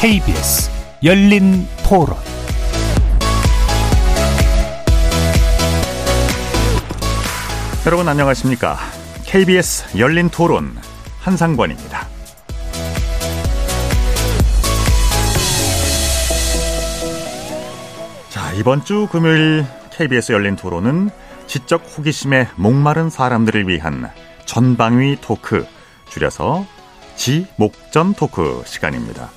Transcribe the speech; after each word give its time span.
KBS 0.00 0.70
열린 1.04 1.68
토론 1.86 2.16
여러분 7.84 8.08
안녕하십니까? 8.08 8.78
KBS 9.26 9.98
열린 9.98 10.30
토론 10.30 10.74
한상권입니다. 11.18 12.08
자, 18.30 18.52
이번 18.54 18.82
주 18.86 19.06
금요일 19.12 19.66
KBS 19.92 20.32
열린 20.32 20.56
토론은 20.56 21.10
지적 21.46 21.82
호기심에 21.98 22.48
목마른 22.56 23.10
사람들을 23.10 23.68
위한 23.68 24.10
전방위 24.46 25.18
토크, 25.20 25.66
줄여서 26.08 26.64
지목전 27.16 28.14
토크 28.14 28.62
시간입니다. 28.64 29.28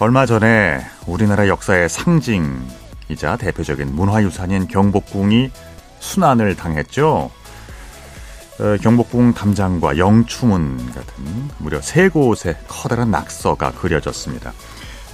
얼마 0.00 0.26
전에 0.26 0.80
우리나라 1.08 1.48
역사의 1.48 1.88
상징이자 1.88 3.36
대표적인 3.36 3.96
문화유산인 3.96 4.68
경복궁이 4.68 5.50
순환을 5.98 6.54
당했죠. 6.54 7.32
어, 8.60 8.76
경복궁 8.80 9.34
담장과 9.34 9.98
영추문 9.98 10.76
같은 10.92 11.24
무려 11.58 11.80
세 11.80 12.08
곳에 12.08 12.56
커다란 12.68 13.10
낙서가 13.10 13.72
그려졌습니다. 13.72 14.52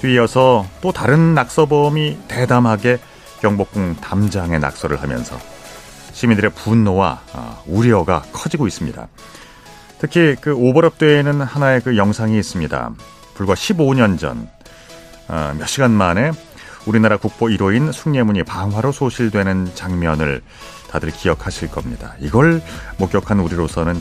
뒤이어서 0.03 0.67
또 0.83 0.93
다른 0.93 1.35
낙서범이 1.35 2.19
대담하게 2.29 2.99
경복궁 3.41 3.97
담장에 4.03 4.59
낙서를 4.59 5.01
하면서 5.01 5.39
시민들의 6.13 6.51
분노와 6.53 7.23
어, 7.33 7.63
우려가 7.67 8.23
커지고 8.33 8.67
있습니다. 8.67 9.09
특히 9.99 10.37
그 10.39 10.55
오버랩되는 10.55 11.43
하나의 11.43 11.81
그 11.81 11.97
영상이 11.97 12.39
있습니다. 12.39 12.91
불과 13.35 13.55
15년 13.55 14.19
전, 14.19 14.49
어, 15.29 15.55
몇 15.59 15.67
시간 15.67 15.91
만에 15.91 16.33
우리나라 16.87 17.17
국보 17.17 17.47
1호인 17.47 17.93
숭례문이 17.93 18.45
방화로 18.45 18.93
소실되는 18.93 19.75
장면을 19.75 20.43
다들 20.91 21.11
기억하실 21.11 21.71
겁니다. 21.71 22.15
이걸 22.21 22.63
목격한 22.99 23.41
우리로서는 23.41 24.01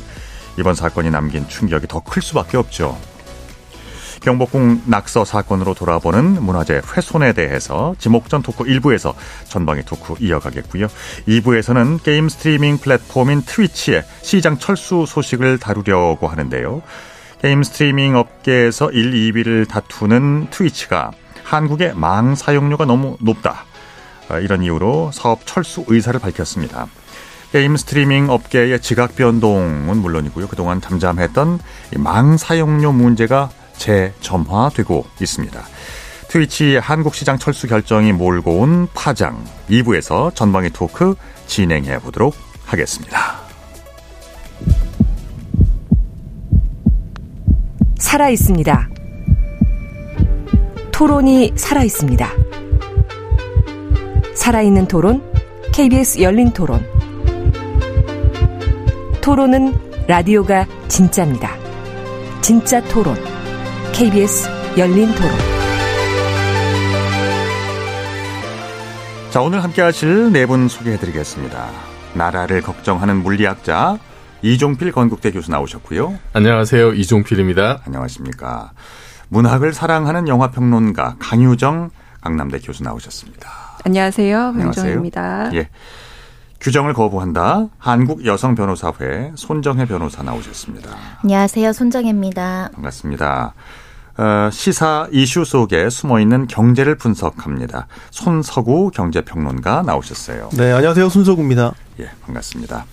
이번 0.59 0.75
사건이 0.75 1.09
남긴 1.09 1.47
충격이 1.47 1.88
더 1.88 2.01
클 2.01 2.21
수밖에 2.21 2.57
없죠. 2.57 2.97
경복궁 4.21 4.83
낙서 4.85 5.25
사건으로 5.25 5.73
돌아보는 5.73 6.41
문화재 6.44 6.81
훼손에 6.95 7.33
대해서 7.33 7.94
지목전 7.99 8.41
토크 8.41 8.63
1부에서 8.63 9.13
전방위 9.49 9.83
토크 9.83 10.16
이어가겠고요. 10.19 10.88
2부에서는 11.27 12.01
게임 12.03 12.29
스트리밍 12.29 12.77
플랫폼인 12.77 13.41
트위치의 13.41 14.05
시장 14.21 14.57
철수 14.59 15.05
소식을 15.05 15.57
다루려고 15.57 16.27
하는데요. 16.29 16.81
게임 17.44 17.61
스트리밍 17.61 18.16
업계에서 18.16 18.89
1, 18.89 19.33
2위를 19.33 19.67
다투는 19.67 20.47
트위치가 20.49 21.11
한국의 21.44 21.94
망 21.94 22.35
사용료가 22.35 22.85
너무 22.85 23.17
높다. 23.19 23.66
아, 24.30 24.39
이런 24.39 24.63
이유로 24.63 25.11
사업 25.11 25.45
철수 25.45 25.83
의사를 25.88 26.17
밝혔습니다. 26.22 26.88
게임 27.52 27.75
스트리밍 27.75 28.30
업계의 28.30 28.80
지각 28.80 29.17
변동은 29.17 29.97
물론이고요. 29.97 30.47
그동안 30.47 30.80
잠잠했던 30.80 31.59
망 31.97 32.38
사용료 32.38 32.94
문제가 32.94 33.50
재점화되고 33.75 35.05
있습니다. 35.22 35.61
트위치 36.30 36.78
한국 36.78 37.13
시장 37.13 37.38
철수 37.38 37.67
결정이 37.67 38.13
몰고 38.13 38.59
온 38.59 38.88
파장 38.94 39.44
2부에서 39.69 40.33
전방위 40.33 40.69
토크 40.69 41.16
진행해 41.47 42.00
보도록 42.00 42.38
하겠습니다. 42.66 43.42
살아 48.13 48.29
있습니다. 48.29 48.90
토론이 50.91 51.53
살아 51.56 51.81
있습니다. 51.81 52.29
살아있는 54.35 54.88
토론, 54.88 55.24
KBS 55.74 56.22
열린 56.22 56.52
토론. 56.52 56.85
토론은 59.19 59.73
라디오가 60.07 60.68
진짜입니다. 60.90 61.56
진짜 62.41 62.84
토론, 62.84 63.16
KBS 63.94 64.47
열린 64.78 65.07
토론. 65.16 65.31
자, 69.31 69.41
오늘 69.41 69.63
함께 69.63 69.81
하실 69.81 70.31
네 70.31 70.46
분 70.46 70.68
소개해 70.68 71.00
드리겠습니다. 71.00 71.68
나라를 72.13 72.62
걱정하는 72.62 73.23
물리학자 73.23 73.97
이종필 74.43 74.91
건국대 74.91 75.31
교수 75.31 75.49
나오셨고요. 75.51 76.19
안녕하세요. 76.33 76.93
이종필입니다. 76.93 77.81
안녕하십니까. 77.85 78.73
문학을 79.29 79.73
사랑하는 79.73 80.27
영화평론가 80.27 81.15
강유정 81.17 81.89
강남대 82.21 82.59
교수 82.59 82.83
나오셨습니다. 82.83 83.49
안녕하세요. 83.85 84.53
변정입니다. 84.57 85.49
예. 85.55 85.69
규정을 86.59 86.93
거부한다. 86.93 87.67
한국 87.77 88.25
여성 88.25 88.53
변호사회 88.55 89.31
손정혜 89.35 89.85
변호사 89.85 90.23
나오셨습니다. 90.23 90.89
안녕하세요. 91.23 91.71
손정혜입니다. 91.71 92.69
반갑습니다. 92.73 93.53
어, 94.17 94.49
시사 94.51 95.07
이슈 95.11 95.45
속에 95.45 95.89
숨어 95.89 96.19
있는 96.19 96.47
경제를 96.47 96.95
분석합니다. 96.95 97.87
손서구 98.11 98.91
경제평론가 98.91 99.83
나오셨어요. 99.83 100.49
네, 100.53 100.71
안녕하세요. 100.73 101.07
손서구입니다. 101.09 101.73
예, 101.99 102.09
반갑습니다. 102.25 102.85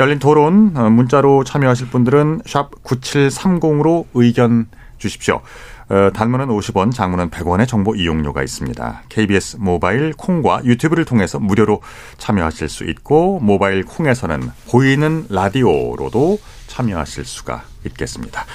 열린 0.00 0.18
토론 0.18 0.72
어, 0.76 0.88
문자로 0.88 1.44
참여하실 1.44 1.90
분들은 1.90 2.40
샵 2.46 2.70
9730으로 2.82 4.06
의견 4.14 4.66
주십시오. 4.96 5.42
어, 5.90 6.10
단문은 6.14 6.46
50원, 6.46 6.90
장문은 6.90 7.28
100원의 7.28 7.68
정보 7.68 7.94
이용료가 7.94 8.42
있습니다. 8.42 9.02
KBS 9.10 9.58
모바일 9.60 10.14
콩과 10.14 10.62
유튜브를 10.64 11.04
통해서 11.04 11.38
무료로 11.38 11.82
참여하실 12.16 12.70
수 12.70 12.84
있고 12.84 13.40
모바일 13.40 13.84
콩에서는 13.84 14.50
보이는 14.70 15.26
라디오로도 15.28 16.38
참여하실 16.66 17.26
수가 17.26 17.64
있겠습니다. 17.84 18.46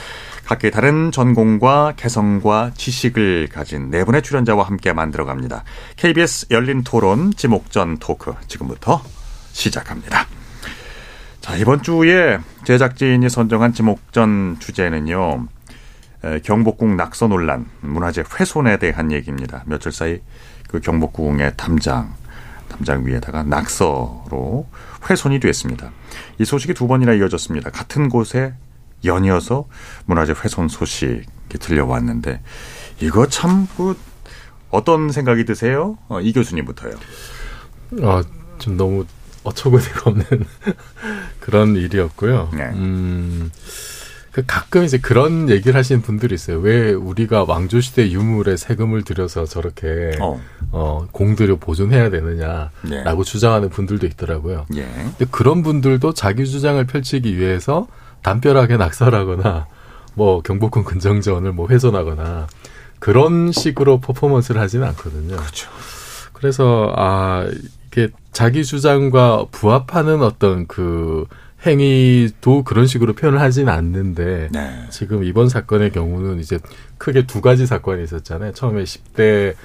각기 0.46 0.72
다른 0.72 1.12
전공과 1.12 1.94
개성과 1.96 2.72
지식을 2.76 3.50
가진 3.52 3.92
네 3.92 4.04
분의 4.04 4.24
출연자와 4.24 4.64
함께 4.64 4.94
만들어갑니다. 4.94 5.64
KBS 5.98 6.48
열린 6.50 6.84
토론 6.84 7.34
지목전 7.36 7.98
토크 8.00 8.34
지금부터 8.48 9.04
시작합니다. 9.52 10.26
자, 11.46 11.56
이번 11.58 11.84
주에 11.84 12.40
제작진이 12.64 13.30
선정한 13.30 13.72
지목전 13.72 14.58
주제는요. 14.60 15.46
경복궁 16.44 16.98
낙서 16.98 17.28
논란, 17.28 17.68
문화재 17.82 18.24
훼손에 18.40 18.78
대한 18.78 19.12
얘기입니다. 19.12 19.62
며칠 19.68 19.92
사이 19.92 20.22
그 20.68 20.80
경복궁의 20.80 21.54
담장, 21.56 22.16
담장 22.68 23.06
위에다가 23.06 23.44
낙서로 23.44 24.66
훼손이 25.08 25.40
됐습니다. 25.40 25.92
이 26.40 26.46
소식이 26.46 26.74
두 26.74 26.88
번이나 26.88 27.14
이어졌습니다. 27.14 27.70
같은 27.70 28.10
곳에 28.10 28.56
연이어서 29.04 29.66
문화재 30.08 30.34
훼손 30.44 30.68
소식이 30.68 31.60
들려왔는데 31.60 32.42
이거 33.02 33.28
참 33.28 33.68
그 33.78 33.96
어떤 34.72 35.12
생각이 35.12 35.46
드세요? 35.46 36.00
어, 36.08 36.20
이 36.22 36.34
교수님부터요. 36.34 36.96
아, 38.02 38.24
좀 38.58 38.78
너무 38.78 39.06
어처구니가 39.46 40.02
없는 40.10 40.26
그런 41.40 41.76
일이었고요. 41.76 42.50
네. 42.54 42.64
음, 42.74 43.52
그 44.32 44.44
가끔 44.46 44.84
이제 44.84 44.98
그런 44.98 45.50
얘기를 45.50 45.78
하시는 45.78 46.02
분들이 46.02 46.36
있어요. 46.36 46.60
왜 46.60 46.92
우리가 46.92 47.46
왕조 47.48 47.80
시대 47.80 48.12
유물에 48.12 48.58
세금을 48.58 49.03
들여서 49.03 49.46
저렇게 49.46 50.12
어. 50.20 50.42
어, 50.72 51.08
공들여 51.12 51.56
보존해야 51.58 52.09
되느냐라고 52.09 52.72
네. 52.84 53.24
주장하는 53.24 53.70
분들도 53.70 54.06
있더라고요. 54.08 54.66
예. 54.76 54.84
근데 54.84 55.26
그런 55.32 55.64
분들도 55.64 56.14
자기 56.14 56.46
주장을 56.46 56.84
펼치기 56.86 57.38
위해서 57.38 57.88
담벼락에 58.24 58.76
낙서하거나 58.76 59.68
뭐 60.16 60.41
경복궁 60.41 60.84
근정전을 60.84 61.53
뭐 61.53 61.70
훼손하거나 61.70 62.48
그런 63.00 63.52
식으로 63.52 64.00
퍼포먼스를 64.00 64.59
하지는 64.59 64.88
않거든요. 64.88 65.38
그렇죠. 65.38 65.70
그래서 66.34 66.91
아 66.98 67.48
자기 68.35 68.66
주장과 68.66 69.46
부합하는 69.49 70.22
어떤 70.22 70.67
그 70.67 71.26
행위도 71.66 72.64
그런 72.66 72.85
식으로 72.85 73.14
표현을 73.14 73.40
하지는 73.40 73.72
않는데 73.72 74.49
네. 74.52 74.85
지금 74.90 75.23
이번 75.23 75.47
사건의 75.47 75.91
경우는 75.91 76.40
이제 76.41 76.59
크게 76.97 77.26
두 77.28 77.40
가지 77.40 77.66
사건이 77.66 78.03
있었잖아요. 78.03 78.52
처음에 78.52 78.84
10대 78.84 79.55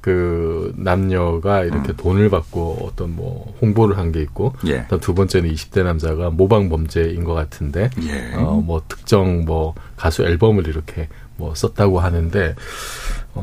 그 0.00 0.72
남녀가 0.76 1.62
이렇게 1.62 1.92
음. 1.92 1.96
돈을 1.96 2.28
받고 2.30 2.88
어떤 2.90 3.14
뭐 3.14 3.54
홍보를 3.62 3.96
한 3.96 4.10
게 4.10 4.20
있고 4.22 4.54
예. 4.66 4.86
두 5.00 5.14
번째는 5.14 5.52
20대 5.52 5.84
남자가 5.84 6.30
모방 6.30 6.68
범죄인 6.68 7.22
것 7.22 7.32
같은데 7.34 7.90
예. 8.02 8.34
어뭐 8.34 8.82
특정 8.88 9.44
뭐 9.44 9.74
가수 9.96 10.22
앨범을 10.24 10.66
이렇게 10.66 11.08
뭐 11.36 11.54
썼다고 11.54 12.00
하는데 12.00 12.50
어, 12.50 12.54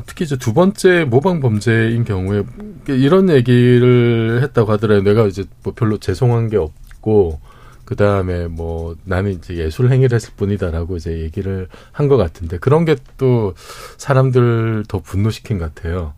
특히 0.06 0.26
이제 0.26 0.38
두 0.38 0.54
번째 0.54 1.04
모방 1.06 1.40
범죄인 1.40 2.04
경우에 2.06 2.44
이런 2.88 3.30
얘기를 3.30 4.40
했다고 4.42 4.72
하더라고요. 4.72 5.04
내가 5.04 5.28
이제 5.28 5.44
뭐 5.64 5.74
별로 5.76 5.98
죄송한 5.98 6.50
게 6.50 6.58
없고 6.58 7.40
그 7.86 7.96
다음에 7.96 8.48
뭐 8.48 8.96
나는 9.04 9.32
이제 9.32 9.58
예술 9.58 9.92
행위를 9.92 10.16
했을 10.16 10.32
뿐이다라고 10.38 10.96
이제 10.98 11.20
얘기를 11.22 11.68
한 11.92 12.08
것 12.08 12.18
같은데 12.18 12.58
그런 12.58 12.86
게 12.86 12.96
또 13.18 13.54
사람들 13.98 14.86
더 14.88 15.00
분노시킨 15.00 15.60
것 15.60 15.74
같아요. 15.76 16.14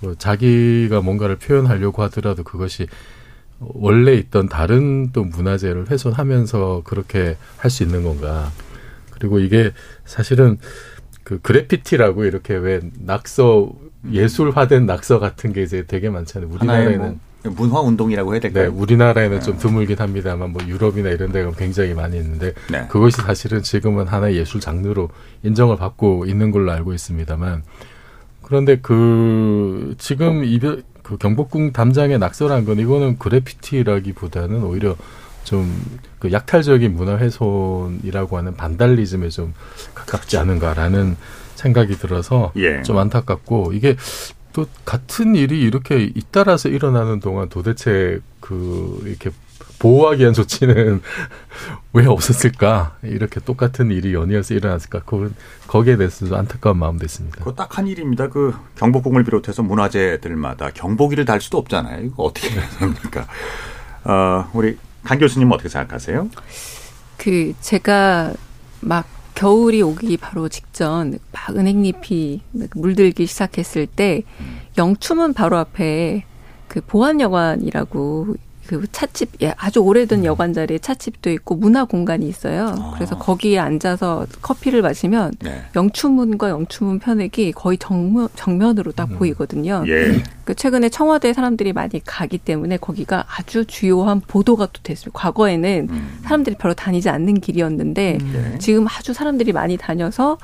뭐 0.00 0.14
자기가 0.14 1.00
뭔가를 1.00 1.36
표현하려고 1.36 2.02
하더라도 2.04 2.44
그것이 2.44 2.86
원래 3.58 4.12
있던 4.14 4.48
다른 4.48 5.10
또 5.12 5.24
문화재를 5.24 5.90
훼손하면서 5.90 6.82
그렇게 6.84 7.36
할 7.56 7.70
수 7.70 7.82
있는 7.82 8.04
건가. 8.04 8.50
그리고 9.10 9.38
이게 9.38 9.72
사실은 10.04 10.58
그 11.26 11.40
그래피티라고 11.40 12.24
이렇게 12.24 12.54
왜 12.54 12.80
낙서 13.00 13.72
예술화된 14.12 14.86
낙서 14.86 15.18
같은 15.18 15.52
게 15.52 15.64
이제 15.64 15.84
되게 15.84 16.08
많잖아요. 16.08 16.48
우리나라에는 16.52 17.18
뭐 17.42 17.52
문화 17.56 17.80
운동이라고 17.80 18.32
해야 18.32 18.40
될까요? 18.40 18.70
네, 18.70 18.76
우리나라에는 18.76 19.38
네. 19.38 19.44
좀 19.44 19.58
드물긴 19.58 19.98
합니다만 19.98 20.52
뭐 20.52 20.62
유럽이나 20.64 21.10
이런 21.10 21.32
데가 21.32 21.50
굉장히 21.50 21.94
많이 21.94 22.16
있는데 22.18 22.54
네. 22.70 22.86
그것이 22.86 23.22
사실은 23.22 23.64
지금은 23.64 24.06
하나의 24.06 24.36
예술 24.36 24.60
장르로 24.60 25.08
인정을 25.42 25.76
받고 25.76 26.26
있는 26.26 26.52
걸로 26.52 26.70
알고 26.70 26.94
있습니다만 26.94 27.64
그런데 28.42 28.78
그 28.80 29.96
지금 29.98 30.44
이별 30.44 30.84
그 31.02 31.16
경복궁 31.16 31.72
담장에 31.72 32.18
낙서란 32.18 32.64
건 32.64 32.78
이거는 32.78 33.18
그래피티라기보다는 33.18 34.62
오히려 34.62 34.94
좀 35.46 35.72
그 36.26 36.32
약탈적인 36.32 36.94
문화 36.94 37.16
훼손이라고 37.16 38.36
하는 38.36 38.56
반달리즘에 38.56 39.28
좀 39.28 39.54
가깝지 39.94 40.38
않은가라는 40.38 41.16
생각이 41.54 41.96
들어서 41.96 42.52
예. 42.56 42.82
좀 42.82 42.98
안타깝고 42.98 43.72
이게 43.72 43.96
또 44.52 44.66
같은 44.84 45.34
일이 45.34 45.60
이렇게 45.62 46.02
잇따라서 46.02 46.68
일어나는 46.68 47.20
동안 47.20 47.48
도대체 47.48 48.20
그 48.40 49.02
이렇게 49.04 49.30
보호하기 49.78 50.20
위한 50.20 50.32
조치는 50.32 51.02
왜 51.92 52.06
없었을까? 52.06 52.96
이렇게 53.02 53.40
똑같은 53.40 53.90
일이 53.90 54.14
연이어서 54.14 54.54
일어났을까? 54.54 55.02
그 55.04 55.34
거기에 55.66 55.96
대해서도 55.96 56.34
안타까운 56.34 56.78
마음도 56.78 57.04
있습니다. 57.04 57.44
그딱한 57.44 57.86
일입니다. 57.86 58.28
그 58.28 58.54
경복궁을 58.76 59.24
비롯해서 59.24 59.62
문화재들마다 59.62 60.70
경보기를 60.70 61.26
달 61.26 61.42
수도 61.42 61.58
없잖아요. 61.58 62.04
이거 62.06 62.22
어떻게 62.22 62.48
해야 62.50 62.66
됩니까? 62.78 63.26
어, 64.04 64.48
우리 64.54 64.78
강 65.06 65.18
교수님 65.20 65.52
어떻게 65.52 65.68
생각하세요? 65.68 66.28
그 67.16 67.54
제가 67.60 68.34
막 68.80 69.06
겨울이 69.36 69.80
오기 69.80 70.16
바로 70.16 70.48
직전 70.48 71.18
막 71.32 71.56
은행잎이 71.56 72.42
물들기 72.74 73.26
시작했을 73.26 73.86
때 73.86 74.22
영춤은 74.76 75.32
바로 75.34 75.58
앞에 75.58 76.24
그 76.66 76.80
보안여관이라고 76.80 78.34
그 78.66 78.86
찻집 78.90 79.42
예, 79.42 79.54
아주 79.56 79.80
오래된 79.80 80.20
음. 80.20 80.24
여관 80.24 80.52
자리에 80.52 80.78
찻집도 80.78 81.30
있고 81.30 81.54
문화 81.56 81.84
공간이 81.84 82.28
있어요. 82.28 82.74
아. 82.78 82.92
그래서 82.94 83.16
거기에 83.18 83.58
앉아서 83.58 84.26
커피를 84.42 84.82
마시면 84.82 85.32
네. 85.40 85.62
영추문과 85.74 86.50
영추문 86.50 86.98
편액이 86.98 87.52
거의 87.52 87.78
정면, 87.78 88.28
정면으로 88.34 88.92
딱 88.92 89.10
음. 89.10 89.18
보이거든요. 89.18 89.84
예. 89.88 90.22
그 90.44 90.54
최근에 90.54 90.88
청와대 90.88 91.32
사람들이 91.32 91.72
많이 91.72 92.00
가기 92.04 92.38
때문에 92.38 92.76
거기가 92.76 93.24
아주 93.26 93.64
주요한 93.64 94.20
보도가 94.20 94.66
또 94.72 94.80
됐습니다. 94.82 95.18
과거에는 95.18 95.88
음. 95.90 96.18
사람들이 96.22 96.56
별로 96.56 96.74
다니지 96.74 97.08
않는 97.08 97.40
길이었는데 97.40 98.18
음. 98.20 98.32
네. 98.32 98.58
지금 98.58 98.86
아주 98.88 99.12
사람들이 99.12 99.52
많이 99.52 99.76
다녀서 99.76 100.38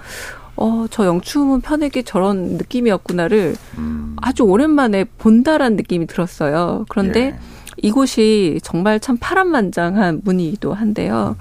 어, 0.57 0.87
저 0.91 1.07
영추문 1.07 1.61
편액이 1.61 2.05
저런 2.05 2.57
느낌이었구나를 2.59 3.57
음. 3.79 4.17
아주 4.21 4.43
오랜만에 4.43 5.05
본다란 5.05 5.77
느낌이 5.77 6.07
들었어요. 6.07 6.85
그런데 6.89 7.21
예. 7.21 7.39
이곳이 7.79 8.61
정말 8.63 9.01
참 9.01 9.17
파란만장한 9.19 10.23
문이기도 10.25 10.75
한데요. 10.75 11.37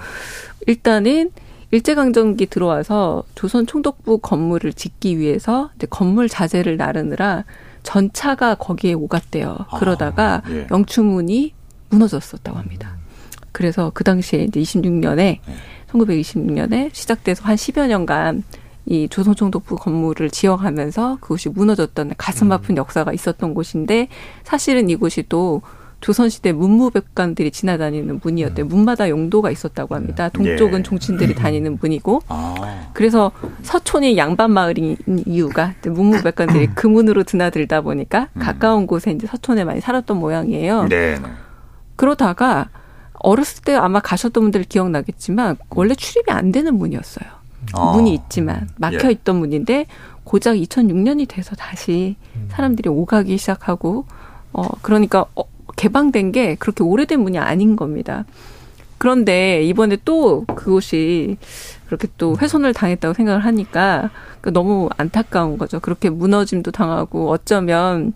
일단은 0.68 1.32
일제강점기 1.72 2.48
들어와서 2.48 3.24
조선 3.34 3.66
총독부 3.66 4.20
건물을 4.20 4.74
짓기 4.74 5.18
위해서 5.18 5.72
이제 5.76 5.88
건물 5.90 6.28
자재를 6.28 6.78
나르느라 6.78 7.46
전차가 7.84 8.56
거기에 8.56 8.94
오갔대요. 8.94 9.58
아, 9.70 9.80
그러다가 9.80 10.42
예. 10.50 10.68
영추문이 10.70 11.54
무너졌었다고 11.90 12.58
합니다. 12.58 12.98
그래서 13.52 13.92
그 13.94 14.04
당시에 14.04 14.44
이제 14.44 14.62
26년에 14.62 15.20
예. 15.20 15.40
1926년에 15.92 16.94
시작돼서 16.94 17.44
한 17.46 17.56
10여 17.56 17.88
년간 17.88 18.44
이 18.86 19.08
조선 19.10 19.36
총독부 19.36 19.76
건물을 19.76 20.30
지어가면서 20.30 21.18
그곳이 21.22 21.50
무너졌던 21.50 22.14
가슴 22.18 22.52
아픈 22.52 22.76
음. 22.76 22.78
역사가 22.78 23.14
있었던 23.14 23.54
곳인데 23.54 24.08
사실은 24.44 24.90
이곳이 24.90 25.24
또 25.30 25.62
조선시대 26.02 26.52
문무백관들이 26.52 27.52
지나다니는 27.52 28.20
문이었대요. 28.24 28.66
음. 28.66 28.68
문마다 28.68 29.08
용도가 29.10 29.52
있었다고 29.52 29.96
합니다. 29.96 30.30
네. 30.30 30.38
동쪽은 30.38 30.80
예. 30.80 30.84
종친들이 30.84 31.36
다니는 31.36 31.78
문이고, 31.80 32.22
아. 32.28 32.90
그래서 32.94 33.32
서촌이 33.62 34.18
양반 34.18 34.52
마을인 34.52 34.98
이유가 35.26 35.76
문무백관들이 35.86 36.70
그 36.74 36.88
문으로 36.88 37.24
드나들다 37.24 37.82
보니까 37.82 38.30
음. 38.34 38.40
가까운 38.42 38.88
곳에 38.88 39.12
이제 39.12 39.28
서촌에 39.28 39.64
많이 39.64 39.80
살았던 39.80 40.18
모양이에요. 40.18 40.88
네. 40.90 41.18
그러다가 41.96 42.70
어렸을 43.14 43.64
때 43.64 43.76
아마 43.76 44.00
가셨던 44.00 44.44
분들 44.44 44.64
기억나겠지만 44.64 45.58
원래 45.70 45.94
출입이 45.94 46.32
안 46.32 46.52
되는 46.52 46.76
문이었어요. 46.76 47.30
아. 47.74 47.92
문이 47.94 48.14
있지만 48.16 48.68
막혀 48.78 49.08
예. 49.08 49.12
있던 49.12 49.36
예. 49.36 49.40
문인데 49.40 49.86
고작 50.24 50.56
2006년이 50.56 51.28
돼서 51.28 51.56
다시 51.56 52.16
음. 52.36 52.48
사람들이 52.50 52.90
오가기 52.90 53.38
시작하고 53.38 54.06
어 54.54 54.68
그러니까 54.82 55.26
어, 55.36 55.44
개방된 55.82 56.32
게 56.32 56.54
그렇게 56.54 56.84
오래된 56.84 57.22
문이 57.22 57.40
아닌 57.40 57.76
겁니다. 57.76 58.24
그런데 59.00 59.64
이번에 59.64 59.98
또 60.06 60.46
그곳이 60.46 61.38
그렇게 61.88 62.08
또 62.20 62.38
훼손을 62.40 62.72
당했다고 62.72 63.16
생각을 63.16 63.44
하니까 63.44 64.12
너무 64.54 64.90
안타까운 64.96 65.58
거죠. 65.58 65.80
그렇게 65.80 66.12
무너짐도 66.12 66.70
당하고 66.70 67.32
어쩌면 67.32 68.14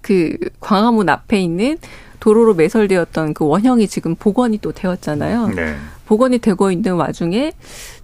그 0.00 0.36
광화문 0.58 1.08
앞에 1.08 1.40
있는 1.40 1.78
도로로 2.18 2.54
매설되었던 2.54 3.34
그 3.34 3.46
원형이 3.46 3.86
지금 3.86 4.16
복원이 4.16 4.58
또 4.58 4.72
되었잖아요. 4.72 5.46
네. 5.54 5.76
복원이 6.06 6.40
되고 6.40 6.72
있는 6.72 6.94
와중에 6.94 7.52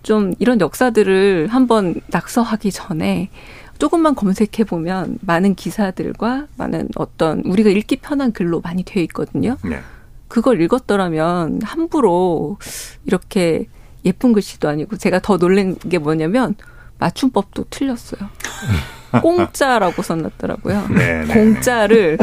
좀 0.04 0.32
이런 0.38 0.60
역사들을 0.60 1.48
한번 1.50 1.96
낙서하기 2.12 2.70
전에 2.70 3.30
조금만 3.78 4.14
검색해 4.14 4.64
보면 4.66 5.18
많은 5.22 5.54
기사들과 5.54 6.46
많은 6.56 6.88
어떤 6.96 7.40
우리가 7.44 7.70
읽기 7.70 7.96
편한 7.96 8.32
글로 8.32 8.60
많이 8.60 8.82
되어 8.82 9.02
있거든요. 9.04 9.56
네. 9.64 9.80
그걸 10.28 10.60
읽었더라면 10.60 11.60
함부로 11.62 12.58
이렇게 13.04 13.66
예쁜 14.04 14.32
글씨도 14.32 14.68
아니고 14.68 14.96
제가 14.96 15.20
더 15.20 15.36
놀란 15.38 15.76
게 15.76 15.98
뭐냐면 15.98 16.54
맞춤법도 16.98 17.66
틀렸어요. 17.70 18.28
공짜라고 19.22 20.02
써놨더라고요. 20.02 20.88
네, 20.90 21.24
네. 21.24 21.34
공짜를 21.34 22.18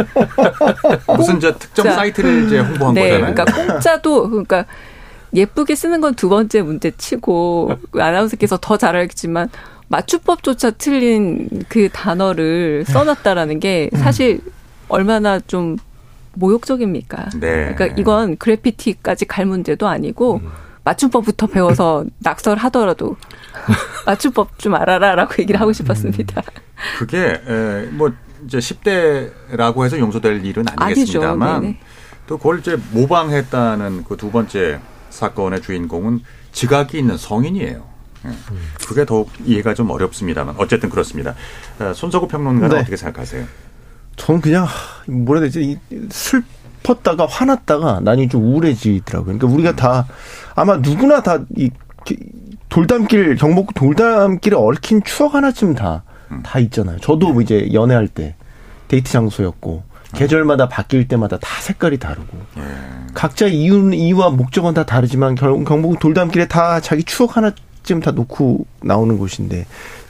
무슨 1.17 1.39
저 1.39 1.57
특정 1.57 1.86
사이트를 1.86 2.45
이제 2.45 2.60
홍보한 2.60 2.93
네, 2.93 3.10
거잖아요. 3.10 3.33
그러니까 3.33 3.65
공짜도 3.67 4.29
그러니까 4.29 4.65
예쁘게 5.33 5.75
쓰는 5.75 6.01
건 6.01 6.13
두 6.15 6.29
번째 6.29 6.62
문제 6.62 6.91
치고 6.91 7.72
아나운서께서 7.98 8.57
더 8.62 8.77
잘 8.77 8.95
알겠지만 8.95 9.50
맞춤법조차 9.93 10.71
틀린 10.71 11.47
그 11.69 11.88
단어를 11.89 12.83
써놨다라는 12.88 13.59
게 13.59 13.91
사실 13.93 14.41
얼마나 14.89 15.39
좀 15.39 15.77
모욕적입니까? 16.33 17.29
네. 17.39 17.75
그러니까 17.75 17.85
이건 17.97 18.38
그래피티까지 18.38 19.25
갈 19.25 19.45
문제도 19.45 19.88
아니고 19.88 20.38
음. 20.38 20.50
맞춤법부터 20.83 21.45
배워서 21.45 22.05
낙설하더라도 22.19 23.15
맞춤법 24.07 24.57
좀 24.57 24.73
알아라라고 24.73 25.35
얘기를 25.39 25.62
하고 25.62 25.71
싶었습니다. 25.71 26.41
음. 26.41 26.62
그게 26.97 27.41
에, 27.47 27.85
뭐 27.91 28.12
이제 28.45 28.57
10대라고 28.57 29.85
해서 29.85 30.00
용서될 30.00 30.43
일은 30.43 30.65
아니겠습니다만 30.75 31.77
또 32.25 32.38
그걸 32.39 32.59
이제 32.59 32.77
모방했다는 32.93 34.05
그 34.05 34.17
두 34.17 34.31
번째 34.31 34.79
사건의 35.12 35.62
주인공은 35.62 36.21
지각이 36.51 36.97
있는 36.97 37.15
성인이에요. 37.15 37.92
예. 38.25 38.29
그게 38.85 39.05
더욱 39.05 39.29
이해가 39.45 39.73
좀 39.73 39.89
어렵습니다만 39.89 40.55
어쨌든 40.57 40.89
그렇습니다. 40.89 41.35
어, 41.79 41.93
손석구 41.93 42.27
평론가는 42.27 42.69
네. 42.69 42.81
어떻게 42.81 42.95
생각하세요? 42.95 43.45
저는 44.15 44.41
그냥 44.41 44.67
뭐라 45.07 45.41
해야 45.41 45.49
되지 45.49 45.79
슬펐다가 46.09 47.25
화났다가 47.25 47.99
나중에 48.01 48.27
좀 48.27 48.43
우울해지더라고요. 48.43 49.37
그러니까 49.37 49.47
우리가 49.47 49.69
음. 49.71 49.75
다 49.75 50.07
아마 50.55 50.77
누구나 50.77 51.21
다 51.21 51.39
이 51.57 51.69
돌담길 52.69 53.35
경복 53.35 53.73
돌담길에 53.75 54.55
얽힌 54.55 55.03
추억 55.03 55.35
하나쯤 55.35 55.75
다다 55.75 56.03
음. 56.31 56.41
다 56.43 56.59
있잖아요. 56.59 56.97
저도 56.99 57.33
네. 57.33 57.43
이제 57.43 57.69
연애할 57.73 58.07
때 58.07 58.35
데이트 58.87 59.11
장소였고 59.11 59.83
계절마다 60.13 60.67
바뀔 60.69 61.07
때마다 61.07 61.37
다 61.39 61.47
색깔이 61.61 61.97
다르고 61.97 62.37
예. 62.57 62.61
각자 63.13 63.47
이유 63.47 63.93
이유와 63.93 64.31
목적은 64.31 64.73
다 64.73 64.85
다르지만 64.85 65.35
경복 65.35 65.99
돌담길에 65.99 66.47
다 66.47 66.79
자기 66.79 67.03
추억 67.03 67.37
하나 67.37 67.51
쯤 67.83 67.99
다 67.99 68.11
놓고 68.11 68.65
나오는 68.81 69.17
곳인데 69.17 69.65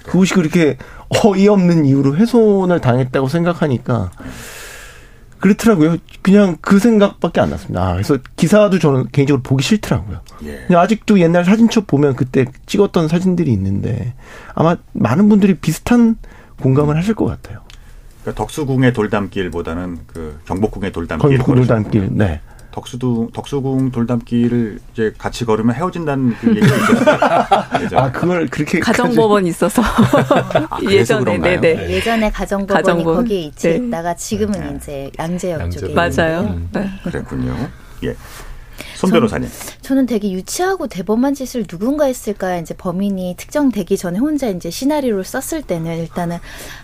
그곳이 0.05 0.33
그렇게 0.33 0.77
어이없는 1.23 1.85
이유로 1.85 2.15
훼손을 2.15 2.81
당했다고 2.81 3.27
생각하니까 3.27 4.11
그렇더라고요. 5.39 5.97
그냥 6.21 6.57
그 6.61 6.79
생각밖에 6.79 7.41
안 7.41 7.49
났습니다. 7.49 7.85
아, 7.85 7.93
그래서 7.93 8.17
기사도 8.37 8.79
저는 8.79 9.07
개인적으로 9.11 9.43
보기 9.43 9.61
싫더라고요. 9.61 10.21
예. 10.45 10.73
아직도 10.73 11.19
옛날 11.19 11.43
사진첩 11.43 11.85
보면 11.85 12.15
그때 12.15 12.45
찍었던 12.65 13.09
사진들이 13.09 13.51
있는데 13.51 14.13
아마 14.55 14.77
많은 14.93 15.27
분들이 15.27 15.55
비슷한 15.55 16.15
공감을 16.61 16.95
하실 16.95 17.13
것 17.13 17.25
같아요. 17.25 17.59
그러니까 18.21 18.41
덕수궁의 18.41 18.93
돌담길보다는 18.93 19.99
그 20.07 20.39
경복궁의 20.45 20.93
돌담길. 20.93 21.29
경복궁 21.29 21.55
돌담길. 21.55 22.09
네. 22.13 22.39
덕수도 22.73 23.29
덕수궁 23.33 23.91
돌담길을 23.91 24.79
이제 24.93 25.13
같이 25.17 25.45
걸으면 25.45 25.75
헤어진다는 25.75 26.35
그 26.39 26.49
얘기가 26.49 26.75
있었어요. 26.75 27.99
아 27.99 28.11
그걸 28.11 28.47
그렇게 28.47 28.79
가정법원 28.79 29.45
있었어. 29.45 29.81
아, 30.69 30.79
예전에 30.89 31.37
네네. 31.37 31.59
네. 31.75 31.89
예전에 31.91 32.31
가정법원이 32.31 32.83
가정법. 32.83 33.15
거기에 33.17 33.45
위치했다가 33.47 34.15
네. 34.15 34.17
지금은 34.17 34.59
네. 34.59 34.73
이제 34.75 35.11
양재역 35.19 35.61
양재. 35.61 35.79
쪽에 35.79 35.93
맞아요. 35.93 36.39
음. 36.41 36.69
네. 36.73 36.89
그랬군요. 37.03 37.55
예. 38.05 38.15
손 39.07 39.11
변호사님. 39.19 39.49
저는 39.81 40.05
되게 40.05 40.31
유치하고 40.31 40.87
대범한 40.87 41.33
짓을 41.33 41.65
누군가 41.65 42.05
했을까 42.05 42.57
이제 42.57 42.73
범인이 42.73 43.35
특정되기 43.37 43.97
전에 43.97 44.17
혼자 44.19 44.47
이제 44.47 44.69
시나리오를 44.69 45.23
썼을 45.23 45.61
때는 45.61 45.97
일단은 45.99 46.37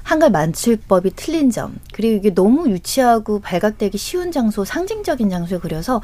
한글 0.04 0.30
만출법이 0.32 1.12
틀린 1.16 1.50
점 1.52 1.76
그리고 1.94 2.16
이게 2.18 2.34
너무 2.34 2.70
유치하고 2.70 3.40
발각되기 3.40 3.98
쉬운 3.98 4.32
장소 4.32 4.64
상징적인 4.66 5.30
장소에 5.30 5.58
그려서 5.60 6.02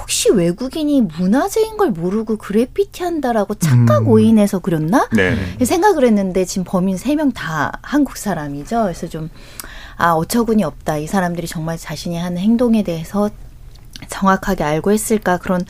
혹시 0.00 0.30
외국인이 0.30 1.02
문화재인 1.02 1.76
걸 1.76 1.90
모르고 1.90 2.36
그래피티 2.36 3.02
한다라고 3.02 3.54
착각 3.54 4.02
음. 4.02 4.08
오인해서 4.08 4.58
그렸나 4.58 5.08
네. 5.14 5.36
생각을 5.64 6.04
했는데 6.04 6.44
지금 6.44 6.64
범인 6.64 6.96
세 6.96 7.14
명 7.14 7.30
다 7.32 7.78
한국 7.82 8.16
사람이죠. 8.16 8.82
그래서 8.84 9.06
좀 9.06 9.30
아, 9.96 10.12
어처구니 10.14 10.64
없다. 10.64 10.96
이 10.96 11.06
사람들이 11.06 11.46
정말 11.46 11.76
자신이 11.76 12.16
하는 12.16 12.38
행동에 12.38 12.82
대해서 12.82 13.28
정확하게 14.08 14.64
알고 14.64 14.92
했을까 14.92 15.38
그런 15.38 15.64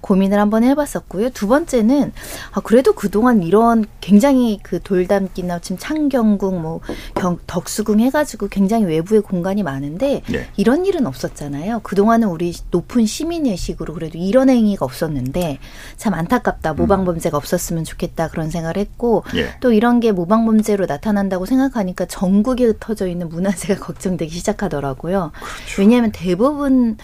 고민을 0.00 0.38
한번 0.38 0.64
해봤었고요. 0.64 1.30
두 1.30 1.46
번째는 1.46 2.12
아 2.52 2.60
그래도 2.60 2.92
그동안 2.94 3.42
이런 3.42 3.84
굉장히 4.00 4.58
그 4.62 4.80
돌담기나 4.82 5.60
지금 5.60 5.78
창경궁 5.78 6.60
뭐 6.60 6.80
경, 7.14 7.38
덕수궁 7.46 8.00
해가지고 8.00 8.48
굉장히 8.48 8.84
외부의 8.86 9.20
공간이 9.20 9.62
많은데 9.62 10.22
네. 10.28 10.48
이런 10.56 10.86
일은 10.86 11.06
없었잖아요. 11.06 11.80
그동안은 11.80 12.28
우리 12.28 12.54
높은 12.70 13.06
시민의식으로 13.06 13.94
그래도 13.94 14.18
이런 14.18 14.48
행위가 14.48 14.84
없었는데 14.84 15.58
참 15.96 16.14
안타깝다. 16.14 16.74
모방범죄가 16.74 17.36
없었으면 17.36 17.84
좋겠다 17.84 18.28
그런 18.28 18.50
생각을 18.50 18.76
했고 18.76 19.24
네. 19.34 19.54
또 19.60 19.72
이런 19.72 20.00
게 20.00 20.12
모방범죄로 20.12 20.86
나타난다고 20.86 21.46
생각하니까 21.46 22.06
전국에 22.06 22.64
흩어져 22.70 23.06
있는 23.06 23.28
문화재가 23.28 23.80
걱정되기 23.84 24.30
시작하더라고요. 24.30 25.32
그렇죠. 25.34 25.82
왜냐하면 25.82 26.12
대부분 26.12 26.96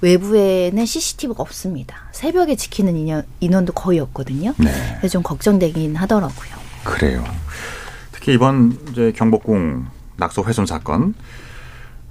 외부 0.00 0.21
에는 0.22 0.86
CCTV가 0.86 1.42
없습니다. 1.42 1.96
새벽 2.12 2.42
새벽에 2.42 2.56
지키는 2.56 2.96
인연, 2.96 3.24
인원도 3.40 3.72
거의 3.72 4.00
없거든요. 4.00 4.54
네. 4.58 4.96
그래서 4.98 5.12
좀 5.12 5.22
걱정되긴 5.22 5.96
하더라고요. 5.96 6.50
그래요. 6.84 7.24
특히 8.10 8.34
이번 8.34 8.78
이제 8.90 9.12
경복궁 9.12 9.86
낙서 10.16 10.42
훼손 10.42 10.66
사건, 10.66 11.14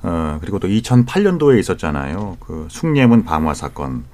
어, 0.03 0.37
그리고 0.41 0.59
또 0.59 0.67
2008년도에 0.67 1.59
있었잖아요. 1.59 2.37
그 2.39 2.67
숭례문 2.69 3.25
방화 3.25 3.53
사건. 3.53 4.05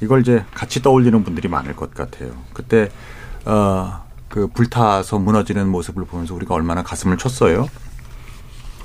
이걸 0.00 0.20
이제 0.20 0.44
같이 0.54 0.80
떠올리는 0.80 1.22
분들이 1.22 1.48
많을 1.48 1.76
것 1.76 1.92
같아요. 1.92 2.30
그때, 2.52 2.88
어, 3.44 4.04
그 4.28 4.46
불타서 4.48 5.18
무너지는 5.18 5.68
모습을 5.68 6.04
보면서 6.04 6.34
우리가 6.34 6.54
얼마나 6.54 6.82
가슴을 6.82 7.18
쳤어요. 7.18 7.68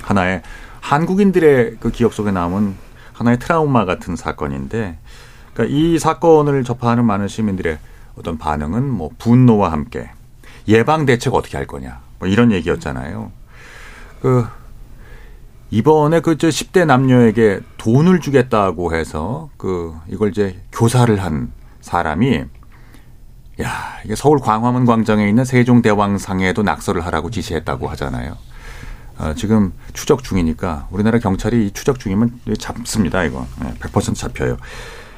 하나의 0.02 0.42
한국인들의 0.80 1.76
그 1.80 1.90
기억 1.90 2.12
속에 2.12 2.30
남은 2.30 2.74
하나의 3.14 3.38
트라우마 3.38 3.84
같은 3.86 4.16
사건인데 4.16 4.98
그러니까 5.54 5.74
이 5.74 5.98
사건을 5.98 6.64
접하는 6.64 7.04
많은 7.06 7.28
시민들의 7.28 7.78
어떤 8.18 8.36
반응은 8.36 8.88
뭐 8.88 9.10
분노와 9.18 9.72
함께 9.72 10.10
예방 10.68 11.06
대책 11.06 11.34
어떻게 11.34 11.56
할 11.56 11.66
거냐 11.66 12.00
뭐 12.18 12.28
이런 12.28 12.52
얘기였잖아요. 12.52 13.32
그 14.20 14.46
이번에 15.70 16.20
그저 16.20 16.48
10대 16.48 16.86
남녀에게 16.86 17.60
돈을 17.78 18.20
주겠다고 18.20 18.94
해서 18.94 19.50
그 19.56 19.94
이걸 20.08 20.30
이제 20.30 20.60
교사를 20.72 21.20
한 21.22 21.52
사람이 21.80 22.44
야, 23.62 23.98
이게 24.04 24.14
서울 24.16 24.40
광화문 24.40 24.84
광장에 24.84 25.28
있는 25.28 25.44
세종대왕상에도 25.44 26.62
낙서를 26.62 27.04
하라고 27.06 27.30
지시했다고 27.30 27.88
하잖아요. 27.90 28.36
어, 29.18 29.32
지금 29.34 29.72
추적 29.92 30.24
중이니까 30.24 30.88
우리나라 30.90 31.18
경찰이 31.18 31.70
추적 31.72 31.98
중이면 32.00 32.40
잡습니다, 32.58 33.24
이거. 33.24 33.46
100% 33.80 34.14
잡혀요. 34.14 34.56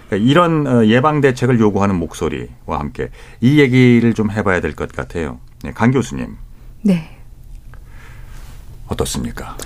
그러니까 0.08 0.30
이런 0.30 0.66
어, 0.66 0.84
예방 0.86 1.20
대책을 1.20 1.58
요구하는 1.60 1.96
목소리와 1.96 2.78
함께 2.78 3.10
이 3.40 3.58
얘기를 3.60 4.12
좀 4.14 4.30
해봐야 4.30 4.60
될 4.60 4.74
것 4.74 4.92
같아요. 4.92 5.40
네, 5.62 5.72
강 5.72 5.90
교수님. 5.90 6.36
네. 6.82 7.16
어떻습니까? 8.88 9.56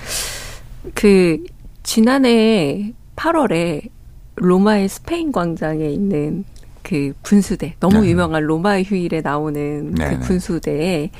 그 0.95 1.43
지난해 1.83 2.93
8월에 3.15 3.89
로마의 4.35 4.89
스페인 4.89 5.31
광장에 5.31 5.85
있는 5.85 6.43
그 6.81 7.13
분수대 7.21 7.75
너무 7.79 8.01
네. 8.01 8.09
유명한 8.09 8.43
로마의 8.43 8.85
휴일에 8.85 9.21
나오는 9.21 9.91
네, 9.93 10.05
그 10.09 10.13
네. 10.15 10.19
분수대에 10.19 11.11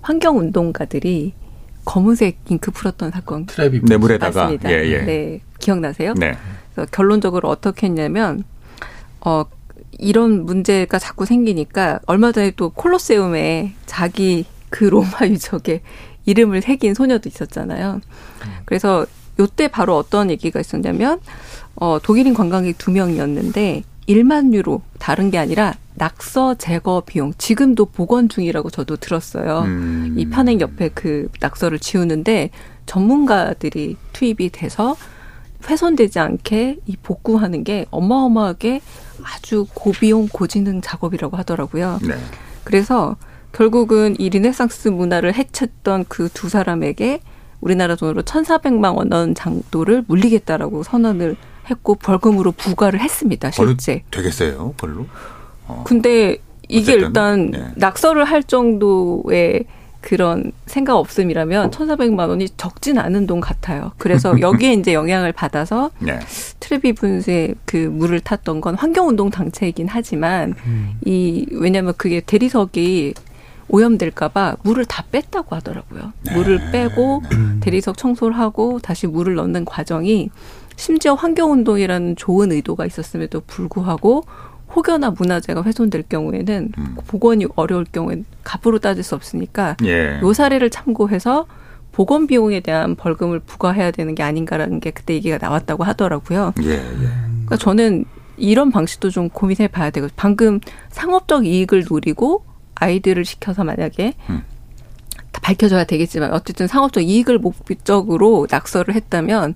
환경 0.00 0.38
운동가들이 0.38 1.34
검은색 1.84 2.38
잉크 2.48 2.70
풀었던 2.70 3.10
사건 3.10 3.46
트랩이 3.46 3.86
네, 3.86 3.96
물에다가 3.96 4.42
맞습니다. 4.42 4.70
예, 4.70 4.84
예. 4.90 5.02
네 5.02 5.40
기억나세요? 5.58 6.14
네. 6.14 6.36
그래서 6.74 6.90
결론적으로 6.90 7.48
어떻게 7.48 7.86
했냐면 7.86 8.44
어, 9.20 9.44
이런 9.98 10.44
문제가 10.44 10.98
자꾸 10.98 11.24
생기니까 11.24 12.00
얼마 12.06 12.32
전에 12.32 12.52
또 12.56 12.70
콜로세움에 12.70 13.74
자기 13.86 14.44
그 14.70 14.84
로마 14.84 15.10
유적에 15.28 15.82
이름을 16.26 16.62
새긴 16.62 16.94
소녀도 16.94 17.28
있었잖아요. 17.28 18.00
그래서 18.64 19.06
요때 19.38 19.68
바로 19.68 19.96
어떤 19.96 20.30
얘기가 20.30 20.60
있었냐면 20.60 21.20
어, 21.76 21.98
독일인 22.02 22.34
관광객 22.34 22.78
두 22.78 22.90
명이었는데 22.90 23.82
1만 24.08 24.52
유로 24.52 24.82
다른 24.98 25.30
게 25.30 25.38
아니라 25.38 25.74
낙서 25.94 26.54
제거 26.54 27.02
비용 27.06 27.32
지금도 27.38 27.86
복원 27.86 28.28
중이라고 28.28 28.70
저도 28.70 28.96
들었어요. 28.96 29.60
음. 29.60 30.14
이 30.18 30.26
편행 30.26 30.60
옆에 30.60 30.90
그 30.92 31.28
낙서를 31.40 31.78
지우는데 31.78 32.50
전문가들이 32.86 33.96
투입이 34.12 34.50
돼서 34.50 34.96
훼손되지 35.68 36.18
않게 36.18 36.80
이 36.84 36.96
복구하는 37.02 37.64
게 37.64 37.86
어마어마하게 37.90 38.82
아주 39.22 39.66
고비용 39.72 40.28
고지능 40.32 40.80
작업이라고 40.82 41.36
하더라고요. 41.38 42.00
네. 42.06 42.14
그래서 42.64 43.16
결국은 43.52 44.16
이 44.18 44.28
르네상스 44.28 44.88
문화를 44.88 45.34
해쳤던 45.34 46.06
그 46.08 46.28
두 46.34 46.48
사람에게 46.48 47.20
우리나라 47.60 47.94
돈으로 47.96 48.22
1,400만 48.22 49.12
원 49.12 49.34
정도를 49.34 50.04
물리겠다라고 50.06 50.82
선언을 50.82 51.36
했고 51.70 51.94
벌금으로 51.94 52.52
부과를 52.52 53.00
했습니다. 53.00 53.50
실제. 53.50 54.02
되겠어요, 54.10 54.74
별로? 54.76 55.06
어. 55.66 55.84
근데 55.86 56.38
이게 56.68 56.92
어쨌든, 56.92 57.06
일단 57.06 57.50
네. 57.50 57.72
낙서를 57.76 58.24
할 58.24 58.42
정도의 58.42 59.64
그런 60.00 60.52
생각 60.66 60.96
없음이라면 60.96 61.70
1,400만 61.70 62.28
원이 62.28 62.50
적진 62.58 62.98
않은 62.98 63.26
돈 63.26 63.40
같아요. 63.40 63.92
그래서 63.96 64.38
여기에 64.40 64.74
이제 64.74 64.92
영향을 64.92 65.32
받아서 65.32 65.90
네. 65.98 66.20
트레비 66.60 66.92
분수에 66.92 67.54
그 67.64 67.76
물을 67.76 68.20
탔던 68.20 68.60
건 68.60 68.74
환경운동 68.74 69.30
단체이긴 69.30 69.86
하지만 69.88 70.54
음. 70.66 70.98
이 71.06 71.46
왜냐하면 71.52 71.94
그게 71.96 72.20
대리석이 72.20 73.14
오염될까봐 73.68 74.56
물을 74.62 74.84
다 74.84 75.04
뺐다고 75.10 75.56
하더라고요. 75.56 76.12
네. 76.20 76.34
물을 76.34 76.70
빼고 76.70 77.22
대리석 77.60 77.96
청소를 77.96 78.36
하고 78.38 78.78
다시 78.80 79.06
물을 79.06 79.36
넣는 79.36 79.64
과정이 79.64 80.28
심지어 80.76 81.14
환경운동이라는 81.14 82.16
좋은 82.16 82.52
의도가 82.52 82.86
있었음에도 82.86 83.42
불구하고 83.46 84.24
혹여나 84.74 85.10
문화재가 85.10 85.62
훼손될 85.62 86.04
경우에는 86.08 86.72
음. 86.76 86.96
복원이 87.06 87.46
어려울 87.54 87.84
경우엔 87.84 88.24
값으로 88.42 88.78
따질 88.80 89.04
수 89.04 89.14
없으니까 89.14 89.76
예. 89.84 90.20
요 90.20 90.32
사례를 90.32 90.70
참고해서 90.70 91.46
복원 91.92 92.26
비용에 92.26 92.60
대한 92.60 92.96
벌금을 92.96 93.38
부과해야 93.38 93.92
되는 93.92 94.16
게 94.16 94.24
아닌가라는 94.24 94.80
게 94.80 94.90
그때 94.90 95.14
얘기가 95.14 95.38
나왔다고 95.40 95.84
하더라고요. 95.84 96.52
예, 96.64 96.72
예. 96.72 96.78
그러니까 96.78 97.56
저는 97.56 98.04
이런 98.36 98.72
방식도 98.72 99.10
좀 99.10 99.28
고민해 99.28 99.68
봐야 99.68 99.90
되고 99.90 100.08
방금 100.16 100.58
상업적 100.90 101.46
이익을 101.46 101.84
노리고 101.88 102.44
아이들을 102.74 103.24
시켜서 103.24 103.62
만약에 103.62 104.14
음. 104.28 104.42
다 105.30 105.40
밝혀져야 105.40 105.84
되겠지만 105.84 106.32
어쨌든 106.32 106.66
상업적 106.66 107.04
이익을 107.04 107.38
목적으로 107.38 108.48
낙서를 108.50 108.94
했다면 108.94 109.54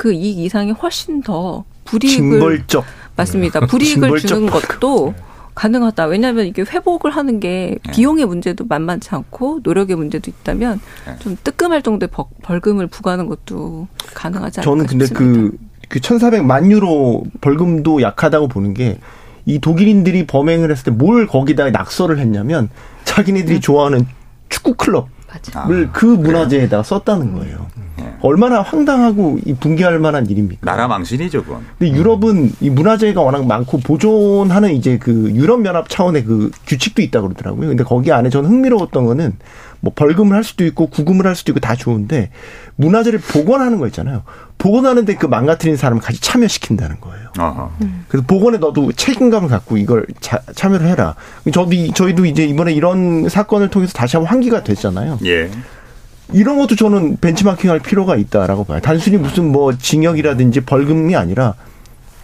그 0.00 0.12
이익 0.12 0.38
이상이 0.38 0.72
훨씬 0.72 1.22
더 1.22 1.64
불이익을 1.84 2.40
징벌적 2.40 2.84
맞습니다. 3.16 3.60
불이익을 3.60 4.18
주는 4.20 4.48
것도 4.48 5.14
가능하다. 5.54 6.06
왜냐하면 6.06 6.46
이게 6.46 6.62
회복을 6.62 7.10
하는 7.10 7.38
게 7.40 7.76
네. 7.84 7.92
비용의 7.92 8.24
문제도 8.24 8.64
만만치 8.66 9.10
않고 9.10 9.60
노력의 9.62 9.96
문제도 9.96 10.30
있다면 10.30 10.80
네. 11.06 11.16
좀 11.18 11.36
뜨끔할 11.44 11.82
정도의 11.82 12.08
벌금을 12.42 12.86
부과하는 12.86 13.26
것도 13.26 13.88
가능하지 14.14 14.60
않을까 14.60 14.70
저는 14.70 14.86
근데 14.86 15.06
싶습니다. 15.06 15.40
그 15.56 15.70
그 15.90 15.98
1,400만 15.98 16.70
유로 16.70 17.24
벌금도 17.40 18.00
약하다고 18.00 18.48
보는 18.48 18.74
게 18.74 18.98
이 19.46 19.58
독일인들이 19.58 20.26
범행을 20.26 20.70
했을 20.70 20.84
때 20.84 20.90
뭘 20.90 21.26
거기다 21.26 21.70
낙서를 21.70 22.18
했냐면 22.18 22.68
자기네들이 23.04 23.56
음. 23.56 23.60
좋아하는 23.60 24.06
축구 24.48 24.74
클럽 24.74 25.08
을 25.70 25.88
아, 25.88 25.92
그 25.92 26.06
문화재에다가 26.06 26.82
썼다는 26.82 27.34
거예요. 27.34 27.66
네. 27.76 27.82
얼마나 28.20 28.62
황당하고 28.62 29.38
이 29.44 29.54
붕괴할 29.54 29.98
만한 29.98 30.28
일입니까? 30.28 30.60
나라 30.62 30.86
망신이죠, 30.88 31.44
그건. 31.44 31.64
근데 31.78 31.94
유럽은 31.96 32.52
이 32.60 32.70
문화재가 32.70 33.20
워낙 33.22 33.46
많고 33.46 33.78
보존하는 33.78 34.74
이제 34.74 34.98
그 34.98 35.30
유럽 35.32 35.64
연합 35.64 35.88
차원의 35.88 36.24
그 36.24 36.50
규칙도 36.66 37.02
있다 37.02 37.20
그러더라고요. 37.22 37.68
근데 37.68 37.84
거기 37.84 38.12
안에 38.12 38.30
저는 38.30 38.50
흥미로웠던 38.50 39.06
거는 39.06 39.36
뭐 39.80 39.92
벌금을 39.94 40.36
할 40.36 40.44
수도 40.44 40.64
있고 40.66 40.88
구금을 40.88 41.26
할 41.26 41.34
수도 41.34 41.52
있고 41.52 41.60
다 41.60 41.74
좋은데 41.74 42.30
문화재를 42.76 43.18
복원하는 43.18 43.78
거 43.78 43.86
있잖아요. 43.86 44.22
복원하는데 44.58 45.14
그 45.14 45.24
망가뜨린 45.26 45.76
사람을 45.76 46.02
같이 46.02 46.20
참여시킨다는 46.20 47.00
거예요. 47.00 47.28
어허. 47.38 47.70
그래서 48.08 48.26
복원에 48.26 48.58
너도 48.58 48.92
책임감을 48.92 49.48
갖고 49.48 49.78
이걸 49.78 50.06
자, 50.20 50.40
참여를 50.54 50.86
해라. 50.86 51.14
저도 51.52 51.70
저희도 51.94 52.26
이제 52.26 52.44
이번에 52.44 52.72
이런 52.74 53.28
사건을 53.30 53.68
통해서 53.68 53.94
다시 53.94 54.16
한번 54.16 54.30
환기가 54.30 54.62
됐잖아요. 54.62 55.18
예. 55.24 55.50
이런 56.32 56.58
것도 56.58 56.76
저는 56.76 57.16
벤치마킹할 57.20 57.80
필요가 57.80 58.16
있다라고 58.16 58.64
봐요. 58.64 58.80
단순히 58.80 59.16
무슨 59.16 59.50
뭐 59.50 59.76
징역이라든지 59.76 60.60
벌금이 60.62 61.16
아니라 61.16 61.54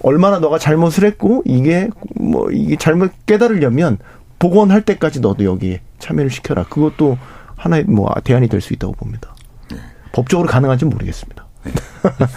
얼마나 0.03 0.39
너가 0.39 0.59
잘못을 0.59 1.05
했고 1.05 1.43
이게 1.45 1.89
뭐 2.15 2.51
이게 2.51 2.77
잘못 2.77 3.11
깨달으려면 3.27 3.99
복원할 4.39 4.83
때까지 4.83 5.21
너도 5.21 5.45
여기에 5.45 5.81
참여를 5.99 6.31
시켜라. 6.31 6.65
그것도 6.65 7.19
하나의 7.57 7.85
뭐 7.85 8.13
대안이 8.23 8.49
될 8.49 8.61
수 8.61 8.73
있다고 8.75 8.93
봅니다. 8.93 9.35
네. 9.71 9.79
법적으로 10.13 10.47
가능한지는 10.49 10.91
모르겠습니다. 10.91 11.47
네. 11.65 11.73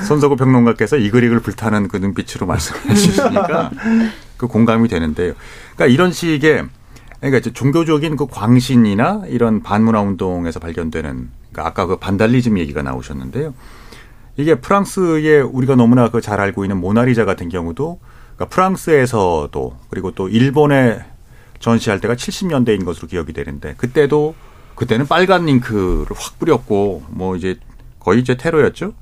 손석구 0.07 0.37
평론가께서 0.37 0.97
이글이글 0.97 1.41
불타는 1.41 1.89
그 1.89 1.97
눈빛으로 1.97 2.47
말씀해 2.47 2.95
주시니까 2.95 3.69
그 4.37 4.47
공감이 4.47 4.87
되는데요. 4.87 5.33
그러니까 5.75 5.93
이런 5.93 6.11
식의 6.11 6.65
그러니까 7.19 7.51
종교적인 7.51 8.15
그 8.15 8.25
광신이나 8.27 9.23
이런 9.27 9.61
반문화 9.61 10.01
운동에서 10.01 10.59
발견되는 10.59 11.29
그러니까 11.51 11.67
아까 11.69 11.85
그 11.87 11.97
반달리즘 11.97 12.57
얘기가 12.59 12.81
나오셨는데요. 12.81 13.53
이게 14.37 14.55
프랑스의 14.55 15.41
우리가 15.41 15.75
너무나 15.75 16.09
그 16.09 16.21
잘 16.21 16.39
알고 16.39 16.63
있는 16.63 16.77
모나리자 16.77 17.25
같은 17.25 17.49
경우도 17.49 17.99
그러니까 18.35 18.45
프랑스에서도 18.55 19.77
그리고 19.89 20.11
또 20.11 20.29
일본에 20.29 21.03
전시할 21.59 21.99
때가 21.99 22.15
70년대인 22.15 22.85
것으로 22.85 23.07
기억이 23.07 23.33
되는데 23.33 23.73
그때도 23.77 24.35
그때는 24.75 25.07
빨간 25.07 25.49
잉크를 25.49 26.05
확 26.15 26.39
뿌렸고 26.39 27.03
뭐 27.09 27.35
이제 27.35 27.57
거의 27.99 28.21
이제 28.21 28.37
테러였죠. 28.37 28.93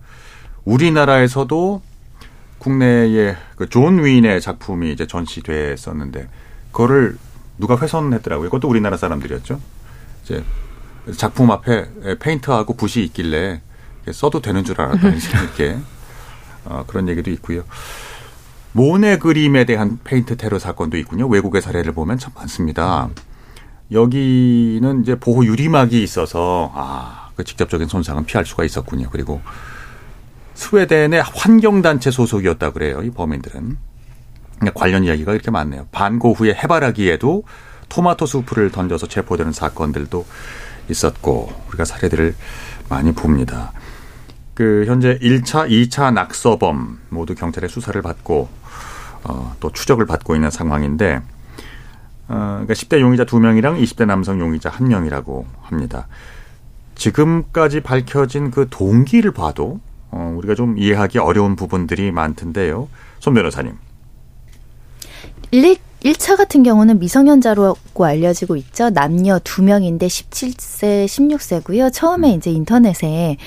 우리나라에서도 0.66 1.82
국내에 2.60 3.36
그 3.56 3.68
존원의 3.70 4.42
작품이 4.42 4.92
이제 4.92 5.06
전시됐었는데 5.06 6.28
그거를 6.72 7.18
누가 7.60 7.78
훼손했더라고요. 7.78 8.50
그것도 8.50 8.68
우리나라 8.68 8.98
사람들이었죠. 8.98 9.60
이제 10.24 10.44
작품 11.16 11.52
앞에 11.52 12.18
페인트하고 12.20 12.76
붓이 12.76 13.04
있길래 13.06 13.62
써도 14.12 14.42
되는 14.42 14.64
줄 14.64 14.80
알았더니 14.82 15.18
이렇게 15.44 15.78
어, 16.66 16.84
그런 16.88 17.08
얘기도 17.08 17.32
있고요. 17.32 17.64
모네 18.74 19.18
그림에 19.18 19.66
대한 19.66 20.00
페인트 20.04 20.38
테러 20.38 20.60
사건도 20.60 20.98
있군요. 20.98 21.28
외국의 21.28 21.62
사례를 21.62 21.94
보면 21.94 22.18
참 22.18 22.32
많습니다. 22.36 23.10
여기는 23.92 25.02
이제 25.02 25.16
보호 25.16 25.46
유리막이 25.46 26.04
있어서 26.04 26.72
아, 26.76 27.30
그 27.36 27.44
직접적인 27.44 27.88
손상은 27.88 28.26
피할 28.26 28.46
수가 28.46 28.66
있었군요. 28.66 29.10
그리고 29.12 29.42
스웨덴의 30.56 31.22
환경단체 31.24 32.12
소속이었다 32.12 32.72
그래요. 32.72 33.02
이 33.04 33.10
범인들은. 33.10 33.78
그러니까 34.60 34.80
관련 34.80 35.04
이야기가 35.04 35.34
이렇게 35.34 35.52
많네요. 35.52 35.88
반고 35.92 36.34
후에 36.34 36.54
해바라기에도 36.54 37.44
토마토 37.90 38.26
수프를 38.26 38.72
던져서 38.72 39.08
체포되는 39.08 39.54
사건들도 39.54 40.26
있었고 40.90 41.52
우리가 41.70 41.86
사례들을 41.86 42.36
많이 42.90 43.12
봅니다. 43.14 43.74
그 44.54 44.86
현재 44.88 45.18
1차, 45.20 45.70
2차 45.70 46.14
낙서범 46.14 47.00
모두 47.10 47.36
경찰의 47.36 47.70
수사를 47.70 48.02
받고 48.02 48.50
어, 49.24 49.56
또 49.60 49.72
추적을 49.72 50.06
받고 50.06 50.36
있는 50.36 50.50
상황인데 50.50 51.22
어, 52.30 52.34
그러니까 52.64 52.74
10대 52.74 53.00
용의자 53.00 53.26
2명이랑 53.26 53.82
20대 53.82 54.06
남성 54.06 54.40
용의자 54.40 54.72
1명이라고 54.72 55.46
합니다. 55.62 56.08
지금까지 56.96 57.82
밝혀진 57.82 58.52
그 58.52 58.68
동기를 58.70 59.32
봐도 59.32 59.80
어, 60.10 60.34
우리가 60.38 60.56
좀 60.56 60.78
이해하기 60.78 61.20
어려운 61.20 61.56
부분들이 61.56 62.12
많던데요. 62.12 62.90
손 63.20 63.34
변호사님. 63.34 63.78
1차 66.04 66.38
같은 66.38 66.64
경우는 66.64 67.00
미성년자라고 67.00 68.06
알려지고 68.06 68.56
있죠. 68.58 68.90
남녀 68.92 69.40
2명인데 69.40 70.04
17세, 70.04 71.06
16세고요. 71.06 71.92
처음에 71.92 72.34
음. 72.34 72.38
이제 72.38 72.52
인터넷에 72.52 73.38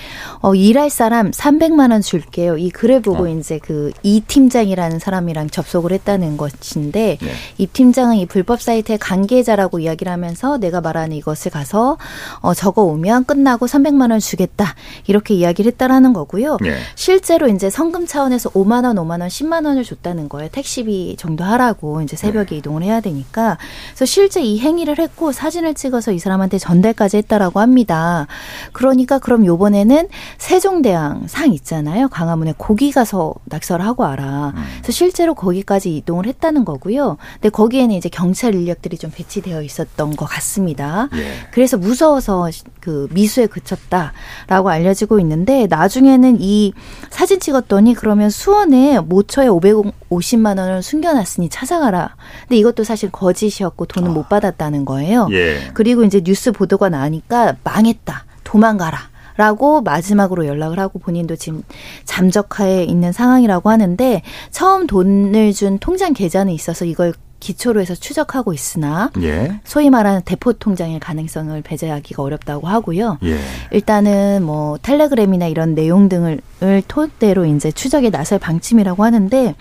어 0.40 0.54
일할 0.54 0.90
사람 0.90 1.30
300만 1.30 1.92
원 1.92 2.02
줄게요. 2.02 2.58
이 2.58 2.70
글을 2.70 3.02
보고 3.02 3.24
어. 3.24 3.28
이제 3.28 3.58
그 3.58 3.90
이 4.02 4.20
팀장이라는 4.26 4.98
사람이랑 4.98 5.50
접속을 5.50 5.92
했다는 5.92 6.36
것인데 6.36 7.18
네. 7.20 7.30
이 7.58 7.66
팀장은 7.66 8.16
이 8.16 8.26
불법 8.26 8.60
사이트의 8.60 8.98
관계자라고 8.98 9.78
이야기를 9.80 10.10
하면서 10.10 10.58
내가 10.58 10.80
말하는 10.80 11.16
이것을 11.16 11.50
가서 11.50 11.98
어 12.40 12.54
적어 12.54 12.82
오면 12.82 13.26
끝나고 13.26 13.66
300만 13.66 14.10
원 14.10 14.20
주겠다. 14.20 14.74
이렇게 15.06 15.34
이야기를 15.34 15.72
했다라는 15.72 16.12
거고요. 16.12 16.58
네. 16.60 16.76
실제로 16.94 17.48
이제 17.48 17.70
성금 17.70 18.06
차원에서 18.06 18.50
5만 18.50 18.84
원, 18.84 18.96
5만 18.96 19.20
원, 19.20 19.28
10만 19.28 19.66
원을 19.66 19.84
줬다는 19.84 20.28
거예요. 20.28 20.48
택시비 20.50 21.16
정도 21.18 21.44
하라고 21.44 22.02
이제 22.02 22.16
새벽 22.16 22.39
새벽에 22.40 22.56
이동을 22.56 22.82
해야 22.82 23.00
되니까 23.00 23.58
그래서 23.88 24.04
실제 24.04 24.42
이 24.42 24.58
행위를 24.58 24.98
했고 24.98 25.32
사진을 25.32 25.74
찍어서 25.74 26.12
이 26.12 26.18
사람한테 26.18 26.58
전달까지 26.58 27.18
했다라고 27.18 27.60
합니다. 27.60 28.26
그러니까 28.72 29.18
그럼 29.18 29.44
요번에는 29.44 30.08
세종대왕 30.38 31.26
상 31.28 31.52
있잖아요. 31.52 32.08
광화문에 32.08 32.54
거기 32.58 32.90
가서 32.90 33.34
낙서를 33.44 33.84
하고 33.84 34.04
와라. 34.04 34.52
음. 34.56 34.62
그래서 34.78 34.92
실제로 34.92 35.34
거기까지 35.34 35.96
이동을 35.96 36.26
했다는 36.26 36.64
거고요. 36.64 37.18
근데 37.34 37.48
거기에는 37.50 37.94
이제 37.94 38.08
경찰 38.08 38.54
인력들이 38.54 38.98
좀 38.98 39.10
배치되어 39.14 39.62
있었던 39.62 40.16
것 40.16 40.26
같습니다. 40.26 41.08
예. 41.14 41.32
그래서 41.52 41.76
무서워서 41.76 42.48
그 42.80 43.08
미수에 43.12 43.46
그쳤다라고 43.46 44.70
알려지고 44.70 45.20
있는데 45.20 45.66
나중에는 45.68 46.38
이 46.40 46.72
사진 47.10 47.40
찍었더니 47.40 47.94
그러면 47.94 48.30
수원에 48.30 48.98
모처에 49.00 49.46
550만 49.46 50.58
원을 50.58 50.82
숨겨놨으니 50.82 51.48
찾아가라. 51.50 52.14
근데 52.42 52.56
이것도 52.56 52.84
사실 52.84 53.10
거짓이었고 53.10 53.86
돈은 53.86 54.10
아. 54.10 54.12
못 54.12 54.28
받았다는 54.28 54.84
거예요. 54.84 55.28
예. 55.32 55.70
그리고 55.74 56.04
이제 56.04 56.20
뉴스 56.20 56.52
보도가 56.52 56.88
나니까 56.88 57.56
망했다. 57.64 58.24
도망가라. 58.44 59.10
라고 59.36 59.80
마지막으로 59.80 60.46
연락을 60.46 60.78
하고 60.78 60.98
본인도 60.98 61.36
지금 61.36 61.62
잠적하에 62.04 62.84
있는 62.84 63.10
상황이라고 63.10 63.70
하는데 63.70 64.22
처음 64.50 64.86
돈을 64.86 65.54
준 65.54 65.78
통장 65.78 66.12
계좌는 66.12 66.52
있어서 66.52 66.84
이걸 66.84 67.14
기초로 67.40 67.80
해서 67.80 67.94
추적하고 67.94 68.52
있으나 68.52 69.10
예. 69.22 69.60
소위 69.64 69.90
말하는 69.90 70.22
대포 70.22 70.54
통장의 70.54 71.00
가능성을 71.00 71.60
배제하기가 71.62 72.22
어렵다고 72.22 72.68
하고요. 72.68 73.18
예. 73.24 73.38
일단은 73.72 74.42
뭐 74.44 74.78
텔레그램이나 74.82 75.46
이런 75.46 75.74
내용 75.74 76.08
등을 76.08 76.40
토대로 76.86 77.46
이제 77.46 77.72
추적에 77.72 78.10
나설 78.10 78.38
방침이라고 78.38 79.02
하는데 79.04 79.54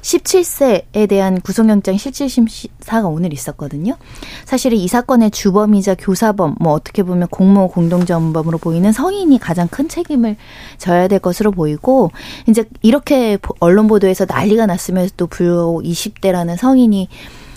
17세에 0.00 1.08
대한 1.08 1.40
구속영장 1.40 1.96
실질심사가 1.98 3.08
오늘 3.08 3.32
있었거든요. 3.32 3.96
사실 4.44 4.72
이 4.72 4.88
사건의 4.88 5.30
주범이자 5.30 5.96
교사범, 5.96 6.56
뭐 6.58 6.72
어떻게 6.72 7.02
보면 7.02 7.28
공모 7.28 7.68
공동전범으로 7.68 8.58
보이는 8.58 8.90
성인이 8.92 9.38
가장 9.38 9.68
큰 9.68 9.88
책임을 9.88 10.36
져야 10.78 11.08
될 11.08 11.18
것으로 11.18 11.50
보이고 11.50 12.10
이제 12.48 12.64
이렇게 12.82 13.38
언론 13.60 13.86
보도에서 13.86 14.24
난리가 14.26 14.66
났으면서도 14.66 15.26
불구하고 15.26 15.82
20대라는 15.82 16.56
성인이 16.56 17.08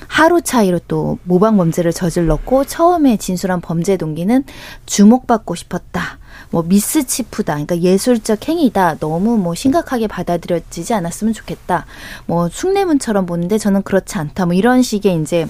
하루 0.09 0.41
차이로 0.41 0.79
또 0.87 1.19
모방 1.23 1.55
범죄를 1.55 1.93
저질렀고 1.93 2.65
처음에 2.65 3.15
진술한 3.17 3.61
범죄 3.61 3.95
동기는 3.95 4.43
주목받고 4.85 5.53
싶었다. 5.55 6.17
뭐 6.49 6.63
미스치프다. 6.63 7.53
그러니까 7.53 7.77
예술적 7.79 8.49
행위다. 8.49 8.97
너무 8.97 9.37
뭐 9.37 9.53
심각하게 9.53 10.07
받아들여지지 10.07 10.95
않았으면 10.95 11.33
좋겠다. 11.33 11.85
뭐 12.25 12.49
숭례문처럼 12.49 13.27
보는데 13.27 13.59
저는 13.59 13.83
그렇지 13.83 14.17
않다. 14.17 14.47
뭐 14.47 14.55
이런 14.55 14.81
식의 14.81 15.21
이제 15.21 15.47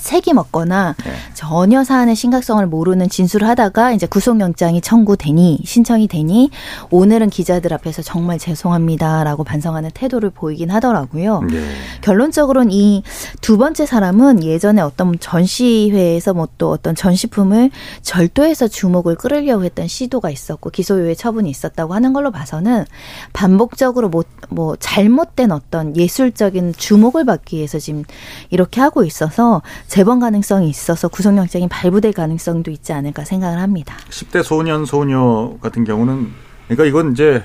색이 0.00 0.32
먹거나 0.34 0.94
네. 1.04 1.12
전혀 1.34 1.84
사안의 1.84 2.16
심각성을 2.16 2.66
모르는 2.66 3.08
진술을 3.08 3.48
하다가 3.48 3.92
이제 3.92 4.06
구속영장이 4.06 4.80
청구되니 4.80 5.60
신청이 5.64 6.08
되니 6.08 6.50
오늘은 6.90 7.30
기자들 7.30 7.72
앞에서 7.72 8.02
정말 8.02 8.38
죄송합니다라고 8.38 9.44
반성하는 9.44 9.90
태도를 9.94 10.30
보이긴 10.30 10.70
하더라고요. 10.70 11.42
네. 11.42 11.62
결론적으로는 12.02 12.72
이 12.72 13.02
두 13.40 13.56
번째 13.56 13.86
사람은 13.86 14.42
예전에 14.42 14.82
어떤 14.82 15.18
전시회에서 15.18 16.34
뭐 16.34 16.48
또 16.58 16.70
어떤 16.70 16.94
전시품을 16.94 17.70
절도해서 18.02 18.68
주목을 18.68 19.16
끌으려고 19.16 19.64
했던 19.64 19.86
시도가 19.86 20.30
있었고 20.30 20.70
기소유예 20.70 21.14
처분이 21.14 21.48
있었다고 21.50 21.94
하는 21.94 22.12
걸로 22.12 22.30
봐서는 22.30 22.84
반복적으로 23.32 24.08
뭐, 24.08 24.24
뭐 24.48 24.76
잘못된 24.76 25.52
어떤 25.52 25.96
예술적인 25.96 26.74
주목을 26.76 27.24
받기 27.24 27.56
위해서 27.56 27.78
지금 27.78 28.04
이렇게 28.50 28.80
하고 28.80 29.04
있어서 29.04 29.62
재번 29.88 30.20
가능성이 30.20 30.68
있어서 30.68 31.08
구속영장이 31.08 31.66
발부될 31.68 32.12
가능성도 32.12 32.70
있지 32.70 32.92
않을까 32.92 33.24
생각을 33.24 33.58
합니다. 33.58 33.96
10대 34.10 34.42
소년 34.42 34.84
소녀 34.84 35.56
같은 35.62 35.84
경우는 35.84 36.28
그러니까 36.68 36.84
이건 36.84 37.12
이제 37.12 37.42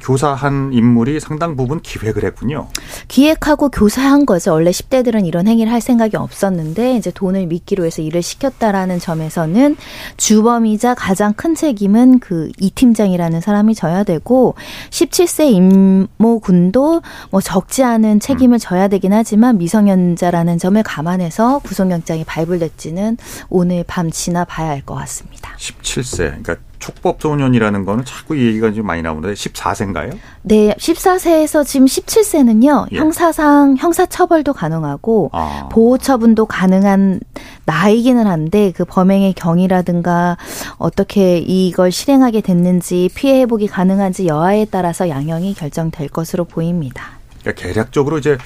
교사한 0.00 0.72
인물이 0.72 1.20
상당 1.20 1.56
부분 1.56 1.80
기획을 1.80 2.24
했군요. 2.24 2.68
기획하고 3.08 3.68
교사한 3.68 4.26
거죠. 4.26 4.52
원래 4.52 4.70
10대들은 4.70 5.26
이런 5.26 5.46
행위를 5.46 5.72
할 5.72 5.80
생각이 5.80 6.16
없었는데 6.16 6.96
이제 6.96 7.10
돈을 7.10 7.46
미끼로 7.46 7.84
해서 7.84 8.02
일을 8.02 8.22
시켰다라는 8.22 8.98
점에서는 8.98 9.76
주범이자 10.16 10.94
가장 10.94 11.32
큰 11.34 11.54
책임은 11.54 12.18
그 12.18 12.50
이 12.58 12.70
팀장이라는 12.70 13.40
사람이 13.40 13.74
져야 13.74 14.04
되고 14.04 14.54
17세 14.90 15.50
임모 15.50 16.40
군도 16.40 17.02
뭐 17.30 17.40
적지 17.40 17.82
않은 17.82 18.20
책임을 18.20 18.56
음. 18.56 18.58
져야 18.58 18.88
되긴 18.88 19.12
하지만 19.12 19.58
미성년자라는 19.58 20.58
점을 20.58 20.80
감안해서 20.82 21.60
구속영장이 21.60 22.24
발부됐지는 22.24 23.16
오늘 23.48 23.84
밤 23.86 24.10
지나 24.10 24.44
봐야 24.44 24.68
할 24.70 24.82
것 24.82 24.94
같습니다. 24.94 25.54
17세. 25.58 26.16
그러니까 26.42 26.56
촉법소년이라는 26.82 27.84
거는 27.84 28.04
자꾸 28.04 28.36
이 28.36 28.44
얘기가 28.46 28.72
좀 28.72 28.86
많이 28.86 29.02
나오는데 29.02 29.34
14세인가요? 29.34 30.18
네, 30.42 30.74
14세에서 30.76 31.64
지금 31.64 31.86
17세는요. 31.86 32.92
예. 32.92 32.96
형사상 32.96 33.76
형사 33.78 34.04
처벌도 34.04 34.52
가능하고 34.52 35.30
아. 35.32 35.68
보호 35.70 35.96
처분도 35.96 36.46
가능한 36.46 37.20
나이기는 37.64 38.26
한데 38.26 38.72
그 38.74 38.84
범행의 38.84 39.34
경위라든가 39.34 40.36
어떻게 40.78 41.38
이걸 41.38 41.92
실행하게 41.92 42.40
됐는지 42.40 43.08
피해 43.14 43.42
회복이 43.42 43.68
가능한지 43.68 44.26
여하에 44.26 44.66
따라서 44.66 45.08
양형이 45.08 45.54
결정될 45.54 46.08
것으로 46.08 46.44
보입니다. 46.44 47.04
그러니까 47.40 47.62
개략적으로 47.62 48.18
이제 48.18 48.36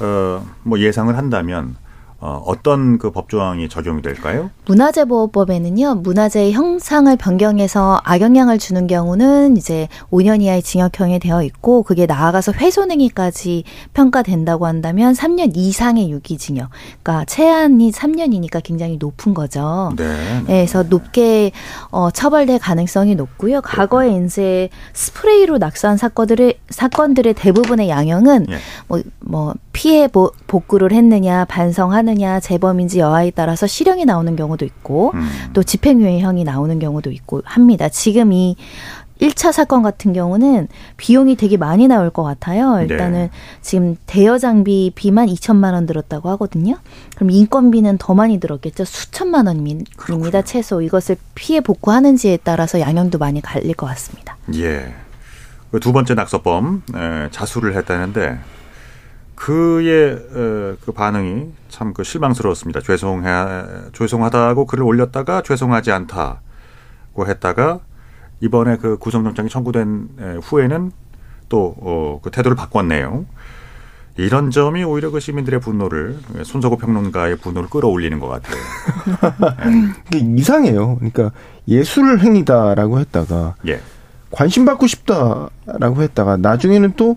어뭐 0.00 0.78
예상을 0.78 1.16
한다면 1.16 1.76
어, 2.20 2.42
어떤 2.46 2.98
그 2.98 3.12
법조항이 3.12 3.68
적용이 3.68 4.02
될까요? 4.02 4.50
문화재보호법에는요, 4.66 5.96
문화재의 5.96 6.52
형상을 6.52 7.14
변경해서 7.16 8.00
악영향을 8.02 8.58
주는 8.58 8.88
경우는 8.88 9.56
이제 9.56 9.86
5년 10.10 10.42
이하의 10.42 10.62
징역형이 10.62 11.20
되어 11.20 11.44
있고, 11.44 11.84
그게 11.84 12.06
나아가서 12.06 12.52
훼손행위까지 12.52 13.62
평가된다고 13.94 14.66
한다면 14.66 15.12
3년 15.12 15.52
이상의 15.54 16.10
유기징역. 16.10 16.70
그러니까 17.04 17.24
최한이 17.26 17.92
3년이니까 17.92 18.64
굉장히 18.64 18.96
높은 18.98 19.32
거죠. 19.32 19.92
네. 19.96 20.08
네. 20.08 20.42
그래서 20.46 20.82
높게 20.82 21.52
어, 21.90 22.10
처벌될 22.10 22.58
가능성이 22.58 23.14
높고요. 23.14 23.60
과거에 23.60 24.24
이제 24.24 24.70
스프레이로 24.92 25.58
낙서한 25.58 25.96
사건들의 25.96 26.58
사건들의 26.70 27.34
대부분의 27.34 27.88
양형은 27.88 28.46
예. 28.50 28.58
뭐, 28.88 29.00
뭐 29.20 29.54
피해 29.78 30.08
복구를 30.08 30.90
했느냐, 30.90 31.44
반성하는 31.44 32.14
하느냐 32.14 32.40
재범인지 32.40 32.98
여하에 32.98 33.30
따라서 33.30 33.68
실형이 33.68 34.06
나오는 34.06 34.34
경우도 34.34 34.64
있고 34.64 35.12
음. 35.14 35.28
또 35.52 35.62
집행유예형이 35.62 36.42
나오는 36.42 36.80
경우도 36.80 37.12
있고 37.12 37.42
합니다. 37.44 37.88
지금 37.88 38.32
이 38.32 38.56
1차 39.20 39.52
사건 39.52 39.84
같은 39.84 40.12
경우는 40.12 40.66
비용이 40.96 41.36
되게 41.36 41.56
많이 41.56 41.86
나올 41.86 42.10
것 42.10 42.24
같아요. 42.24 42.80
일단은 42.80 43.20
네. 43.26 43.30
지금 43.62 43.94
대여 44.06 44.38
장비 44.38 44.90
비만 44.96 45.28
2천만 45.28 45.74
원 45.74 45.86
들었다고 45.86 46.28
하거든요. 46.30 46.78
그럼 47.14 47.30
인건비는 47.30 47.98
더 47.98 48.14
많이 48.14 48.40
들었겠죠. 48.40 48.84
수천만 48.84 49.46
원입니다. 49.46 49.92
그렇군요. 49.96 50.42
최소 50.42 50.82
이것을 50.82 51.16
피해 51.36 51.60
복구하는지에 51.60 52.38
따라서 52.42 52.80
양형도 52.80 53.18
많이 53.18 53.40
갈릴 53.40 53.74
것 53.74 53.86
같습니다. 53.86 54.36
예. 54.56 54.92
그두 55.70 55.92
번째 55.92 56.14
낙서범 56.14 56.82
자수를 57.30 57.76
했다는데 57.76 58.57
그의 59.38 60.14
어, 60.14 60.76
그 60.84 60.92
반응이 60.92 61.52
참 61.68 61.92
그 61.94 62.02
실망스러웠습니다. 62.02 62.80
죄송해 62.80 63.28
죄송하다고 63.92 64.66
글을 64.66 64.84
올렸다가 64.84 65.42
죄송하지 65.42 65.92
않다고 65.92 67.26
했다가 67.26 67.80
이번에 68.40 68.76
그 68.76 68.98
구속영장이 68.98 69.48
청구된 69.48 70.40
후에는 70.42 70.92
또그 71.48 71.80
어, 71.80 72.20
태도를 72.30 72.56
바꿨네요. 72.56 73.26
이런 74.16 74.50
점이 74.50 74.82
오히려 74.82 75.10
그 75.10 75.20
시민들의 75.20 75.60
분노를 75.60 76.18
손석구 76.42 76.76
평론가의 76.78 77.36
분노를 77.36 77.68
끌어올리는 77.68 78.18
것 78.18 78.26
같아요. 78.26 78.56
이게 80.12 80.18
이상해요. 80.36 80.96
그러니까 80.96 81.30
예술 81.68 82.18
행위다라고 82.18 82.98
했다가 82.98 83.54
예. 83.68 83.80
관심 84.30 84.64
받고 84.64 84.88
싶다라고 84.88 86.02
했다가 86.02 86.36
나중에는 86.36 86.94
또 86.96 87.16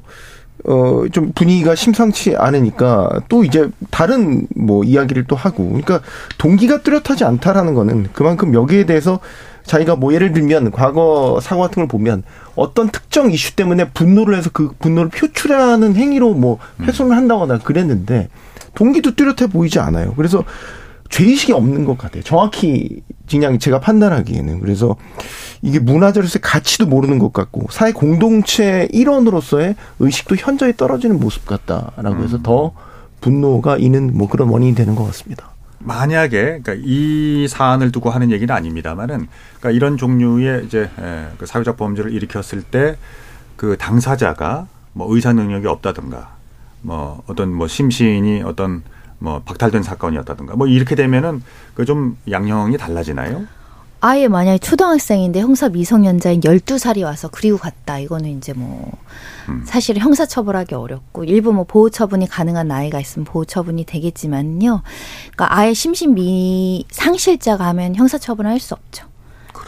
어, 0.68 1.04
좀 1.12 1.32
분위기가 1.34 1.76
심상치 1.76 2.36
않으니까 2.36 3.10
또 3.30 3.44
이제 3.44 3.70
다른 3.90 4.48
뭐 4.56 4.84
이야기를 4.84 5.26
또 5.26 5.36
하고. 5.36 5.66
그러니까 5.68 6.02
동기가 6.38 6.82
뚜렷하지 6.82 7.24
않다라는 7.24 7.74
거는 7.74 8.10
그만큼 8.14 8.54
여기에 8.54 8.86
대해서 8.86 9.20
자기가 9.64 9.96
뭐 9.96 10.14
예를 10.14 10.34
들면 10.34 10.72
과거 10.72 11.40
사고 11.42 11.62
같은 11.62 11.82
걸 11.82 11.88
보면 11.88 12.24
어떤 12.56 12.90
특정 12.90 13.32
이슈 13.32 13.56
때문에 13.56 13.90
분노를 13.90 14.36
해서 14.36 14.50
그 14.52 14.72
분노를 14.80 15.10
표출하는 15.10 15.96
행위로 15.96 16.34
뭐 16.34 16.58
음. 16.80 16.86
훼손을 16.86 17.16
한다거나 17.16 17.60
그랬는데 17.60 18.30
동기도 18.74 19.16
뚜렷해 19.16 19.48
보이지 19.48 19.80
않아요. 19.80 20.14
그래서 20.16 20.44
죄의식이 21.10 21.52
없는 21.52 21.86
것 21.86 21.98
같아요. 21.98 22.24
정확히 22.24 23.02
그냥 23.30 23.60
제가 23.60 23.80
판단하기에는. 23.80 24.60
그래서 24.62 24.96
이게 25.62 25.80
문화재로서의 25.80 26.42
가치도 26.42 26.88
모르는 26.88 27.20
것 27.20 27.34
같고 27.34 27.68
사회 27.72 27.92
공동체 27.92 28.88
일원으로서의 28.92 29.76
의식도 30.00 30.36
현저히 30.38 30.76
떨어지는 30.76 31.20
모습 31.20 31.46
같다라고 31.46 32.24
해서 32.24 32.38
음. 32.38 32.44
더 32.44 32.74
분노가 33.22 33.78
있는 33.78 34.18
뭐 34.18 34.28
그런 34.28 34.50
원인이 34.50 34.74
되는 34.76 34.96
것 34.96 35.06
같습니다. 35.06 35.52
만약에 35.80 36.62
그러니까 36.64 36.74
이 36.78 37.48
사안을 37.48 37.92
두고 37.92 38.10
하는 38.10 38.32
얘기는 38.32 38.54
아닙니다만은 38.54 39.28
그러니까 39.60 39.72
이런 39.72 39.98
종류의 39.98 40.66
이제 40.66 40.90
그 41.38 41.46
사회적 41.46 41.78
범죄를 41.78 42.12
일으켰을 42.12 42.64
때 42.64 42.98
그 43.62 43.78
당사자가 43.78 44.66
뭐 44.94 45.14
의사 45.14 45.34
능력이 45.34 45.68
없다든가 45.68 46.32
뭐 46.82 47.22
어떤 47.28 47.54
뭐 47.54 47.68
심신이 47.68 48.42
어떤 48.42 48.82
뭐 49.20 49.44
박탈된 49.46 49.84
사건이었다든가 49.84 50.56
뭐 50.56 50.66
이렇게 50.66 50.96
되면은 50.96 51.44
그 51.76 51.86
좀 51.86 52.18
양형이 52.28 52.78
달라지나요? 52.80 53.46
아예 54.04 54.28
만약에 54.28 54.58
초등학생인데 54.58 55.40
형사 55.42 55.70
미성년자인 55.70 56.42
12살이 56.42 57.04
와서 57.04 57.30
그리고 57.32 57.60
갔다. 57.60 58.00
이거는 58.00 58.36
이제 58.38 58.52
뭐 58.52 58.92
음. 59.48 59.62
사실 59.64 59.98
형사 60.00 60.26
처벌하기 60.26 60.74
어렵고 60.74 61.24
일부 61.24 61.54
뭐 61.54 61.66
보호 61.66 61.92
처분이 61.92 62.28
가능한 62.28 62.68
나이가 62.68 63.00
있으면 63.00 63.26
보호 63.26 63.46
처분이 63.46 63.86
되겠지만요. 63.86 64.82
그러니까 65.32 65.56
아예 65.56 65.76
심신미 65.76 66.86
상실자가 66.90 67.66
하면 67.68 67.96
형사 67.96 68.18
처분을 68.18 68.50
할수 68.50 68.74
없죠. 68.74 69.11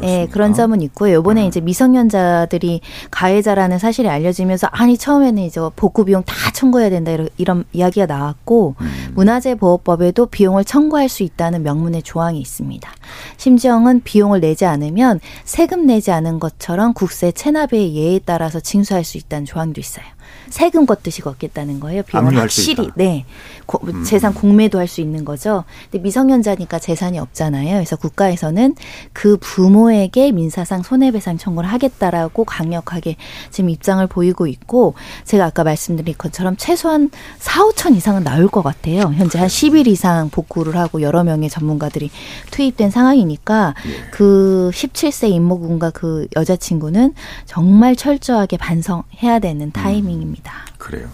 예, 0.01 0.27
그런 0.31 0.53
점은 0.53 0.81
있고요. 0.81 1.19
이번에 1.19 1.43
음. 1.43 1.47
이제 1.47 1.61
미성년자들이 1.61 2.81
가해자라는 3.11 3.77
사실이 3.77 4.09
알려지면서 4.09 4.67
아니 4.71 4.97
처음에는 4.97 5.43
이제 5.43 5.61
복구 5.75 6.05
비용 6.05 6.23
다 6.23 6.33
청구해야 6.51 6.89
된다 6.89 7.11
이런, 7.11 7.29
이런 7.37 7.63
이야기가 7.73 8.05
나왔고 8.05 8.75
음. 8.81 9.11
문화재 9.13 9.55
보호법에도 9.55 10.25
비용을 10.27 10.63
청구할 10.63 11.09
수 11.09 11.23
있다는 11.23 11.63
명문의 11.63 12.01
조항이 12.01 12.39
있습니다. 12.39 12.89
심지어는 13.37 14.01
비용을 14.03 14.39
내지 14.39 14.65
않으면 14.65 15.19
세금 15.43 15.85
내지 15.85 16.11
않은 16.11 16.39
것처럼 16.39 16.93
국세 16.93 17.31
체납의 17.31 17.95
예에 17.95 18.19
따라서 18.25 18.59
징수할 18.59 19.03
수 19.03 19.17
있다는 19.17 19.45
조항도 19.45 19.79
있어요. 19.79 20.05
세금 20.53 20.85
걷듯이 20.85 21.21
걷겠다는 21.23 21.79
거예요. 21.79 22.03
비용을 22.03 22.37
확실히 22.37 22.89
네 22.95 23.25
고, 23.65 23.79
음. 23.85 24.03
재산 24.03 24.33
공매도 24.35 24.79
할 24.79 24.93
수 24.93 25.01
있는 25.01 25.25
거죠. 25.25 25.63
근데 25.89 26.03
미성년자니까 26.03 26.77
재산이 26.77 27.17
없잖아요. 27.17 27.73
그래서 27.73 27.95
국가에서는 27.95 28.75
그 29.13 29.37
부모에게 29.37 30.31
민사상 30.31 30.83
손해배상 30.83 31.37
청구를 31.39 31.67
하겠다라고 31.71 32.43
강력하게 32.43 33.15
지금 33.49 33.71
입장을 33.71 34.05
보이고 34.05 34.45
있고 34.45 34.93
제가 35.23 35.45
아까 35.45 35.63
말씀드린 35.63 36.13
것처럼 36.17 36.55
최소한 36.57 37.09
4, 37.39 37.63
5천 37.63 37.95
이상은 37.95 38.23
나올 38.23 38.47
것 38.47 38.61
같아요. 38.61 39.11
현재 39.15 39.39
한 39.39 39.47
10일 39.47 39.87
이상 39.87 40.29
복구를 40.29 40.77
하고 40.77 41.01
여러 41.01 41.23
명의 41.23 41.49
전문가들이 41.49 42.11
투입된 42.51 42.91
상황이니까 42.91 43.73
예. 43.87 44.09
그 44.11 44.69
17세 44.73 45.29
임모군과 45.31 45.89
그 45.91 46.27
여자친구는 46.35 47.15
정말 47.45 47.95
철저하게 47.95 48.57
반성해야 48.57 49.39
되는 49.39 49.71
타이밍입니다. 49.71 50.42
있습니다. 50.43 50.53
그래요. 50.77 51.07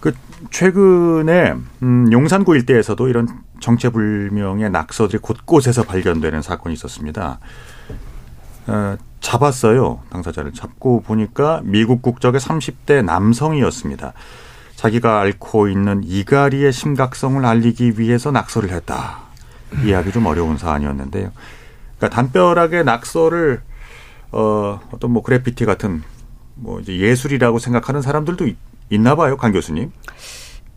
그 0.00 0.14
최근에 0.50 1.54
음, 1.82 2.12
용산구 2.12 2.54
일대에서도 2.56 3.08
이런 3.08 3.28
정체불명의 3.60 4.70
낙서들이 4.70 5.18
곳곳에서 5.18 5.82
발견되는 5.82 6.40
사건이 6.42 6.74
있었습니다. 6.74 7.40
어, 8.66 8.96
잡았어요. 9.20 10.00
당사자를 10.10 10.52
잡고 10.52 11.02
보니까 11.02 11.60
미국 11.64 12.00
국적의 12.02 12.40
30대 12.40 13.04
남성이었습니다. 13.04 14.12
자기가 14.76 15.20
앓고 15.20 15.68
있는 15.68 16.02
이가리의 16.04 16.72
심각성을 16.72 17.44
알리기 17.44 17.98
위해서 17.98 18.30
낙서를 18.30 18.70
했다. 18.70 19.18
이해하기 19.84 20.12
좀 20.12 20.24
어려운 20.24 20.56
사안이었는데요. 20.56 21.32
그러니까 21.98 22.16
담벼락에 22.16 22.82
낙서를 22.82 23.60
어, 24.32 24.80
어떤 24.90 25.10
뭐 25.10 25.22
그래피티 25.22 25.66
같은 25.66 26.02
뭐 26.60 26.80
이제 26.80 26.96
예술이라고 26.96 27.58
생각하는 27.58 28.02
사람들도 28.02 28.46
있, 28.46 28.56
있나 28.90 29.16
봐요, 29.16 29.36
강 29.36 29.52
교수님. 29.52 29.90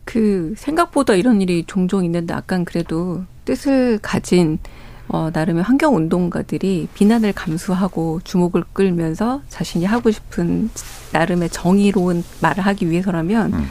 그 0.05 0.53
생각보다 0.57 1.13
이런 1.13 1.41
일이 1.41 1.63
종종 1.65 2.03
있는데 2.05 2.33
아까 2.33 2.61
그래도 2.63 3.23
뜻을 3.45 3.99
가진 4.01 4.59
어, 5.07 5.29
나름의 5.33 5.63
환경 5.63 5.95
운동가들이 5.95 6.87
비난을 6.93 7.33
감수하고 7.33 8.21
주목을 8.23 8.63
끌면서 8.73 9.41
자신이 9.49 9.85
하고 9.85 10.11
싶은 10.11 10.69
나름의 11.11 11.49
정의로운 11.49 12.23
말을 12.41 12.65
하기 12.65 12.89
위해서라면 12.89 13.53
음. 13.53 13.65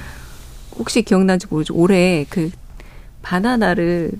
혹시 0.76 1.02
기억나는지 1.02 1.46
모르죠. 1.48 1.74
올해 1.74 2.26
그 2.28 2.50
바나나를 3.22 4.12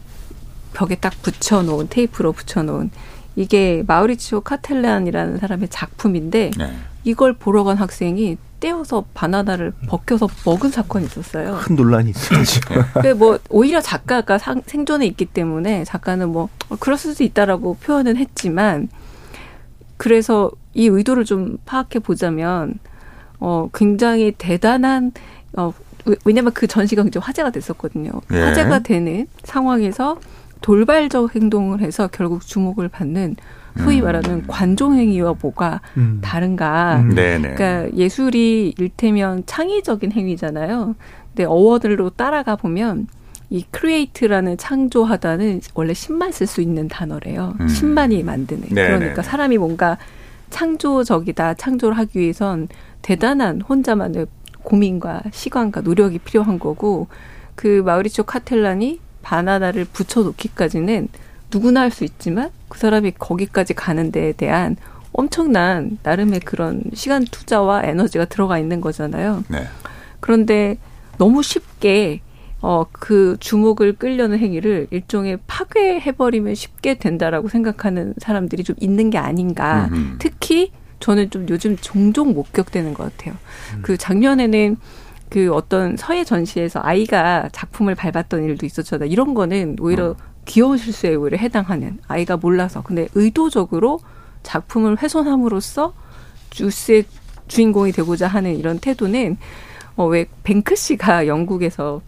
벽에 0.72 0.94
딱 0.94 1.12
붙여놓은 1.22 1.88
테이프로 1.90 2.32
붙여놓은 2.32 2.90
이게 3.36 3.82
마우리치오 3.86 4.42
카텔란이라는 4.42 5.38
사람의 5.38 5.68
작품인데 5.68 6.50
네. 6.56 6.72
이걸 7.04 7.32
보러 7.32 7.64
간 7.64 7.76
학생이 7.76 8.36
떼어서 8.60 9.04
바나나를 9.12 9.72
벗겨서 9.88 10.28
먹은 10.46 10.70
사건이 10.70 11.06
있었어요. 11.06 11.58
큰 11.62 11.74
논란이 11.74 12.10
있었죠. 12.10 12.60
뭐 13.18 13.38
오히려 13.50 13.80
작가가 13.80 14.38
상, 14.38 14.62
생존에 14.64 15.04
있기 15.06 15.26
때문에 15.26 15.82
작가는 15.82 16.28
뭐 16.28 16.48
어, 16.68 16.76
그럴 16.78 16.96
수도 16.96 17.24
있다라고 17.24 17.74
표현은 17.82 18.16
했지만 18.16 18.88
그래서 19.96 20.50
이 20.74 20.86
의도를 20.86 21.24
좀 21.24 21.58
파악해 21.64 21.98
보자면 21.98 22.78
어 23.40 23.68
굉장히 23.74 24.32
대단한 24.38 25.10
어 25.56 25.72
왜냐면 26.24 26.52
그 26.52 26.68
전시가 26.68 27.02
굉장히 27.02 27.24
화제가 27.24 27.50
됐었거든요. 27.50 28.12
예. 28.32 28.40
화제가 28.40 28.80
되는 28.80 29.26
상황에서 29.42 30.20
돌발적 30.62 31.34
행동을 31.34 31.80
해서 31.80 32.08
결국 32.10 32.40
주목을 32.46 32.88
받는 32.88 33.36
소위 33.78 34.00
음. 34.00 34.04
말하는 34.04 34.46
관종 34.46 34.94
행위와 34.94 35.34
뭐가 35.40 35.80
음. 35.96 36.20
다른가. 36.22 37.00
음. 37.00 37.10
그러니까 37.10 37.90
예술이 37.94 38.74
일테면 38.78 39.42
창의적인 39.46 40.12
행위잖아요. 40.12 40.94
근데 41.28 41.44
어원으로 41.44 42.10
따라가 42.10 42.56
보면 42.56 43.06
이 43.50 43.64
create라는 43.70 44.56
창조하다는 44.56 45.60
원래 45.74 45.92
신만 45.92 46.32
쓸 46.32 46.46
수 46.46 46.60
있는 46.62 46.88
단어래요. 46.88 47.54
음. 47.60 47.68
신만이 47.68 48.22
만드는. 48.22 48.68
네네. 48.70 48.98
그러니까 48.98 49.22
사람이 49.22 49.58
뭔가 49.58 49.98
창조적이다, 50.50 51.54
창조를 51.54 51.96
하기 51.98 52.18
위해선 52.18 52.68
대단한 53.00 53.60
혼자만의 53.60 54.26
고민과 54.62 55.22
시간과 55.32 55.80
노력이 55.80 56.18
필요한 56.18 56.58
거고 56.58 57.08
그 57.54 57.82
마우리초 57.84 58.22
카텔란이 58.24 59.00
바나나를 59.22 59.86
붙여놓기까지는 59.86 61.08
누구나 61.52 61.82
할 61.82 61.90
수 61.90 62.04
있지만 62.04 62.50
그 62.68 62.78
사람이 62.78 63.12
거기까지 63.18 63.74
가는 63.74 64.10
데에 64.10 64.32
대한 64.32 64.76
엄청난 65.12 65.98
나름의 66.02 66.40
그런 66.40 66.82
시간 66.94 67.24
투자와 67.24 67.84
에너지가 67.84 68.24
들어가 68.24 68.58
있는 68.58 68.80
거잖아요. 68.80 69.44
네. 69.48 69.66
그런데 70.20 70.78
너무 71.18 71.42
쉽게 71.42 72.22
어, 72.62 72.86
그 72.92 73.36
주목을 73.40 73.94
끌려는 73.94 74.38
행위를 74.38 74.86
일종의 74.90 75.38
파괴해버리면 75.46 76.54
쉽게 76.54 76.94
된다라고 76.94 77.48
생각하는 77.48 78.14
사람들이 78.18 78.62
좀 78.64 78.76
있는 78.80 79.10
게 79.10 79.18
아닌가. 79.18 79.88
음흠. 79.92 80.16
특히 80.20 80.70
저는 81.00 81.30
좀 81.30 81.46
요즘 81.50 81.76
종종 81.76 82.32
목격되는 82.32 82.94
것 82.94 83.04
같아요. 83.16 83.36
음. 83.74 83.80
그 83.82 83.96
작년에는 83.96 84.76
그 85.32 85.50
어떤 85.54 85.96
서예 85.96 86.24
전시에서 86.24 86.80
아이가 86.82 87.48
작품을 87.52 87.94
밟았던 87.94 88.44
일도 88.44 88.66
있었잖아요. 88.66 89.08
이런 89.08 89.32
거는 89.32 89.76
오히려 89.80 90.10
음. 90.10 90.14
귀여운 90.44 90.76
실수에 90.76 91.14
오히려 91.14 91.38
해당하는 91.38 91.98
아이가 92.06 92.36
몰라서 92.36 92.82
근데 92.82 93.08
의도적으로 93.14 93.98
작품을 94.42 95.00
훼손함으로써 95.00 95.94
주스의 96.50 97.04
주인공이 97.48 97.92
되고자 97.92 98.28
하는 98.28 98.58
이런 98.58 98.78
태도는 98.78 99.38
어 99.96 100.06
왜 100.06 100.26
뱅크시가 100.42 101.26
영국에서 101.26 102.02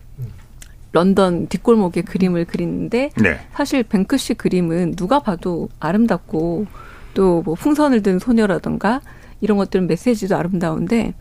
런던 0.93 1.49
뒷골목에 1.49 2.03
그림을 2.03 2.45
그리는데 2.45 3.11
네. 3.23 3.41
사실 3.55 3.83
뱅크시 3.85 4.35
그림은 4.35 4.97
누가 4.97 5.19
봐도 5.21 5.71
아름답고 5.81 6.67
또 7.15 7.43
뭐 7.43 7.55
풍선을 7.55 8.03
든 8.03 8.19
소녀라던가 8.19 9.01
이런 9.41 9.57
것들은 9.57 9.87
메시지도 9.87 10.37
아름다운데 10.37 11.15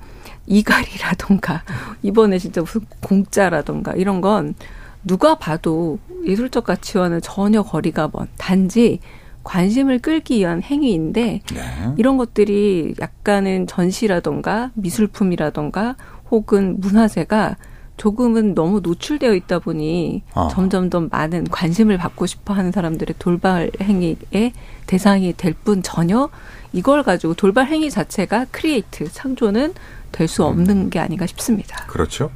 이갈이라던가 0.46 1.64
이번에 2.02 2.38
진짜 2.38 2.62
무슨 2.62 2.82
공짜라던가 3.02 3.94
이런 3.94 4.22
건 4.22 4.56
누가 5.04 5.36
봐도 5.36 6.00
예술적 6.26 6.66
가치와는 6.66 7.22
전혀 7.22 7.62
거리가 7.62 8.10
먼 8.14 8.28
단지 8.38 9.00
관심을 9.44 10.00
끌기 10.00 10.40
위한 10.40 10.62
행위인데 10.64 11.42
네. 11.54 11.62
이런 11.98 12.18
것들이 12.18 12.96
약간은 13.02 13.68
전시라던가 13.68 14.72
미술품이라던가 14.76 15.96
혹은 16.32 16.80
문화재가 16.80 17.58
조금은 17.98 18.56
너무 18.56 18.80
노출되어 18.80 19.34
있다 19.36 19.60
보니 19.60 20.24
어. 20.34 20.48
점점 20.48 20.90
더 20.90 21.02
많은 21.12 21.44
관심을 21.50 21.98
받고 21.98 22.26
싶어 22.26 22.54
하는 22.54 22.72
사람들의 22.72 23.16
돌발 23.20 23.70
행위의 23.82 24.54
대상이 24.88 25.34
될 25.38 25.54
뿐 25.64 25.84
전혀 25.84 26.30
이걸 26.72 27.04
가지고 27.04 27.36
돌발 27.36 27.68
행위 27.68 27.92
자체가 27.92 28.48
create 28.52 29.12
창조는 29.12 29.74
될 30.14 30.30
수 30.30 30.46
없는 30.46 30.78
음. 30.78 30.90
게 30.90 31.00
아닌가 31.00 31.26
싶습니다. 31.26 31.86
그렇죠. 31.88 32.32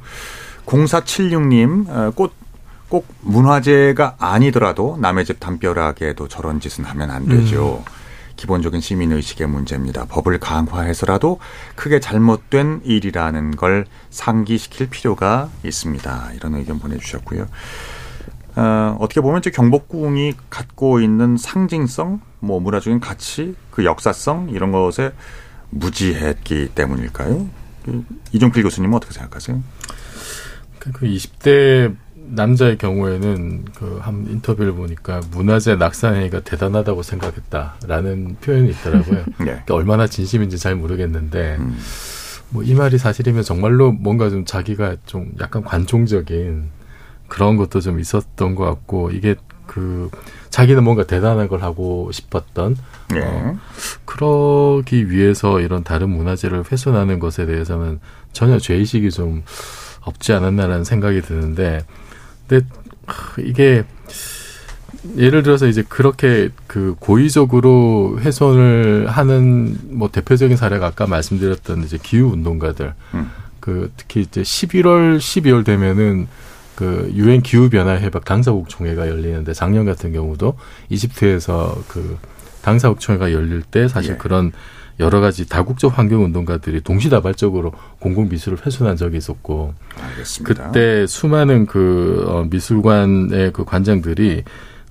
0476님 0.66 2.14
꽃 2.14 2.32
꼭 2.88 3.06
문화재가 3.20 4.16
아니더라도 4.18 4.96
남의 5.00 5.24
집 5.26 5.40
담벼락에도 5.40 6.26
저런 6.28 6.58
짓은 6.60 6.84
하면 6.84 7.10
안 7.10 7.26
되죠. 7.28 7.84
음. 7.86 7.98
기본적인 8.36 8.80
시민 8.80 9.12
의식의 9.12 9.48
문제입니다. 9.48 10.06
법을 10.06 10.38
강화해서라도 10.38 11.40
크게 11.74 12.00
잘못된 12.00 12.82
일이라는 12.84 13.56
걸 13.56 13.84
상기시킬 14.10 14.88
필요가 14.90 15.50
있습니다. 15.64 16.30
이런 16.34 16.54
의견 16.54 16.78
보내주셨고요. 16.78 17.46
어, 18.56 18.96
어떻게 19.00 19.20
보면 19.20 19.42
저 19.42 19.50
경복궁이 19.50 20.34
갖고 20.50 21.00
있는 21.00 21.36
상징성, 21.36 22.20
뭐 22.38 22.60
문화적인 22.60 23.00
가치, 23.00 23.54
그 23.70 23.84
역사성 23.84 24.50
이런 24.50 24.72
것에 24.72 25.12
무지했기 25.70 26.70
때문일까요? 26.74 27.48
그 27.88 28.04
이종필 28.32 28.62
교수님은 28.62 28.96
어떻게 28.96 29.14
생각하세요? 29.14 29.62
그 30.78 31.06
20대 31.06 31.96
남자의 32.14 32.76
경우에는 32.76 33.64
그 33.74 34.00
한 34.00 34.26
인터뷰를 34.28 34.72
보니까 34.72 35.20
문화재 35.30 35.76
낙산행위가 35.76 36.40
대단하다고 36.40 37.02
생각했다라는 37.02 38.36
표현이 38.40 38.70
있더라고요. 38.70 39.18
네. 39.38 39.44
그러니까 39.44 39.74
얼마나 39.74 40.06
진심인지 40.06 40.58
잘 40.58 40.74
모르겠는데 40.74 41.56
음. 41.58 41.76
뭐이 42.50 42.74
말이 42.74 42.96
사실이면 42.96 43.42
정말로 43.42 43.92
뭔가 43.92 44.30
좀 44.30 44.44
자기가 44.44 44.96
좀 45.04 45.32
약간 45.40 45.62
관종적인 45.62 46.70
그런 47.28 47.56
것도 47.56 47.80
좀 47.80 48.00
있었던 48.00 48.54
것 48.54 48.64
같고 48.64 49.10
이게 49.10 49.34
그 49.68 50.10
자기는 50.50 50.82
뭔가 50.82 51.04
대단한 51.04 51.46
걸 51.46 51.62
하고 51.62 52.10
싶었던 52.10 52.76
네. 53.10 53.20
어, 53.22 53.56
그러기 54.04 55.10
위해서 55.10 55.60
이런 55.60 55.84
다른 55.84 56.10
문화재를 56.10 56.64
훼손하는 56.72 57.20
것에 57.20 57.46
대해서는 57.46 58.00
전혀 58.32 58.58
죄의식이 58.58 59.12
좀 59.12 59.44
없지 60.00 60.32
않았나라는 60.32 60.82
생각이 60.82 61.20
드는데 61.22 61.84
근데 62.48 62.66
이게 63.38 63.84
예를 65.16 65.42
들어서 65.42 65.66
이제 65.68 65.84
그렇게 65.88 66.48
그 66.66 66.96
고의적으로 66.98 68.18
훼손을 68.20 69.06
하는 69.08 69.76
뭐 69.90 70.10
대표적인 70.10 70.56
사례가 70.56 70.86
아까 70.86 71.06
말씀드렸던 71.06 71.84
이제 71.84 71.98
기후 72.02 72.32
운동가들 72.32 72.94
음. 73.14 73.30
그 73.60 73.92
특히 73.96 74.22
이제 74.22 74.42
11월 74.42 75.18
12월 75.18 75.64
되면은 75.64 76.26
그 76.78 77.10
유엔 77.12 77.42
기후 77.42 77.68
변화 77.68 77.98
협약 77.98 78.24
당사국 78.24 78.68
총회가 78.68 79.08
열리는데 79.08 79.52
작년 79.52 79.84
같은 79.84 80.12
경우도 80.12 80.54
이집트에서 80.90 81.82
그 81.88 82.16
당사국 82.62 83.00
총회가 83.00 83.32
열릴 83.32 83.62
때 83.62 83.88
사실 83.88 84.12
예. 84.12 84.16
그런 84.16 84.52
여러 85.00 85.18
가지 85.18 85.48
다국적 85.48 85.98
환경 85.98 86.22
운동가들이 86.22 86.82
동시다발적으로 86.82 87.72
공공 87.98 88.28
미술을 88.28 88.58
훼손한 88.64 88.94
적이 88.94 89.16
있었고 89.16 89.74
알겠습니다. 90.00 90.66
그때 90.66 91.04
수많은 91.08 91.66
그 91.66 92.24
어, 92.28 92.46
미술관의 92.48 93.52
그 93.52 93.64
관장들이 93.64 94.44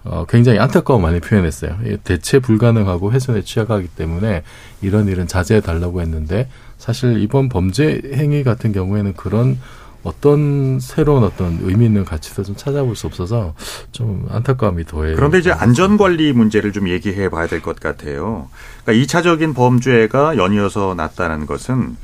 어, 0.04 0.26
굉장히 0.28 0.60
안타까워 0.60 1.00
많이 1.00 1.21
표현했어요. 1.21 1.78
대체 2.04 2.39
불가능하고 2.39 3.13
훼손에 3.13 3.43
취약하기 3.43 3.88
때문에 3.95 4.43
이런 4.82 5.08
일은 5.08 5.26
자제해 5.26 5.62
달라고 5.62 6.02
했는데 6.02 6.50
사실 6.78 7.21
이번 7.21 7.47
범죄 7.47 8.02
행위 8.13 8.43
같은 8.43 8.73
경우에는 8.73 9.13
그런 9.13 9.58
어떤 10.03 10.79
새로운 10.79 11.23
어떤 11.23 11.60
의미 11.62 11.86
있는 11.86 12.05
가치도 12.05 12.43
좀 12.43 12.55
찾아볼 12.55 12.95
수 12.95 13.07
없어서 13.07 13.53
좀 13.91 14.25
안타까움이 14.29 14.86
더해요. 14.86 15.15
그런데 15.15 15.39
이제 15.39 15.51
안전관리 15.51 16.31
문제를 16.33 16.71
좀 16.71 16.88
얘기해 16.88 17.29
봐야 17.29 17.47
될 17.47 17.62
것 17.62 17.79
같아요. 17.79 18.47
그러니까 18.86 19.05
2차적인 19.05 19.53
범죄가 19.55 20.38
연이어서 20.38 20.93
났다는 20.95 21.45
것은 21.45 21.97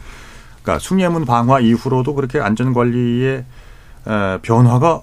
그러니까 0.62 0.80
숭례문 0.80 1.26
방화 1.26 1.60
이후로도 1.62 2.16
그렇게 2.16 2.40
안전관리에 2.40 3.46
변화가 4.42 5.02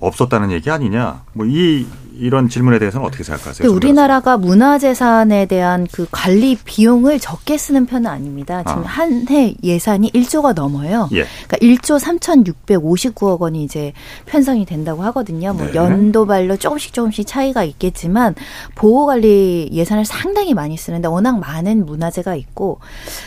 없었다는 0.00 0.50
얘기 0.50 0.70
아니냐. 0.70 1.22
뭐 1.32 1.46
이 1.46 1.86
이런 2.22 2.48
질문에 2.48 2.78
대해서는 2.78 3.04
어떻게 3.04 3.24
생각하세요? 3.24 3.68
우리나라가 3.68 4.36
문화재산에 4.36 5.46
대한 5.46 5.88
그 5.90 6.06
관리 6.12 6.56
비용을 6.56 7.18
적게 7.18 7.58
쓰는 7.58 7.84
편은 7.84 8.08
아닙니다. 8.08 8.62
지금 8.62 8.82
아. 8.84 8.86
한해 8.86 9.56
예산이 9.64 10.12
1조가 10.12 10.54
넘어요. 10.54 11.08
예. 11.12 11.26
그러니까 11.48 11.56
1조 11.58 11.98
3,659억 11.98 13.40
원이 13.40 13.64
이제 13.64 13.92
편성이 14.26 14.64
된다고 14.64 15.02
하거든요. 15.02 15.52
뭐 15.52 15.66
네. 15.66 15.74
연도발로 15.74 16.58
조금씩 16.58 16.92
조금씩 16.92 17.26
차이가 17.26 17.64
있겠지만 17.64 18.36
보호 18.76 19.06
관리 19.06 19.68
예산을 19.72 20.04
상당히 20.04 20.54
많이 20.54 20.76
쓰는데 20.76 21.08
워낙 21.08 21.40
많은 21.40 21.84
문화재가 21.84 22.36
있고 22.36 22.78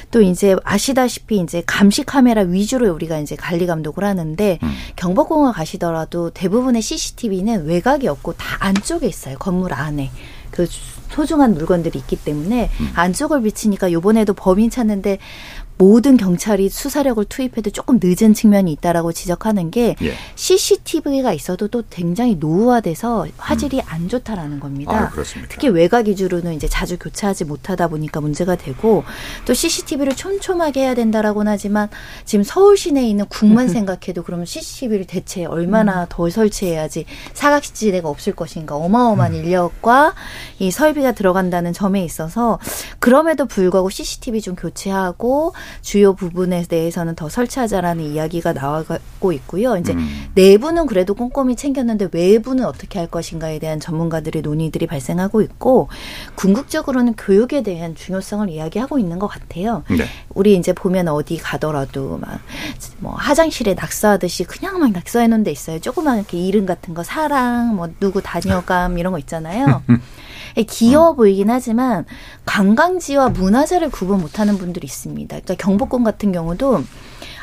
또 0.09 0.21
이제 0.21 0.55
아시다시피 0.63 1.39
이제 1.39 1.61
감시 1.65 2.03
카메라 2.03 2.43
위주로 2.43 2.93
우리가 2.93 3.19
이제 3.19 3.35
관리 3.35 3.67
감독을 3.67 4.05
하는데 4.05 4.59
음. 4.63 4.73
경복궁을 4.95 5.51
가시더라도 5.51 6.29
대부분의 6.29 6.81
CCTV는 6.81 7.65
외곽이 7.65 8.07
없고 8.07 8.33
다 8.33 8.55
안쪽 8.59 8.84
에 9.03 9.07
있어요. 9.07 9.37
건물 9.37 9.73
안에. 9.73 10.11
그 10.51 10.67
소중한 11.09 11.53
물건들이 11.53 11.99
있기 11.99 12.17
때문에 12.17 12.69
음. 12.79 12.91
안쪽을 12.95 13.41
비치니까 13.41 13.91
요번에도 13.91 14.33
범인 14.33 14.69
찾는데 14.69 15.19
모든 15.77 16.17
경찰이 16.17 16.69
수사력을 16.69 17.23
투입해도 17.25 17.69
조금 17.71 17.99
늦은 18.01 18.33
측면이 18.33 18.71
있다라고 18.73 19.11
지적하는 19.11 19.71
게 19.71 19.95
예. 20.01 20.13
CCTV가 20.35 21.33
있어도 21.33 21.67
또 21.67 21.83
굉장히 21.89 22.35
노후화돼서 22.35 23.27
화질이 23.37 23.77
음. 23.77 23.81
안 23.87 24.09
좋다라는 24.09 24.59
겁니다. 24.59 25.11
아, 25.13 25.23
특히 25.49 25.67
외곽 25.69 26.07
위주로는 26.07 26.53
이제 26.53 26.67
자주 26.67 26.97
교체하지 26.97 27.45
못하다 27.45 27.87
보니까 27.87 28.21
문제가 28.21 28.55
되고 28.55 29.03
또 29.45 29.53
CCTV를 29.53 30.15
촘촘하게 30.15 30.81
해야 30.81 30.95
된다라고는 30.95 31.51
하지만 31.51 31.89
지금 32.23 32.43
서울 32.43 32.77
시내에 32.77 33.07
있는 33.07 33.25
국만 33.25 33.67
생각해도 33.69 34.23
그러면 34.23 34.45
CCTV를 34.45 35.05
대체 35.05 35.45
얼마나 35.45 36.03
음. 36.03 36.05
더 36.09 36.29
설치해야지 36.29 37.05
사각지대가 37.33 38.07
없을 38.07 38.33
것인가 38.33 38.75
어마어마한 38.75 39.33
음. 39.33 39.39
인력과 39.39 40.13
이 40.59 40.71
설비가 40.71 41.11
들어간다는 41.11 41.73
점에 41.73 42.03
있어서 42.03 42.59
그럼에도 42.99 43.45
불구하고 43.45 43.89
CCTV 43.89 44.41
좀 44.41 44.55
교체하고 44.55 45.53
주요 45.81 46.13
부분에 46.13 46.63
대해서는 46.63 47.15
더 47.15 47.29
설치하자라는 47.29 48.03
이야기가 48.03 48.53
나와가고 48.53 49.31
있고요. 49.33 49.77
이제 49.77 49.93
음. 49.93 50.27
내부는 50.35 50.85
그래도 50.85 51.13
꼼꼼히 51.13 51.55
챙겼는데 51.55 52.09
외부는 52.11 52.65
어떻게 52.65 52.99
할 52.99 53.07
것인가에 53.07 53.59
대한 53.59 53.79
전문가들의 53.79 54.41
논의들이 54.41 54.87
발생하고 54.87 55.41
있고 55.41 55.89
궁극적으로는 56.35 57.13
교육에 57.15 57.63
대한 57.63 57.95
중요성을 57.95 58.49
이야기하고 58.49 58.99
있는 58.99 59.19
것 59.19 59.27
같아요. 59.27 59.83
네. 59.89 60.05
우리 60.33 60.55
이제 60.55 60.73
보면 60.73 61.07
어디 61.07 61.37
가더라도 61.37 62.17
막 62.17 62.39
뭐 62.99 63.13
화장실에 63.15 63.73
낙서하듯이 63.73 64.43
그냥 64.45 64.79
막 64.79 64.91
낙서해 64.91 65.27
놓은 65.27 65.43
데 65.43 65.51
있어요. 65.51 65.79
조그만 65.79 66.17
이렇게 66.17 66.37
이름 66.37 66.65
같은 66.65 66.93
거 66.93 67.03
사랑 67.03 67.75
뭐 67.75 67.89
누구 67.99 68.21
다녀감 68.21 68.97
이런 68.97 69.11
거 69.11 69.19
있잖아요. 69.19 69.83
귀여워 70.67 71.11
음. 71.11 71.15
보이긴 71.15 71.49
하지만 71.49 72.05
관광지와 72.45 73.29
문화재를 73.29 73.89
구분 73.89 74.21
못하는 74.21 74.57
분들이 74.57 74.85
있습니다. 74.85 75.27
그러니까 75.27 75.55
경복궁 75.55 76.03
같은 76.03 76.31
경우도 76.31 76.83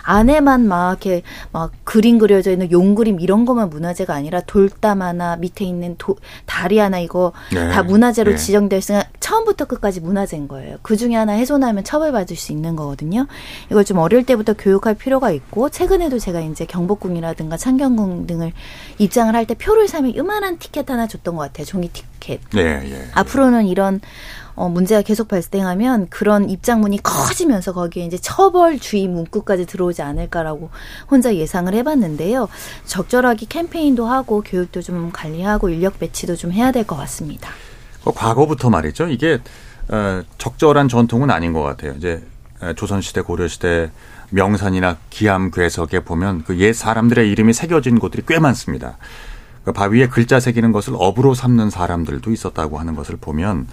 안에만 0.02 0.66
막 0.66 0.90
이렇게 1.04 1.22
막 1.52 1.72
그림 1.84 2.18
그려져 2.18 2.50
있는 2.50 2.70
용 2.70 2.94
그림 2.94 3.20
이런 3.20 3.44
것만 3.44 3.70
문화재가 3.70 4.14
아니라 4.14 4.40
돌담 4.40 5.02
하나 5.02 5.36
밑에 5.36 5.64
있는 5.64 5.94
도, 5.98 6.16
다리 6.46 6.78
하나 6.78 6.98
이거 6.98 7.32
네. 7.52 7.68
다 7.70 7.82
문화재로 7.82 8.32
네. 8.32 8.36
지정되어 8.36 8.78
있으니까 8.78 9.06
처음부터 9.20 9.66
끝까지 9.66 10.00
문화재인 10.00 10.48
거예요. 10.48 10.78
그 10.82 10.96
중에 10.96 11.14
하나 11.14 11.34
훼손하면 11.34 11.84
처벌받을 11.84 12.36
수 12.36 12.52
있는 12.52 12.74
거거든요. 12.76 13.26
이걸 13.70 13.84
좀 13.84 13.98
어릴 13.98 14.24
때부터 14.24 14.54
교육할 14.54 14.94
필요가 14.94 15.30
있고 15.30 15.68
최근에도 15.68 16.18
제가 16.18 16.40
이제 16.40 16.64
경복궁이라든가 16.64 17.56
창경궁 17.56 18.26
등을 18.26 18.52
입장을 18.98 19.34
할 19.34 19.42
때 19.44 19.54
표를 19.54 19.88
사면 19.88 20.14
요만한 20.14 20.58
티켓 20.58 20.88
하나 20.88 21.08
줬던 21.08 21.34
것 21.34 21.42
같아요. 21.42 21.66
종이 21.66 21.88
티켓. 21.88 22.40
네, 22.52 22.80
예. 22.84 23.08
앞으로는 23.12 23.66
이런 23.66 24.00
어, 24.54 24.68
문제가 24.68 25.02
계속 25.02 25.28
발생하면 25.28 26.08
그런 26.10 26.48
입장문이 26.50 27.02
커지면서 27.02 27.72
거기에 27.72 28.04
이제 28.04 28.18
처벌 28.18 28.78
주의 28.78 29.08
문구까지 29.08 29.66
들어오지 29.66 30.02
않을까라고 30.02 30.70
혼자 31.10 31.34
예상을 31.34 31.72
해봤는데요. 31.72 32.48
적절하게 32.84 33.46
캠페인도 33.48 34.06
하고 34.06 34.42
교육도 34.42 34.82
좀 34.82 35.10
관리하고 35.12 35.68
인력 35.70 35.98
배치도 35.98 36.36
좀 36.36 36.52
해야 36.52 36.70
될 36.70 36.84
것 36.84 36.96
같습니다. 36.96 37.50
어, 38.04 38.12
과거부터 38.12 38.68
말이죠. 38.70 39.08
이게 39.08 39.38
어, 39.88 40.22
적절한 40.38 40.88
전통은 40.88 41.30
아닌 41.30 41.52
것 41.52 41.62
같아요. 41.62 41.92
이제 41.96 42.22
조선시대 42.76 43.22
고려시대 43.22 43.90
명산이나 44.30 44.96
기암 45.10 45.50
괴석에 45.50 46.00
보면 46.04 46.44
그 46.44 46.56
옛 46.58 46.74
사람들의 46.74 47.28
이름이 47.30 47.52
새겨진 47.52 47.98
곳들이 47.98 48.22
꽤 48.26 48.38
많습니다. 48.38 48.98
그 49.64 49.72
바위에 49.72 50.08
글자 50.08 50.38
새기는 50.40 50.70
것을 50.72 50.94
업으로 50.96 51.34
삼는 51.34 51.70
사람들도 51.70 52.30
있었다고 52.30 52.78
하는 52.78 52.94
것을 52.94 53.16
보면 53.20 53.66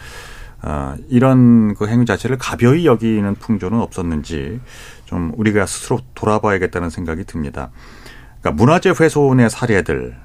어, 0.61 0.95
이런 1.09 1.73
그 1.75 1.87
행위 1.87 2.05
자체를 2.05 2.37
가벼이 2.37 2.85
여기는 2.85 3.35
풍조는 3.35 3.79
없었는지 3.79 4.59
좀 5.05 5.31
우리가 5.37 5.65
스스로 5.65 5.99
돌아봐야겠다는 6.15 6.89
생각이 6.89 7.23
듭니다. 7.23 7.71
그러니까 8.41 8.63
문화재 8.63 8.93
훼손의 8.97 9.49
사례들 9.49 10.15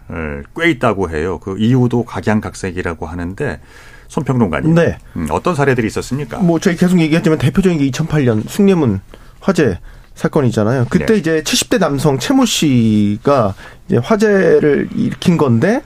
꽤 0.56 0.70
있다고 0.70 1.10
해요. 1.10 1.38
그 1.38 1.56
이유도 1.58 2.04
각양각색이라고 2.04 3.06
하는데 3.06 3.60
손평론가님, 4.08 4.74
네. 4.74 4.98
음, 5.16 5.26
어떤 5.30 5.54
사례들이 5.54 5.86
있었습니까? 5.88 6.38
뭐 6.38 6.60
저희 6.60 6.76
계속 6.76 7.00
얘기했지만 7.00 7.38
대표적인 7.38 7.78
게 7.78 7.90
2008년 7.90 8.48
숭례문 8.48 9.00
화재 9.40 9.78
사건이잖아요. 10.14 10.86
그때 10.88 11.06
네. 11.06 11.16
이제 11.16 11.42
70대 11.42 11.78
남성 11.78 12.18
최모 12.18 12.44
씨가 12.44 13.54
이제 13.88 13.96
화재를 13.96 14.90
일으킨 14.94 15.36
건데 15.36 15.82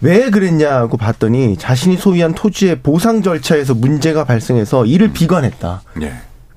왜 0.00 0.30
그랬냐고 0.30 0.96
봤더니 0.96 1.56
자신이 1.56 1.96
소유한 1.96 2.34
토지의 2.34 2.80
보상 2.80 3.22
절차에서 3.22 3.74
문제가 3.74 4.24
발생해서 4.24 4.84
이를 4.86 5.12
비관했다. 5.12 5.82
네. 5.96 6.12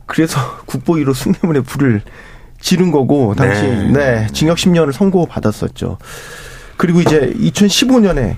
그래서 0.06 0.40
국보위로 0.66 1.14
숭례문에 1.14 1.62
불을 1.62 2.02
지른 2.60 2.92
거고 2.92 3.36
당시 3.36 3.62
네. 3.62 3.92
네 3.92 4.28
징역 4.34 4.58
10년을 4.58 4.92
선고받았었죠. 4.92 5.98
그리고 6.78 7.02
이제 7.02 7.34
2015년에 7.38 8.36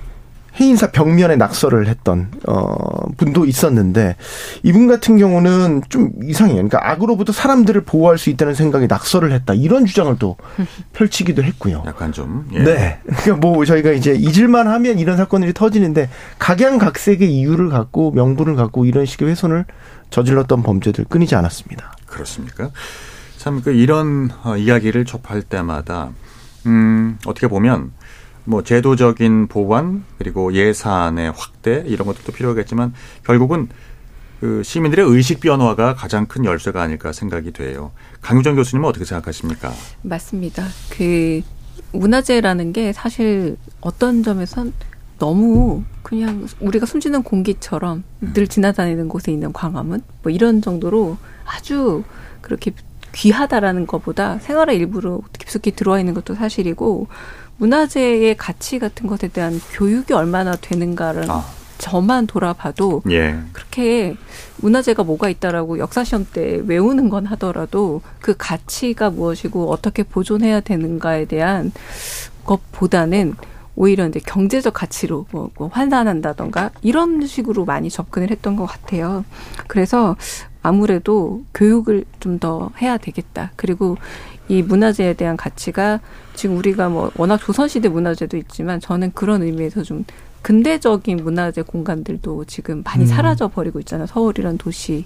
해인사 0.62 0.92
벽면에 0.92 1.36
낙서를 1.36 1.88
했던 1.88 2.30
어 2.48 3.10
분도 3.18 3.46
있었는데 3.46 4.16
이분 4.62 4.88
같은 4.88 5.18
경우는 5.18 5.82
좀 5.90 6.12
이상해요. 6.24 6.56
그러니까 6.58 6.92
악으로부터 6.92 7.34
사람들을 7.34 7.82
보호할 7.82 8.20
수 8.20 8.30
있다는 8.30 8.54
생각에 8.54 8.86
낙서를 8.88 9.32
했다 9.32 9.56
이런 9.56 9.86
주장을 9.88 10.16
또 10.20 10.38
펼치기도 10.94 11.44
했고요. 11.44 11.84
약간 11.88 12.12
좀 12.12 12.48
예. 12.54 12.60
네. 12.64 13.00
그러니까 13.06 13.36
뭐 13.38 13.66
저희가 13.66 13.92
이제 13.92 14.14
잊을만 14.14 14.68
하면 14.68 15.00
이런 15.00 15.18
사건들이 15.18 15.54
터지는데 15.54 16.10
각양각색의 16.38 17.34
이유를 17.34 17.70
갖고 17.70 18.12
명분을 18.12 18.56
갖고 18.56 18.86
이런 18.86 19.06
식의 19.08 19.28
훼손을 19.30 19.66
저질렀던 20.12 20.62
범죄들 20.62 21.06
끊이지 21.06 21.36
않았습니다. 21.36 21.94
그렇습니까? 22.06 22.70
참 23.38 23.62
그 23.64 23.72
이런 23.72 24.30
어, 24.44 24.56
이야기를 24.56 25.06
접할 25.06 25.42
때마다 25.42 26.12
음 26.68 27.18
어떻게 27.26 27.48
보면 27.48 27.92
뭐 28.44 28.64
제도적인 28.64 29.48
보완 29.48 30.04
그리고 30.18 30.54
예산의 30.54 31.32
확대 31.36 31.84
이런 31.86 32.08
것들도 32.08 32.32
필요하겠지만 32.32 32.94
결국은 33.24 33.70
그 34.40 34.64
시민들의 34.64 35.06
의식 35.06 35.40
변화가 35.40 35.94
가장 35.94 36.26
큰 36.26 36.46
열쇠가 36.46 36.82
아닐까 36.82 37.12
생각이 37.14 37.52
돼요. 37.52 37.92
강유정 38.22 38.56
교수님은 38.56 38.90
어떻게 38.90 39.06
생각하십니까? 39.06 39.72
맞습니다. 40.02 40.66
그 40.90 41.42
문화재라는 41.92 42.74
게 42.74 42.92
사실 42.92 43.58
어떤 43.82 44.24
점에선 44.24 44.74
너무 45.20 45.84
그냥 46.02 46.48
우리가 46.60 46.88
숨쉬는 46.88 47.22
공기처럼 47.22 48.04
음. 48.24 48.34
늘 48.34 48.48
지나다니는 48.48 49.08
곳에 49.08 49.32
있는 49.32 49.54
광화문 49.54 50.02
뭐 50.24 50.32
이런 50.32 50.64
정도로 50.64 51.18
아주 51.46 52.04
그렇게 52.42 52.72
귀하다라는 53.14 53.86
것보다 53.86 54.40
생활의 54.40 54.78
일부로 54.78 55.22
깊숙이 55.38 55.74
들어와 55.74 56.00
있는 56.00 56.16
것도 56.16 56.34
사실이고 56.34 57.08
문화재의 57.62 58.36
가치 58.38 58.80
같은 58.80 59.06
것에 59.06 59.28
대한 59.28 59.62
교육이 59.74 60.14
얼마나 60.14 60.56
되는가를 60.56 61.30
아. 61.30 61.46
저만 61.78 62.26
돌아봐도 62.26 63.04
예. 63.12 63.40
그렇게 63.54 64.16
문화재가 64.58 65.04
뭐가 65.04 65.30
있다라고 65.30 65.78
역사 65.78 66.04
시험 66.04 66.26
때 66.32 66.60
외우는 66.66 67.10
건 67.10 67.28
하더라도 67.28 68.02
그 68.20 68.34
가치가 68.36 69.12
무엇이고 69.12 69.72
어떻게 69.72 70.02
보존해야 70.02 70.62
되는가에 70.62 71.26
대한 71.26 71.72
것보다는 72.46 73.36
오히려 73.76 74.08
이제 74.08 74.20
경제적 74.20 74.74
가치로 74.74 75.28
뭐, 75.32 75.52
뭐 75.56 75.68
환산한다던가 75.68 76.72
이런 76.82 77.26
식으로 77.26 77.66
많이 77.66 77.90
접근을 77.92 78.32
했던 78.32 78.56
것 78.56 78.66
같아요. 78.66 79.24
그래서 79.68 80.16
아무래도 80.62 81.44
교육을 81.54 82.06
좀 82.20 82.40
더 82.40 82.72
해야 82.82 82.98
되겠다. 82.98 83.52
그리고 83.56 83.98
이 84.48 84.64
문화재에 84.64 85.14
대한 85.14 85.38
가치가 85.38 86.00
지금 86.34 86.58
우리가 86.58 86.90
뭐 86.90 87.12
워낙 87.16 87.38
조선시대 87.38 87.90
문화재도 87.90 88.36
있지만 88.38 88.80
저는 88.80 89.12
그런 89.14 89.44
의미에서 89.44 89.84
좀 89.84 90.06
근대적인 90.42 91.18
문화재 91.18 91.62
공간들도 91.62 92.46
지금 92.46 92.82
많이 92.84 93.04
음. 93.04 93.08
사라져 93.08 93.48
버리고 93.50 93.80
있잖아요. 93.80 94.08
서울이란 94.08 94.58
도시. 94.58 95.06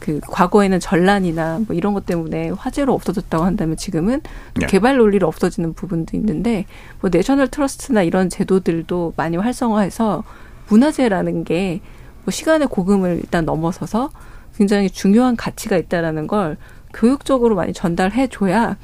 그 0.00 0.20
과거에는 0.20 0.80
전란이나 0.80 1.60
뭐 1.66 1.74
이런 1.74 1.94
것 1.94 2.04
때문에 2.04 2.50
화재로 2.50 2.92
없어졌다고 2.92 3.44
한다면 3.44 3.78
지금은 3.78 4.20
네. 4.60 4.66
개발 4.66 4.98
논리로 4.98 5.26
없어지는 5.26 5.72
부분도 5.72 6.14
있는데 6.18 6.66
뭐 7.00 7.08
내셔널 7.10 7.48
트러스트나 7.48 8.02
이런 8.02 8.28
제도들도 8.28 9.14
많이 9.16 9.38
활성화해서 9.38 10.24
문화재라는 10.68 11.44
게 11.44 11.80
뭐 12.24 12.32
시간의 12.32 12.68
고금을 12.68 13.20
일단 13.22 13.44
넘어서서 13.44 14.10
굉장히 14.56 14.90
중요한 14.90 15.36
가치가 15.36 15.76
있다라는 15.76 16.26
걸 16.26 16.56
교육적으로 16.92 17.54
많이 17.56 17.72
전달해 17.72 18.28
줘야 18.28 18.76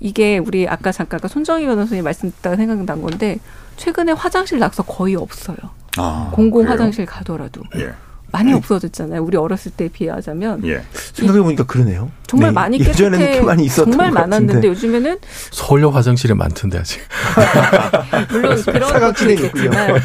이게 0.00 0.38
우리 0.38 0.68
아까 0.68 0.92
잠깐 0.92 1.18
아까 1.18 1.28
손정희 1.28 1.64
변호사님 1.66 2.04
말씀 2.04 2.30
듣다가 2.30 2.56
생각난 2.56 3.00
건데 3.00 3.38
최근에 3.76 4.12
화장실 4.12 4.58
낙서 4.58 4.82
거의 4.84 5.16
없어요. 5.16 5.56
아, 5.96 6.30
공공 6.32 6.62
그래요? 6.62 6.72
화장실 6.72 7.06
가더라도. 7.06 7.62
예. 7.76 7.92
많이 8.34 8.50
음. 8.50 8.56
없어졌잖아요. 8.56 9.22
우리 9.22 9.36
어렸을 9.36 9.70
때에 9.70 9.86
비하자면. 9.86 10.66
예. 10.66 10.82
생각해 11.12 11.40
보니까 11.40 11.62
그러네요. 11.64 12.10
정말 12.26 12.50
네. 12.50 12.54
많이 12.54 12.78
깨끗해. 12.78 13.40
많이 13.40 13.64
있었던 13.64 13.92
정말 13.92 14.10
많았는데 14.10 14.66
요즘에는 14.66 15.18
서울역 15.52 15.94
화장실에 15.94 16.34
많던데 16.34 16.78
아직. 16.78 17.00
물론 18.30 18.60
그런 18.64 19.00
것도 19.00 19.30
있겠지만 19.30 20.00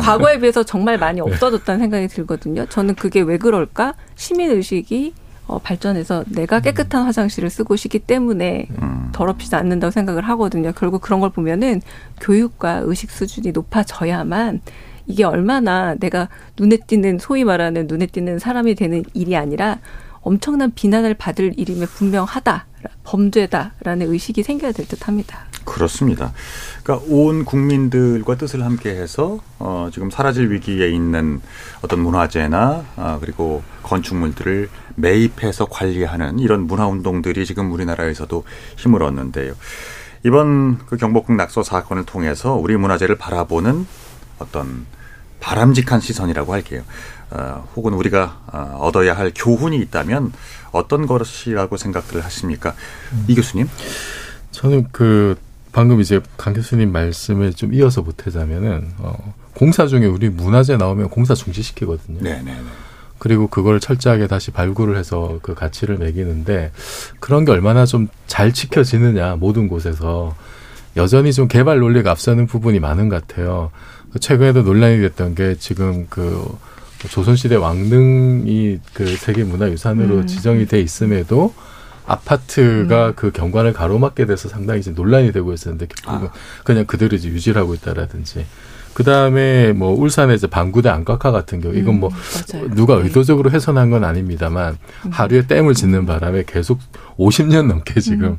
과거에 0.00 0.38
비해서 0.38 0.62
정말 0.62 0.96
많이 0.96 1.16
네. 1.16 1.22
없어졌다는 1.22 1.80
생각이 1.80 2.06
들거든요. 2.06 2.66
저는 2.66 2.94
그게 2.94 3.20
왜 3.20 3.36
그럴까? 3.36 3.94
시민 4.14 4.52
의식이 4.52 5.14
어, 5.48 5.58
발전해서 5.58 6.22
내가 6.28 6.58
음. 6.58 6.62
깨끗한 6.62 7.02
화장실을 7.04 7.50
쓰고 7.50 7.74
싶기 7.74 7.98
때문에 7.98 8.68
음. 8.80 9.08
더럽히지 9.10 9.56
않는다고 9.56 9.90
생각을 9.90 10.22
하거든요. 10.28 10.70
결국 10.72 11.02
그런 11.02 11.18
걸 11.18 11.30
보면은 11.30 11.82
교육과 12.20 12.82
의식 12.84 13.10
수준이 13.10 13.50
높아져야만 13.50 14.60
이게 15.06 15.24
얼마나 15.24 15.94
내가 15.94 16.28
눈에 16.58 16.78
띄는 16.86 17.18
소위 17.18 17.44
말하는 17.44 17.86
눈에 17.86 18.06
띄는 18.06 18.38
사람이 18.38 18.74
되는 18.74 19.04
일이 19.14 19.36
아니라 19.36 19.78
엄청난 20.22 20.72
비난을 20.74 21.14
받을 21.14 21.52
일임에 21.56 21.86
분명하다. 21.86 22.66
범죄다라는 23.04 24.12
의식이 24.12 24.42
생겨야 24.42 24.72
될 24.72 24.86
듯합니다. 24.86 25.46
그렇습니다. 25.64 26.32
그러니까 26.82 27.06
온 27.08 27.44
국민들과 27.44 28.36
뜻을 28.36 28.64
함께해서 28.64 29.40
어, 29.58 29.88
지금 29.92 30.10
사라질 30.10 30.50
위기에 30.50 30.90
있는 30.90 31.40
어떤 31.82 32.00
문화재나 32.00 32.84
아, 32.96 33.18
그리고 33.20 33.62
건축물들을 33.82 34.68
매입해서 34.96 35.66
관리하는 35.66 36.38
이런 36.38 36.66
문화 36.66 36.86
운동들이 36.86 37.46
지금 37.46 37.72
우리나라에서도 37.72 38.44
힘을 38.76 39.02
얻는데요. 39.02 39.54
이번 40.24 40.78
그 40.86 40.96
경복궁 40.96 41.36
낙서 41.36 41.62
사건을 41.62 42.04
통해서 42.04 42.54
우리 42.54 42.76
문화재를 42.76 43.16
바라보는 43.16 43.86
어떤 44.42 44.86
바람직한 45.40 46.00
시선이라고 46.00 46.52
할게요. 46.52 46.82
어, 47.30 47.66
혹은 47.74 47.94
우리가 47.94 48.40
어, 48.52 48.78
얻어야 48.80 49.16
할 49.16 49.32
교훈이 49.34 49.76
있다면 49.78 50.32
어떤 50.70 51.06
것이라고 51.06 51.76
생각들을 51.76 52.24
하십니까? 52.24 52.74
음. 53.12 53.24
이 53.28 53.34
교수님? 53.34 53.68
저는 54.50 54.88
그 54.92 55.36
방금 55.72 56.00
이제 56.00 56.20
강 56.36 56.52
교수님 56.52 56.92
말씀을 56.92 57.54
좀 57.54 57.72
이어서 57.72 58.02
보태자면은 58.02 58.92
어, 58.98 59.34
공사 59.54 59.86
중에 59.86 60.06
우리 60.06 60.28
문화재 60.28 60.76
나오면 60.76 61.08
공사 61.08 61.34
중지시키거든요. 61.34 62.20
네네. 62.22 62.42
네, 62.42 62.52
네. 62.52 62.60
그리고 63.18 63.46
그걸 63.46 63.78
철저하게 63.80 64.26
다시 64.26 64.50
발굴을 64.50 64.96
해서 64.96 65.38
그 65.42 65.54
가치를 65.54 65.96
매기는데 65.98 66.72
그런 67.20 67.44
게 67.44 67.52
얼마나 67.52 67.86
좀 67.86 68.08
잘 68.32 68.50
지켜지느냐 68.54 69.36
모든 69.36 69.68
곳에서 69.68 70.34
여전히 70.96 71.32
좀 71.32 71.48
개발 71.48 71.78
논리가 71.78 72.10
앞서는 72.10 72.46
부분이 72.46 72.80
많은 72.80 73.08
것 73.08 73.26
같아요. 73.26 73.70
최근에도 74.20 74.62
논란이 74.62 75.00
됐던 75.00 75.34
게 75.34 75.56
지금 75.58 76.06
그 76.10 76.56
조선시대 77.08 77.56
왕릉이 77.56 78.80
그 78.92 79.16
세계 79.16 79.44
문화유산으로 79.44 80.16
음. 80.16 80.26
지정이 80.26 80.66
돼 80.66 80.80
있음에도 80.80 81.54
아파트가 82.06 83.08
음. 83.08 83.12
그 83.16 83.32
경관을 83.32 83.72
가로막게 83.72 84.26
돼서 84.26 84.48
상당히 84.48 84.80
이제 84.80 84.90
논란이 84.90 85.32
되고 85.32 85.52
있었는데 85.52 85.86
결국은 85.86 86.28
아. 86.28 86.32
그냥 86.64 86.84
그대로 86.84 87.16
이제 87.16 87.28
유지를 87.28 87.60
하고 87.60 87.74
있다라든지 87.74 88.44
그 88.92 89.04
다음에 89.04 89.72
뭐 89.72 89.98
울산의 89.98 90.36
이제 90.36 90.46
방구대 90.46 90.88
안각화 90.88 91.30
같은 91.30 91.60
경우 91.60 91.74
이건 91.74 91.98
뭐 92.00 92.10
음, 92.54 92.74
누가 92.74 92.96
네. 92.96 93.04
의도적으로 93.04 93.50
훼손한 93.50 93.90
건 93.90 94.04
아닙니다만 94.04 94.76
음. 95.06 95.10
하루에 95.10 95.46
댐을 95.46 95.74
짓는 95.74 96.04
바람에 96.04 96.44
계속 96.46 96.78
50년 97.16 97.66
넘게 97.66 98.00
지금 98.00 98.24
음. 98.24 98.38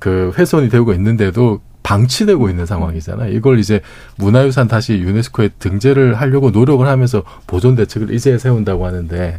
그 0.00 0.32
훼손이 0.36 0.68
되고 0.68 0.92
있는데도 0.92 1.60
방치되고 1.82 2.48
있는 2.48 2.64
상황이잖아요. 2.64 3.32
이걸 3.32 3.58
이제 3.58 3.80
문화유산 4.16 4.68
다시 4.68 4.94
유네스코에 4.94 5.50
등재를 5.58 6.14
하려고 6.14 6.50
노력을 6.50 6.86
하면서 6.86 7.22
보존 7.46 7.74
대책을 7.74 8.14
이제 8.14 8.38
세운다고 8.38 8.86
하는데 8.86 9.38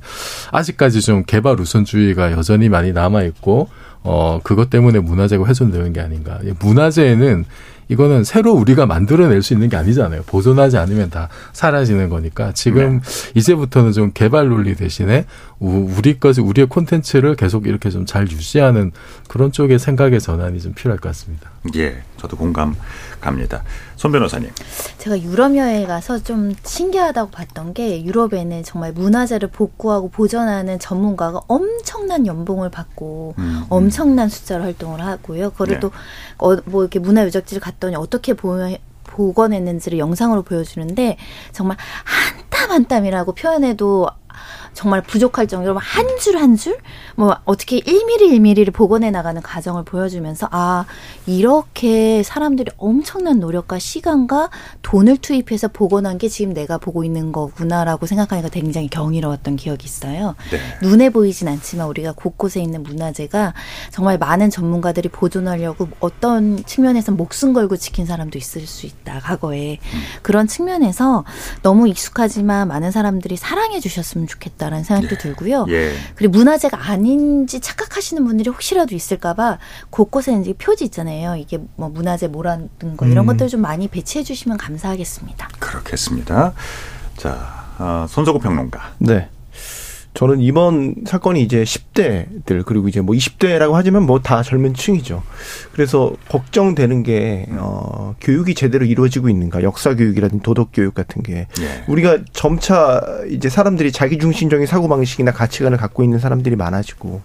아직까지 0.52 1.02
좀 1.02 1.24
개발 1.26 1.60
우선주의가 1.60 2.34
여전히 2.34 2.70
많이 2.70 2.92
남아 2.92 3.24
있고 3.24 3.70
어 4.04 4.42
그것 4.44 4.70
때문에 4.70 5.00
문화재가 5.00 5.46
훼손되는 5.46 5.94
게 5.94 6.02
아닌가. 6.02 6.40
문화재는 6.60 7.46
이거는 7.90 8.24
새로 8.24 8.54
우리가 8.54 8.86
만들어낼 8.86 9.42
수 9.42 9.54
있는 9.54 9.70
게 9.70 9.76
아니잖아요. 9.76 10.24
보존하지 10.26 10.78
않으면 10.78 11.10
다 11.10 11.30
사라지는 11.54 12.10
거니까 12.10 12.52
지금 12.54 13.00
네. 13.02 13.32
이제부터는 13.36 13.92
좀 13.92 14.12
개발 14.14 14.50
논리 14.50 14.76
대신에 14.76 15.26
우리 15.60 16.20
것이 16.20 16.42
우리의 16.42 16.68
콘텐츠를 16.68 17.36
계속 17.36 17.68
이렇게 17.68 17.90
좀 17.90 18.04
잘 18.06 18.30
유지하는 18.30 18.92
그런 19.28 19.52
쪽의 19.52 19.80
생각의 19.80 20.20
전환이 20.20 20.60
좀 20.60 20.74
필요할 20.74 21.00
것 21.00 21.10
같습니다. 21.10 21.50
예, 21.76 22.04
저도 22.18 22.36
공감 22.36 22.76
갑니다. 23.22 23.64
손 23.96 24.12
변호사님. 24.12 24.50
제가 24.98 25.22
유럽 25.22 25.56
여행 25.56 25.88
가서 25.88 26.20
좀 26.22 26.54
신기하다고 26.64 27.32
봤던 27.32 27.74
게 27.74 28.04
유럽에는 28.04 28.64
정말 28.64 28.92
문화재를 28.92 29.50
복구하고 29.50 30.10
보존하는 30.10 30.78
전문가가 30.80 31.40
엄청난 31.48 32.28
연봉을 32.28 32.70
받고 32.70 33.36
음, 33.38 33.44
음. 33.44 33.66
엄청난 33.70 34.28
숫자로 34.28 34.64
활동을 34.64 35.02
하고요. 35.06 35.52
그거를 35.52 35.76
네. 35.76 35.80
또뭐 35.80 35.94
어, 36.40 36.58
뭐 36.66 36.84
이렇게 36.84 37.00
문화 37.00 37.26
유적지를 37.26 37.62
갔더니 37.62 37.96
어떻게 37.96 38.34
보면 38.34 38.76
복원했는지를 39.04 40.00
영상으로 40.00 40.42
보여주는데 40.42 41.18
정말 41.54 41.78
한 42.04 42.44
땀 42.54 42.72
한 42.72 42.86
땀이라고 42.86 43.34
표현해도 43.34 44.08
정말 44.74 45.02
부족할 45.02 45.48
정도로 45.48 45.80
한 45.80 46.06
줄 46.20 46.36
한 46.38 46.56
줄 46.56 46.78
뭐 47.16 47.38
어떻게 47.46 47.80
1mm 47.80 48.32
1mm를 48.34 48.74
복원해 48.74 49.12
나가는 49.12 49.40
과정을 49.42 49.84
보여주면서 49.84 50.48
아 50.52 50.86
이렇게 51.28 52.24
사람들이 52.24 52.72
엄청난 52.78 53.40
노력과 53.40 53.78
시간과 53.80 54.50
돈을 54.82 55.18
투입해서 55.18 55.68
복원한 55.68 56.18
게 56.18 56.28
지금 56.28 56.54
내가 56.54 56.78
보고 56.78 57.04
있는 57.04 57.32
거구나라고 57.32 58.06
생각하니까 58.06 58.50
굉장히 58.50 58.88
경이로웠던 58.90 59.56
기억이 59.58 59.86
있어요. 59.86 60.36
네. 60.52 60.60
눈에 60.82 61.10
보이진 61.10 61.48
않지만 61.48 61.88
우리가 61.88 62.14
곳곳에 62.14 62.62
있는 62.62 62.82
문화재가 62.84 63.54
정말 63.92 64.18
많은 64.18 64.50
전문가들이 64.50 65.10
보존하려고 65.10 65.88
어떤 66.00 66.64
측면에서 66.66 67.12
목숨 67.12 67.54
걸고 67.54 67.78
지킨 67.78 68.06
사람도 68.06 68.38
있을 68.38 68.66
수 68.66 68.86
있다 68.86 69.20
과거에 69.20 69.80
음. 69.94 70.00
그런 70.22 70.48
측면에서 70.48 71.24
너무 71.62 71.88
익숙하지만 71.88 72.68
많은 72.68 72.92
사람들이 72.92 73.38
사랑해 73.38 73.80
주셨으면 73.80 74.28
좋겠다. 74.28 74.63
있다라는 74.64 74.84
생각도 74.84 75.16
예. 75.16 75.18
들고요. 75.18 75.66
예. 75.70 75.94
그리고 76.16 76.38
문화재가 76.38 76.90
아닌지 76.90 77.60
착각하시는 77.60 78.24
분들이 78.26 78.50
혹시라도 78.50 78.96
있을까봐 78.96 79.60
곳곳에 79.90 80.38
이제 80.40 80.54
표지 80.54 80.86
있잖아요. 80.86 81.36
이게 81.36 81.60
뭐 81.76 81.90
문화재 81.90 82.28
뭐라는 82.28 82.70
거 82.98 83.06
이런 83.06 83.26
음. 83.26 83.28
것들 83.28 83.48
좀 83.48 83.62
많이 83.62 83.88
배치해 83.88 84.24
주시면 84.24 84.58
감사하겠습니다. 84.58 85.50
그렇겠습니다. 85.60 86.54
자, 87.18 87.66
어, 87.80 88.06
손석구 88.08 88.40
평론가. 88.40 88.94
네. 89.00 89.30
저는 90.14 90.42
이번 90.42 90.96
사건이 91.06 91.42
이제 91.42 91.64
10대들 91.64 92.64
그리고 92.66 92.88
이제 92.88 93.02
뭐 93.02 93.16
20대라고 93.16 93.74
하지만 93.74 94.04
뭐 94.04 94.20
다 94.20 94.42
젊은 94.44 94.74
층이죠. 94.74 95.24
그래서 95.74 96.14
걱정되는 96.30 97.04
게 97.04 97.46
어, 97.52 98.16
교육이 98.22 98.54
제대로 98.56 98.86
이루어지고 98.86 99.28
있는가, 99.30 99.64
역사 99.64 99.96
교육이라든지 99.96 100.44
도덕 100.44 100.70
교육 100.72 100.94
같은 100.94 101.24
게 101.24 101.48
네. 101.58 101.84
우리가 101.88 102.20
점차 102.32 103.02
이제 103.30 103.50
사람들이 103.50 103.92
자기 103.92 104.18
중심적인 104.18 104.66
사고 104.68 104.88
방식이나 104.88 105.32
가치관을 105.32 105.78
갖고 105.78 106.04
있는 106.04 106.20
사람들이 106.20 106.56
많아지고 106.56 107.22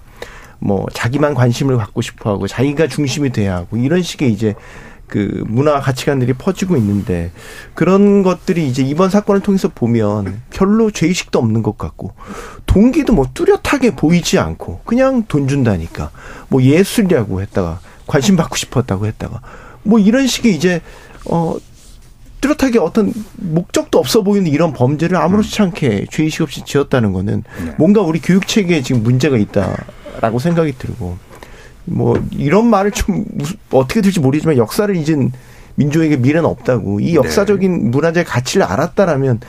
뭐 0.61 0.87
자기만 0.93 1.35
관심을 1.35 1.77
갖고 1.77 2.01
싶어하고 2.03 2.49
자기가 2.49 2.89
중심이 2.89 3.31
돼야 3.31 3.55
하고 3.57 3.77
이런 3.77 4.03
식의 4.03 4.33
이제 4.33 4.55
그 5.09 5.43
문화 5.47 5.81
가치관들이 5.81 6.35
퍼지고 6.35 6.77
있는데 6.77 7.33
그런 7.75 8.23
것들이 8.23 8.69
이제 8.69 8.83
이번 8.83 9.11
사건을 9.11 9.41
통해서 9.41 9.69
보면 9.69 10.43
별로 10.51 10.91
죄의식도 10.91 11.39
없는 11.39 11.63
것 11.63 11.79
같고 11.79 12.13
동기도 12.67 13.15
뭐 13.15 13.27
뚜렷하게 13.33 13.97
보이지 13.97 14.39
않고 14.39 14.83
그냥 14.85 15.25
돈 15.27 15.49
준다니까 15.49 16.11
뭐 16.49 16.63
예술이라고 16.63 17.41
했다가 17.41 17.81
관심 18.07 18.37
받고 18.37 18.57
싶었다고 18.57 19.07
했다가 19.07 19.41
뭐 19.83 19.99
이런 19.99 20.27
식의 20.27 20.55
이제 20.55 20.83
어 21.25 21.57
뚜렷하게 22.41 22.79
어떤 22.79 23.13
목적도 23.35 23.99
없어 23.99 24.23
보이는 24.23 24.51
이런 24.51 24.73
범죄를 24.73 25.17
아무렇지 25.17 25.61
음. 25.61 25.67
않게 25.67 26.07
죄의식 26.11 26.43
없이 26.43 26.65
지었다는 26.65 27.13
거는 27.13 27.43
네. 27.65 27.75
뭔가 27.79 28.03
우리 28.03 28.21
교육 28.21 28.47
체계에 28.47 28.83
지금 28.83 29.03
문제가 29.03 29.37
있다라고 29.37 30.39
생각이 30.39 30.73
들고 30.79 31.19
뭐 31.91 32.23
이런 32.33 32.67
말을 32.67 32.93
좀 32.93 33.25
어떻게 33.71 34.01
될지 34.01 34.21
모르지만 34.21 34.57
역사를 34.57 34.95
잊은 34.95 35.33
민족에게 35.75 36.17
미래는 36.17 36.45
없다고 36.45 37.01
이 37.01 37.15
역사적인 37.15 37.85
네. 37.85 37.89
문화재 37.91 38.25
가치를 38.25 38.67
알았다라면 38.67 39.41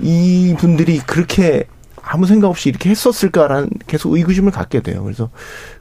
이 0.00 0.54
분들이 0.58 0.98
그렇게 0.98 1.64
아무 2.02 2.26
생각 2.26 2.48
없이 2.48 2.68
이렇게 2.68 2.90
했었을까라는 2.90 3.70
계속 3.86 4.12
의구심을 4.12 4.52
갖게 4.52 4.80
돼요. 4.80 5.02
그래서 5.02 5.30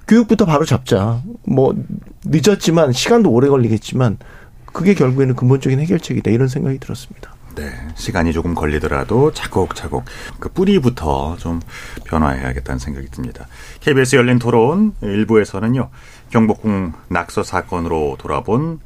교육부터 0.07 0.45
바로 0.45 0.65
잡자. 0.65 1.21
뭐 1.45 1.75
늦었지만 2.23 2.91
시간도 2.93 3.29
오래 3.29 3.49
걸리겠지만 3.49 4.17
그게 4.65 4.93
결국에는 4.93 5.35
근본적인 5.35 5.79
해결책이다 5.79 6.31
이런 6.31 6.47
생각이 6.47 6.79
들었습니다. 6.79 7.32
네, 7.55 7.71
시간이 7.95 8.33
조금 8.33 8.55
걸리더라도 8.55 9.31
차곡차곡 9.31 10.05
그 10.39 10.49
뿌리부터 10.49 11.37
좀 11.37 11.59
변화해야겠다는 12.05 12.79
생각이 12.79 13.07
듭니다. 13.09 13.47
KBS 13.81 14.15
열린 14.15 14.39
토론 14.39 14.93
일부에서는요 15.01 15.89
경복궁 16.31 16.93
낙서 17.09 17.43
사건으로 17.43 18.17
돌아본 18.17 18.79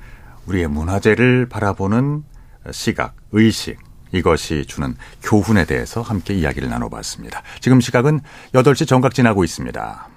우리의 0.47 0.67
문화재를 0.67 1.47
바라보는 1.47 2.23
시각, 2.71 3.15
의식 3.31 3.77
이것이 4.11 4.65
주는 4.65 4.95
교훈에 5.21 5.65
대해서 5.65 6.01
함께 6.01 6.33
이야기를 6.33 6.69
나눠봤습니다. 6.69 7.43
지금 7.59 7.79
시각은 7.81 8.21
8시 8.53 8.87
정각 8.87 9.13
지나고 9.13 9.43
있습니다. 9.43 10.16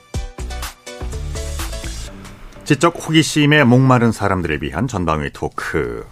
지적 2.71 3.05
호기심에 3.05 3.65
목마른 3.65 4.13
사람들을 4.13 4.63
위한 4.63 4.87
전방위 4.87 5.31
토크. 5.33 6.07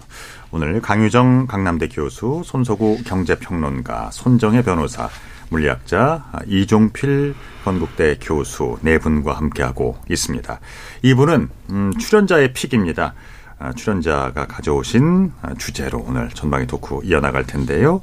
오늘 0.51 0.81
강유정 0.81 1.47
강남대 1.47 1.87
교수, 1.87 2.41
손석우 2.43 3.03
경제평론가, 3.05 4.11
손정혜 4.11 4.61
변호사, 4.61 5.07
물리학자 5.51 6.29
이종필 6.47 7.33
건국대 7.63 8.17
교수 8.19 8.77
네 8.81 8.99
분과 8.99 9.37
함께하고 9.37 9.99
있습니다. 10.09 10.59
2부는 11.03 11.47
음, 11.69 11.93
출연자의 11.97 12.51
pick입니다. 12.51 13.13
아, 13.57 13.71
출연자가 13.71 14.47
가져오신 14.47 15.31
주제로 15.57 16.03
오늘 16.05 16.27
전방위 16.27 16.67
토크 16.67 16.99
이어나갈 17.05 17.47
텐데요. 17.47 18.01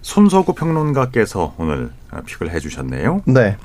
손석우 0.00 0.54
평론가께서 0.54 1.54
오늘 1.56 1.92
pick을 2.26 2.50
해주셨네요. 2.50 3.22
네. 3.26 3.56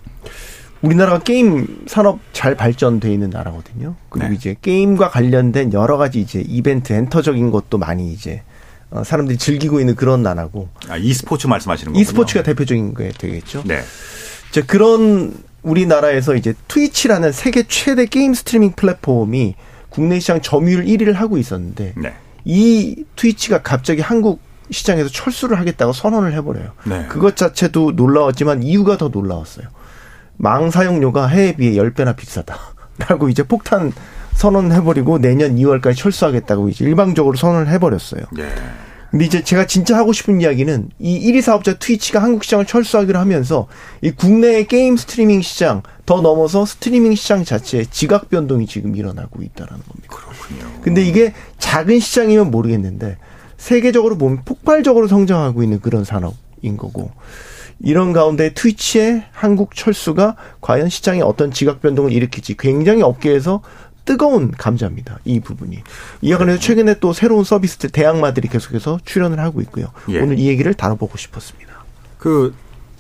우리나라가 0.82 1.20
게임 1.20 1.84
산업 1.88 2.20
잘 2.34 2.56
발전돼 2.56 3.12
있는 3.12 3.30
나라거든요. 3.30 3.96
그리고 4.10 4.30
네. 4.30 4.36
이제 4.36 4.56
게임과 4.62 5.10
관련된 5.10 5.74
여러 5.74 5.98
가지 5.98 6.20
이제 6.20 6.44
이벤트 6.48 6.94
엔터적인 6.94 7.52
것도 7.52 7.78
많이 7.78 8.12
이제 8.12 8.44
어, 8.90 9.04
사람들이 9.04 9.38
즐기고 9.38 9.80
있는 9.80 9.96
그런 9.96 10.24
나라고. 10.24 10.70
아, 10.88 10.98
e스포츠 10.98 11.48
말씀하시는 11.48 11.92
거군요. 11.92 12.02
e스포츠가 12.02 12.44
대표적인 12.44 12.94
게 12.94 13.10
되겠죠. 13.10 13.64
네. 13.66 13.82
이제 14.50 14.62
그런 14.62 15.34
우리나라에서 15.64 16.36
이제 16.36 16.54
트위치라는 16.68 17.32
세계 17.32 17.64
최대 17.68 18.06
게임 18.06 18.34
스트리밍 18.34 18.74
플랫폼이 18.74 19.56
국내 19.90 20.20
시장 20.20 20.42
점유율 20.42 20.86
1위를 20.86 21.14
하고 21.14 21.38
있었는데 21.38 21.94
네. 21.98 22.14
이 22.46 23.04
트위치가 23.16 23.62
갑자기 23.62 24.02
한국 24.02 24.40
시장에서 24.70 25.10
철수를 25.10 25.60
하겠다고 25.60 25.92
선언을 25.94 26.34
해버려요. 26.34 26.72
네. 26.86 27.06
그것 27.08 27.36
자체도 27.36 27.92
놀라웠지만 27.92 28.64
이유가 28.64 28.98
더 28.98 29.10
놀라웠어요. 29.10 29.68
망 30.38 30.70
사용료가 30.70 31.28
해외에 31.28 31.56
비해 31.56 31.74
10배나 31.74 32.16
비싸다. 32.16 32.58
라고 33.10 33.30
이제 33.30 33.44
폭탄 33.44 33.92
선언해버리고 34.34 35.20
내년 35.20 35.56
2월까지 35.56 35.98
철수하겠다고 35.98 36.70
이제 36.70 36.86
일방적으로 36.86 37.36
선언을 37.36 37.70
해버렸어요. 37.70 38.24
네. 38.32 38.50
근데 39.10 39.26
이제 39.26 39.44
제가 39.44 39.66
진짜 39.66 39.98
하고 39.98 40.12
싶은 40.12 40.42
이야기는 40.42 40.90
이 41.00 41.32
1위 41.32 41.42
사업자 41.42 41.78
트위치가 41.78 42.22
한국 42.22 42.44
시장을 42.44 42.66
철수하기로 42.66 43.18
하면서 43.18 43.68
이 44.02 44.12
국내의 44.12 44.68
게임 44.68 44.98
스트리밍 44.98 45.42
시장 45.42 45.82
더 46.06 46.22
넘어서 46.22 46.66
스트리밍 46.66 47.16
시장 47.16 47.44
자체에 47.44 47.86
지각 47.90 48.30
변동이 48.30 48.68
지금 48.68 48.96
일어나고 48.96 49.42
있다라는 49.42 49.84
겁니다. 49.88 50.08
그렇군요. 50.10 50.82
근데 50.82 51.04
이게 51.04 51.34
작은 51.58 52.00
시장이면 52.00 52.52
모르겠는데 52.52 53.18
세계적으로 53.58 54.18
보면 54.18 54.42
폭발적으로 54.44 55.08
성장하고 55.08 55.64
있는 55.64 55.80
그런 55.80 56.04
산업인 56.04 56.78
거고 56.78 57.12
이런 57.80 58.14
가운데 58.14 58.54
트위치의 58.54 59.26
한국 59.32 59.76
철수가 59.76 60.36
과연 60.62 60.90
시장에 60.90 61.22
어떤 61.22 61.52
지각 61.52 61.82
변동을 61.82 62.12
일으킬지 62.12 62.58
굉장히 62.58 63.02
업계에서 63.02 63.62
뜨거운 64.06 64.52
감자입니다. 64.52 65.20
이 65.26 65.40
부분이. 65.42 65.84
이와 66.22 66.38
관해서 66.38 66.60
최근에 66.60 67.00
또 67.00 67.12
새로운 67.14 67.44
서비스들 67.44 67.90
대학마들이 67.90 68.48
계속해서 68.48 69.00
출연을 69.04 69.40
하고 69.40 69.62
있고요. 69.62 69.92
예. 70.10 70.22
오늘 70.22 70.40
이 70.40 70.48
얘기를 70.48 70.74
다뤄보고 70.74 71.18
싶었습니다. 71.18 71.74
그, 72.18 72.56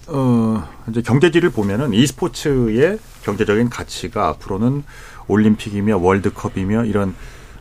어, 0.07 0.67
이제 0.89 1.01
경제지를 1.01 1.49
보면은 1.51 1.93
e스포츠의 1.93 2.99
경제적인 3.23 3.69
가치가 3.69 4.27
앞으로는 4.27 4.83
올림픽이며 5.27 5.97
월드컵이며 5.97 6.85
이런 6.85 7.15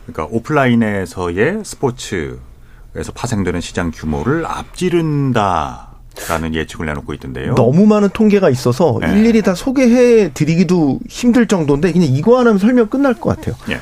그러니까 0.05 0.25
오프라인에서의 0.35 1.63
스포츠에서 1.63 3.11
파생되는 3.13 3.61
시장 3.61 3.91
규모를 3.91 4.45
앞지른다. 4.45 5.86
라는 6.29 6.53
예측을 6.55 6.85
내놓고 6.85 7.13
있던데요. 7.13 7.55
너무 7.55 7.85
많은 7.85 8.09
통계가 8.09 8.49
있어서 8.49 8.97
네. 9.01 9.11
일일이 9.11 9.41
다 9.41 9.55
소개해 9.55 10.31
드리기도 10.33 10.99
힘들 11.07 11.47
정도인데 11.47 11.91
그냥 11.91 12.09
이거 12.09 12.39
하나면 12.39 12.59
설명 12.59 12.87
끝날 12.87 13.13
것 13.13 13.35
같아요. 13.35 13.55
네. 13.67 13.79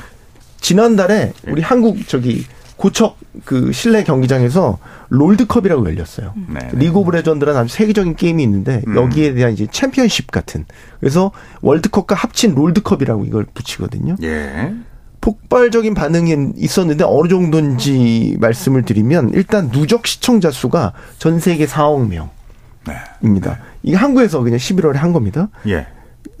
지난달에 0.60 1.32
예. 1.46 1.50
우리 1.50 1.62
한국 1.62 2.06
저기 2.08 2.44
고척 2.76 3.16
그 3.44 3.72
실내 3.72 4.04
경기장에서 4.04 4.78
롤드컵이라고 5.08 5.86
열렸어요. 5.86 6.34
네. 6.52 6.68
리그 6.72 6.98
오브 6.98 7.10
레전드라는 7.10 7.60
아주 7.60 7.74
세계적인 7.74 8.16
게임이 8.16 8.42
있는데 8.42 8.82
음. 8.86 8.96
여기에 8.96 9.34
대한 9.34 9.52
이제 9.52 9.66
챔피언십 9.70 10.30
같은 10.30 10.66
그래서 11.00 11.32
월드컵과 11.62 12.14
합친 12.14 12.54
롤드컵이라고 12.54 13.24
이걸 13.24 13.46
붙이거든요. 13.54 14.16
예. 14.22 14.74
폭발적인 15.26 15.94
반응이 15.94 16.52
있었는데 16.56 17.02
어느 17.04 17.26
정도인지 17.26 18.36
말씀을 18.38 18.84
드리면 18.84 19.32
일단 19.34 19.72
누적 19.72 20.06
시청자 20.06 20.52
수가 20.52 20.92
전 21.18 21.40
세계 21.40 21.66
4억 21.66 22.06
명입니다. 22.06 23.50
네. 23.50 23.58
이게 23.82 23.96
한국에서 23.96 24.40
그냥 24.42 24.58
11월에 24.58 24.94
한 24.94 25.12
겁니다. 25.12 25.48
예. 25.66 25.88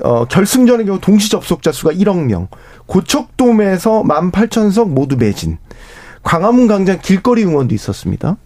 어, 0.04 0.26
결승전의 0.26 0.86
경우 0.86 1.00
동시 1.00 1.28
접속자 1.28 1.72
수가 1.72 1.90
1억 1.94 2.26
명. 2.26 2.46
고척돔에서 2.86 4.04
18,000석 4.04 4.88
모두 4.88 5.16
매진. 5.16 5.58
광화문 6.22 6.68
광장 6.68 7.00
길거리 7.02 7.44
응원도 7.44 7.74
있었습니다. 7.74 8.36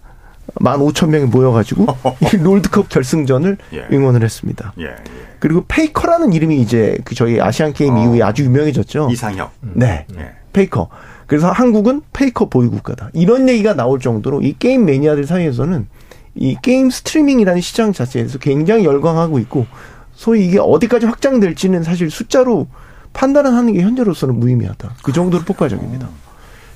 15,000명이 0.56 1.26
모여가지고 1.26 1.86
이 2.32 2.36
롤드컵 2.36 2.88
결승전을 2.88 3.58
예. 3.72 3.86
응원을 3.92 4.22
했습니다. 4.22 4.72
예, 4.78 4.84
예. 4.84 4.94
그리고 5.38 5.64
페이커라는 5.66 6.32
이름이 6.32 6.60
이제 6.60 6.98
그 7.04 7.14
저희 7.14 7.40
아시안 7.40 7.72
게임 7.72 7.94
어. 7.94 8.02
이후에 8.02 8.22
아주 8.22 8.44
유명해졌죠. 8.44 9.08
이상혁. 9.10 9.52
네. 9.74 10.06
예. 10.16 10.32
페이커. 10.52 10.88
그래서 11.26 11.50
한국은 11.50 12.02
페이커 12.12 12.48
보유국가다. 12.48 13.10
이런 13.12 13.48
얘기가 13.48 13.74
나올 13.74 14.00
정도로 14.00 14.42
이 14.42 14.54
게임 14.58 14.84
매니아들 14.84 15.24
사이에서는 15.24 15.86
이 16.34 16.56
게임 16.62 16.90
스트리밍이라는 16.90 17.60
시장 17.60 17.92
자체에 17.92 18.26
서 18.28 18.38
굉장히 18.38 18.84
열광하고 18.84 19.38
있고 19.40 19.66
소위 20.14 20.46
이게 20.46 20.58
어디까지 20.58 21.06
확장될지는 21.06 21.82
사실 21.82 22.10
숫자로 22.10 22.66
판단을 23.12 23.54
하는 23.54 23.72
게 23.72 23.80
현재로서는 23.80 24.38
무의미하다. 24.38 24.96
그 25.02 25.12
정도로 25.12 25.44
폭발적입니다. 25.44 26.06
어. 26.06 26.10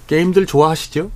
게임들 0.06 0.46
좋아하시죠? 0.46 1.10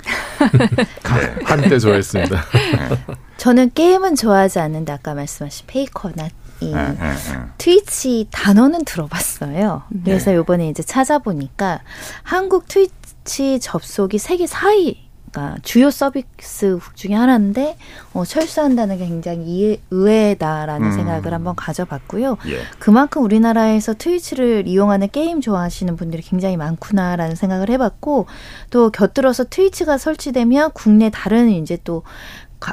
네. 1.02 1.44
한때 1.44 1.78
좋아했습니다. 1.78 2.36
네. 2.36 3.16
저는 3.36 3.72
게임은 3.74 4.16
좋아하지 4.16 4.58
않는데 4.58 4.92
아까 4.92 5.14
말씀하신 5.14 5.66
페이커나 5.66 6.28
이 6.60 6.72
네, 6.72 6.92
네, 6.92 7.14
트위치 7.58 8.28
단어는 8.30 8.84
들어봤어요. 8.84 9.82
그래서 10.04 10.34
요번에 10.34 10.68
이제 10.68 10.82
찾아보니까 10.82 11.80
한국 12.22 12.68
트위치 12.68 13.58
접속이 13.60 14.18
세계 14.18 14.44
4위 14.44 14.96
그러니까 15.32 15.56
주요 15.62 15.90
서비스국 15.90 16.94
중에 16.94 17.14
하나인데 17.14 17.76
어, 18.12 18.24
철수한다는 18.24 18.98
게 18.98 19.06
굉장히 19.06 19.80
의외다라는 19.90 20.88
음. 20.88 20.92
생각을 20.92 21.32
한번 21.32 21.56
가져봤고요. 21.56 22.36
예. 22.48 22.60
그만큼 22.78 23.24
우리나라에서 23.24 23.94
트위치를 23.94 24.68
이용하는 24.68 25.08
게임 25.10 25.40
좋아하시는 25.40 25.96
분들이 25.96 26.22
굉장히 26.22 26.58
많구나라는 26.58 27.34
생각을 27.34 27.70
해봤고 27.70 28.26
또 28.70 28.90
곁들어서 28.90 29.44
트위치가 29.44 29.96
설치되면 29.96 30.72
국내 30.74 31.10
다른 31.10 31.48
이제 31.50 31.78
또 31.82 32.02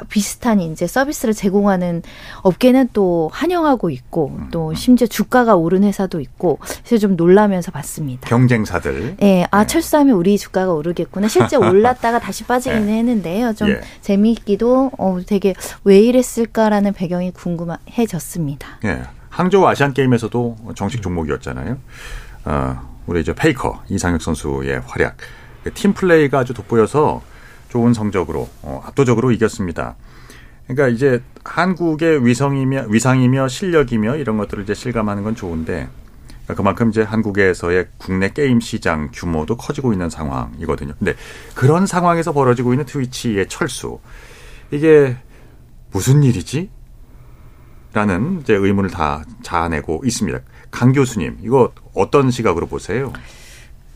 비슷한 0.08 0.60
이제 0.60 0.86
서비스를 0.86 1.34
제공하는 1.34 2.02
업계는 2.42 2.90
또 2.92 3.30
환영하고 3.32 3.90
있고 3.90 4.36
음, 4.38 4.48
또 4.50 4.70
음. 4.70 4.74
심지어 4.74 5.06
주가가 5.06 5.56
오른 5.56 5.84
회사도 5.84 6.20
있고 6.20 6.58
그래서 6.84 6.98
좀 6.98 7.16
놀라면서 7.16 7.70
봤습니다. 7.72 8.28
경쟁사들. 8.28 9.16
네, 9.18 9.46
아 9.50 9.60
네. 9.60 9.66
철수하면 9.66 10.14
우리 10.14 10.38
주가가 10.38 10.72
오르겠구나. 10.72 11.28
실제 11.28 11.56
올랐다가 11.58 12.18
다시 12.18 12.44
빠지기는 12.44 12.86
네. 12.86 12.98
했는데요. 12.98 13.54
좀 13.54 13.70
예. 13.70 13.80
재미있기도 14.00 14.92
어 14.98 15.18
되게 15.26 15.54
왜 15.84 15.98
이랬을까라는 16.00 16.92
배경이 16.92 17.32
궁금해졌습니다. 17.32 18.78
예. 18.84 19.02
항저우 19.30 19.64
아시안 19.66 19.94
게임에서도 19.94 20.56
정식 20.74 21.02
종목이었잖아요. 21.02 21.78
어, 22.44 22.80
우리 23.06 23.20
이제 23.20 23.34
페이커 23.34 23.82
이상혁 23.88 24.22
선수의 24.22 24.82
활약, 24.86 25.16
팀 25.74 25.92
플레이가 25.92 26.40
아주 26.40 26.52
돋보여서 26.52 27.22
좋은 27.70 27.94
성적으로 27.94 28.48
어, 28.62 28.82
압도적으로 28.84 29.32
이겼습니다. 29.32 29.96
그러니까 30.66 30.88
이제 30.88 31.22
한국의 31.44 32.24
위성이며 32.24 32.86
위상이며 32.88 33.48
실력이며 33.48 34.16
이런 34.16 34.36
것들을 34.36 34.62
이제 34.62 34.74
실감하는 34.74 35.24
건 35.24 35.34
좋은데 35.34 35.88
그러니까 36.44 36.54
그만큼 36.54 36.90
이제 36.90 37.02
한국에서의 37.02 37.88
국내 37.96 38.30
게임 38.32 38.60
시장 38.60 39.10
규모도 39.12 39.56
커지고 39.56 39.92
있는 39.92 40.10
상황이거든요. 40.10 40.94
근데 40.98 41.14
그런 41.54 41.86
상황에서 41.86 42.32
벌어지고 42.32 42.72
있는 42.72 42.84
트위치의 42.86 43.48
철수 43.48 43.98
이게 44.70 45.16
무슨 45.92 46.22
일이지? 46.22 46.70
라는 47.92 48.40
이제 48.40 48.54
의문을 48.54 48.90
다 48.90 49.24
자아내고 49.42 50.02
있습니다. 50.04 50.38
강 50.70 50.92
교수님, 50.92 51.38
이거 51.42 51.72
어떤 51.94 52.30
시각으로 52.30 52.68
보세요? 52.68 53.12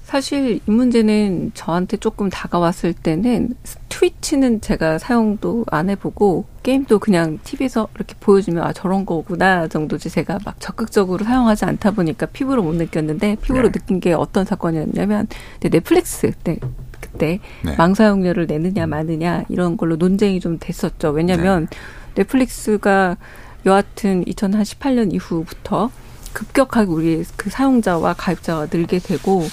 사실 0.05 0.57
이 0.57 0.71
문제는 0.71 1.53
저한테 1.55 1.97
조금 1.97 2.29
다가왔을 2.29 2.93
때는 2.93 3.55
트위치는 3.89 4.61
제가 4.61 4.99
사용도 4.99 5.65
안 5.71 5.89
해보고 5.89 6.45
게임도 6.63 6.99
그냥 6.99 7.39
TV에서 7.43 7.89
이렇게 7.95 8.15
보여주면 8.21 8.65
아 8.65 8.73
저런 8.73 9.07
거구나 9.07 9.67
정도지 9.67 10.11
제가 10.11 10.39
막 10.45 10.61
적극적으로 10.61 11.25
사용하지 11.25 11.65
않다 11.65 11.93
보니까 11.93 12.27
피부로 12.27 12.63
못 12.63 12.75
느꼈는데 12.75 13.37
피부로 13.37 13.71
네. 13.71 13.73
느낀 13.73 13.99
게 13.99 14.13
어떤 14.13 14.45
사건이었냐면 14.45 15.27
넷플릭스 15.61 16.33
때 16.45 16.59
그때 17.01 17.41
네. 17.65 17.75
망사용료를 17.77 18.47
내느냐 18.47 18.87
마느냐 18.87 19.45
이런 19.49 19.77
걸로 19.77 19.97
논쟁이 19.97 20.39
좀 20.39 20.59
됐었죠. 20.59 21.11
왜냐하면 21.11 21.67
네. 21.71 21.77
넷플릭스가 22.17 23.17
여하튼 23.65 24.25
2018년 24.27 25.15
이후부터 25.15 25.91
급격하게 26.35 26.91
우리 26.91 27.25
그 27.37 27.49
사용자와 27.49 28.15
가입자가 28.15 28.67
늘게 28.71 28.99
되고 28.99 29.45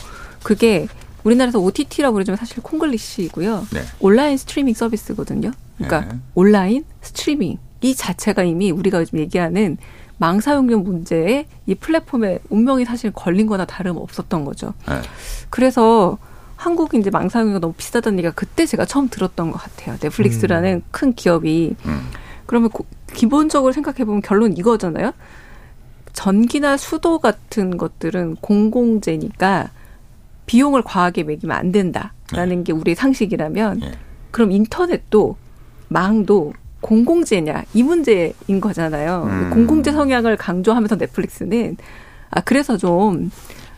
그게 0.44 0.88
우리나라에서 1.24 1.60
OTT라고 1.60 2.14
그러지만 2.14 2.38
사실 2.38 2.62
콩글리시이고요. 2.64 3.68
네. 3.74 3.82
온라인 4.00 4.38
스트리밍 4.38 4.74
서비스거든요. 4.74 5.52
그러니까 5.78 6.14
네. 6.14 6.20
온라인 6.36 6.86
스트리밍 7.02 7.58
이 7.82 7.96
자체가 7.96 8.44
이미 8.44 8.72
우리가 8.72 9.00
요즘 9.00 9.20
얘기하는 9.20 9.78
망사용료 10.18 10.80
문제에 10.80 11.48
이 11.66 11.74
플랫폼에 11.74 12.40
운명이 12.50 12.86
사실 12.86 13.12
걸린 13.12 13.48
거나 13.48 13.66
다름 13.66 13.98
없었던 13.98 14.46
거죠. 14.46 14.74
네. 14.88 15.02
그래서 15.50 16.18
한국이 16.56 17.00
이제 17.00 17.10
망사용료가 17.10 17.60
너무 17.60 17.74
비싸다는 17.74 18.20
얘기가 18.20 18.34
그때 18.36 18.68
제가 18.68 18.86
처음 18.86 19.10
들었던 19.10 19.52
것 19.52 19.58
같아요. 19.58 19.98
넷플릭스라는 20.00 20.76
음. 20.76 20.84
큰 20.92 21.14
기업이. 21.14 21.76
음. 21.86 22.02
그러면 22.46 22.70
고, 22.70 22.86
기본적으로 23.14 23.74
생각해보면 23.74 24.22
결론 24.22 24.56
이거잖아요. 24.56 25.14
전기나 26.14 26.78
수도 26.78 27.18
같은 27.18 27.78
것들은 27.78 28.36
공공재니까 28.42 29.72
비용을 30.46 30.82
과하게 30.82 31.24
매기면 31.24 31.56
안 31.56 31.72
된다라는 31.72 32.58
네. 32.58 32.64
게 32.64 32.74
우리 32.74 32.96
상식이라면 32.96 33.80
네. 33.80 33.92
그럼 34.32 34.52
인터넷도 34.52 35.36
망도 35.88 36.54
공공재냐 36.82 37.64
이 37.74 37.84
문제인 37.84 38.60
거잖아요. 38.60 39.28
음. 39.30 39.50
공공재 39.54 39.92
성향을 39.92 40.36
강조하면서 40.36 40.96
넷플릭스는 40.96 41.78
아 42.32 42.42
그래서 42.42 42.78
좀 42.78 43.30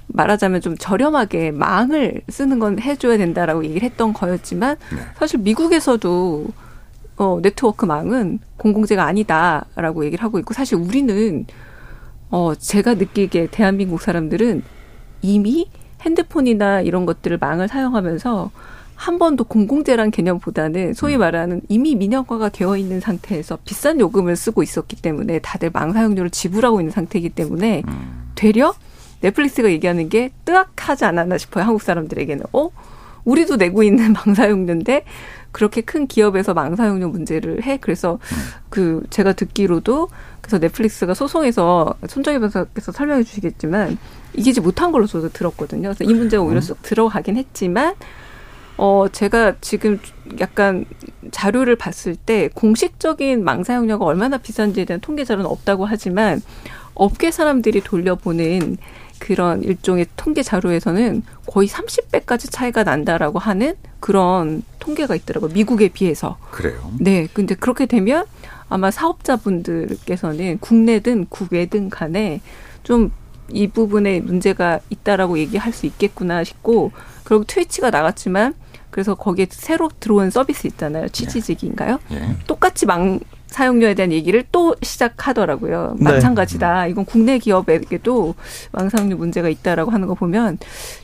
말하자면 0.07 0.61
좀 0.61 0.78
저렴하게 0.78 1.51
망을 1.51 2.22
쓰는 2.30 2.59
건 2.59 2.80
해줘야 2.80 3.18
된다라고 3.18 3.64
얘기를 3.66 3.84
했던 3.84 4.14
거였지만 4.14 4.78
네. 4.91 4.97
사실 5.16 5.39
미국에서도 5.39 6.47
어 7.18 7.39
네트워크 7.41 7.86
망은 7.86 8.39
공공재가 8.57 9.03
아니다라고 9.03 10.05
얘기를 10.05 10.24
하고 10.24 10.39
있고 10.39 10.53
사실 10.53 10.78
우리는 10.78 11.45
어 12.30 12.55
제가 12.55 12.95
느끼기에 12.95 13.47
대한민국 13.51 14.01
사람들은 14.01 14.64
이미 15.22 15.70
핸드폰이나 16.04 16.82
이런 16.82 17.06
것들을 17.06 17.38
망을 17.39 17.68
사용하면서 17.68 18.51
한 18.95 19.18
번도 19.18 19.45
공공재란 19.45 20.12
개념보다는 20.12 20.93
소위 20.93 21.16
음. 21.16 21.20
말하는 21.20 21.62
이미 21.68 21.95
민영화가 21.95 22.49
되어 22.49 22.78
있는 22.78 22.99
상태에서 22.99 23.58
비싼 23.66 23.99
요금을 23.99 24.36
쓰고 24.36 24.64
있었기 24.64 24.97
때문에 25.01 25.39
다들 25.39 25.72
망 25.74 25.91
사용료를 25.93 26.30
지불하고 26.30 26.80
있는 26.80 26.91
상태이기 26.91 27.30
때문에 27.30 27.84
음. 27.88 28.32
되려 28.36 28.74
넷플릭스가 29.22 29.70
얘기하는 29.72 30.10
게 30.10 30.32
뜨악하지 30.45 31.06
않았나 31.06 31.38
싶어요. 31.38 31.64
한국 31.64 31.82
사람들에게는. 31.82 32.45
어? 32.54 32.70
우리도 33.26 33.56
내고 33.56 33.84
있는 33.84 34.14
망사용료인데 34.26 35.06
그렇게 35.51 35.82
큰 35.82 36.08
기업에서 36.08 36.54
망사용료 36.54 37.10
문제를 37.10 37.64
해. 37.64 37.78
그래서 37.78 38.14
음. 38.14 38.38
그 38.70 39.04
제가 39.10 39.34
듣기로도 39.34 40.10
그래서 40.44 40.60
넷플릭스가 40.60 41.14
소송에서 41.14 41.96
손정희 42.06 42.38
변호사께서 42.38 42.91
설명해 42.91 43.24
주시겠지만 43.24 43.98
이기지 44.34 44.60
못한 44.60 44.91
걸로 44.91 45.08
저도 45.08 45.30
들었거든요. 45.30 45.94
그래서 45.94 46.04
이 46.04 46.14
문제가 46.14 46.44
오히려 46.44 46.60
쏙 46.60 46.82
들어가긴 46.82 47.38
했지만 47.38 47.96
어 48.76 49.06
제가 49.10 49.56
지금 49.62 50.00
약간 50.41 50.84
자료를 51.32 51.78
봤을 51.78 52.18
때 52.18 52.50
공식적인 52.54 53.44
망사용료가 53.46 54.04
얼마나 54.04 54.38
비싼지에 54.38 54.84
대한 54.84 55.00
통계 55.00 55.24
자료는 55.24 55.50
없다고 55.50 55.86
하지만 55.86 56.41
업계 56.94 57.32
사람들이 57.32 57.80
돌려보는 57.82 58.78
그런 59.20 59.64
일종의 59.64 60.08
통계 60.18 60.44
자료에서는 60.44 61.24
거의 61.48 61.70
30배까지 61.70 62.52
차이가 62.52 62.84
난다라고 62.84 63.39
하는 63.39 63.76
그런 64.02 64.64
통계가 64.80 65.16
있더라고요. 65.16 65.52
미국에 65.54 65.88
비해서. 65.88 66.38
그래요? 66.52 66.91
네. 67.00 67.30
근데 67.34 67.56
그렇게 67.56 67.86
되면 67.86 68.26
아마 68.74 68.92
사업자분들께서는 68.92 70.60
국내든 70.60 71.26
국외든 71.30 71.90
간에 71.90 72.42
좀 72.84 73.12
이 73.52 73.68
부분에 73.68 74.20
문제가 74.22 74.80
있다라고 74.90 75.38
얘기할 75.38 75.74
수 75.74 75.86
있겠구나 75.86 76.44
싶고 76.44 76.92
그리고 77.24 77.44
트위치가 77.44 77.90
나갔지만 77.90 78.54
그래서 78.90 79.16
거기에 79.16 79.48
새로 79.50 79.90
들어온 80.00 80.30
서비스 80.30 80.68
있잖아요. 80.68 81.08
네. 82.10 82.20
네. 82.20 82.38
똑같이 82.48 82.86
망 82.86 83.20
사용료에 83.48 83.94
대한 83.94 84.12
얘기를 84.12 84.44
또 84.52 84.76
시작하더라고요. 84.82 85.96
네. 86.00 86.04
마찬가지다. 86.04 86.88
이건 86.88 87.06
국내 87.06 87.38
기업에게도 87.38 88.34
망사용료 88.72 89.18
문제가 89.18 89.50
있다라고 89.50 89.92
하는 89.92 90.08
거 90.08 90.16
보면 90.16 90.58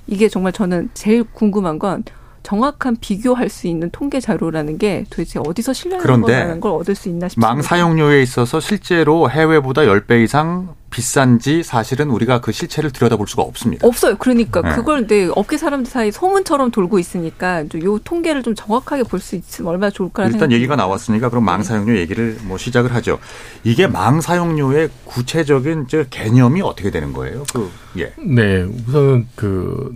이게 0.07 0.29
정말 0.29 0.51
저는 0.51 0.89
제일 0.93 1.23
궁금한 1.23 1.77
건 1.77 2.03
정확한 2.49 2.97
비교할 2.99 3.47
수 3.47 3.67
있는 3.67 3.91
통계 3.91 4.19
자료라는 4.19 4.79
게 4.79 5.05
도대체 5.11 5.39
어디서 5.45 5.71
신뢰하는 5.71 6.21
거라는 6.21 6.59
걸 6.59 6.71
얻을 6.71 6.95
수 6.95 7.07
있나 7.07 7.29
싶습니다. 7.29 7.47
망 7.47 7.61
사용료에 7.61 8.23
있어서 8.23 8.59
실제로 8.59 9.29
해외보다 9.29 9.83
10배 9.83 10.23
이상 10.23 10.73
비싼지 10.89 11.61
사실은 11.61 12.09
우리가 12.09 12.41
그 12.41 12.51
실체를 12.51 12.89
들여다볼 12.89 13.27
수가 13.27 13.43
없습니다. 13.43 13.87
없어요. 13.87 14.15
그러니까 14.17 14.63
네. 14.63 14.71
그걸 14.73 15.05
네, 15.05 15.29
업계 15.35 15.57
사람들 15.57 15.91
사이 15.91 16.11
소문처럼 16.11 16.71
돌고 16.71 16.97
있으니까 16.97 17.65
요 17.83 17.99
통계를 17.99 18.41
좀 18.41 18.55
정확하게 18.55 19.03
볼 19.03 19.19
수 19.19 19.35
있으면 19.35 19.69
얼마나 19.69 19.91
좋을까 19.91 20.25
일단 20.25 20.51
얘기가 20.51 20.75
나왔으니까 20.75 21.29
그럼 21.29 21.45
망 21.45 21.61
사용료 21.61 21.97
얘기를 21.97 22.35
뭐 22.45 22.57
시작을 22.57 22.95
하죠. 22.95 23.19
이게 23.63 23.85
망 23.85 24.21
사용료의 24.21 24.89
구체적인 25.05 25.85
개념이 26.09 26.63
어떻게 26.63 26.89
되는 26.89 27.13
거예요? 27.13 27.43
그 27.53 27.69
예. 27.99 28.11
네, 28.17 28.63
우선은 28.63 29.27
그 29.35 29.91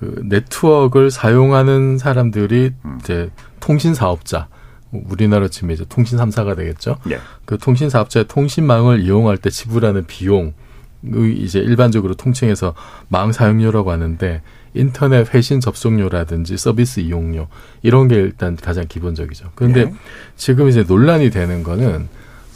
그 0.00 0.22
네트워크를 0.24 1.10
사용하는 1.10 1.98
사람들이 1.98 2.72
음. 2.84 2.98
이제 3.00 3.30
통신 3.60 3.94
사업자 3.94 4.48
우리나라 4.90 5.46
치면 5.46 5.74
이제 5.74 5.84
통신 5.88 6.18
삼사가 6.18 6.54
되겠죠. 6.56 6.96
예. 7.10 7.18
그 7.44 7.58
통신 7.58 7.90
사업자의 7.90 8.26
통신망을 8.26 9.00
이용할 9.00 9.36
때 9.36 9.50
지불하는 9.50 10.06
비용 10.06 10.54
의 11.02 11.38
이제 11.38 11.60
일반적으로 11.60 12.14
통칭해서 12.14 12.74
망 13.08 13.32
사용료라고 13.32 13.90
하는데 13.90 14.42
인터넷 14.74 15.32
회신 15.32 15.58
접속료라든지 15.60 16.58
서비스 16.58 17.00
이용료 17.00 17.48
이런 17.82 18.06
게 18.08 18.16
일단 18.16 18.54
가장 18.54 18.84
기본적이죠. 18.86 19.50
그런데 19.54 19.80
예. 19.80 19.94
지금 20.36 20.68
이제 20.68 20.84
논란이 20.86 21.30
되는 21.30 21.62
거는 21.62 22.08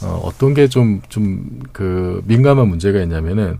어 0.03 0.21
어떤 0.23 0.53
게 0.53 0.67
좀 0.67 1.01
좀 1.09 1.59
그 1.71 2.21
민감한 2.25 2.67
문제가 2.67 3.01
있냐면은 3.01 3.57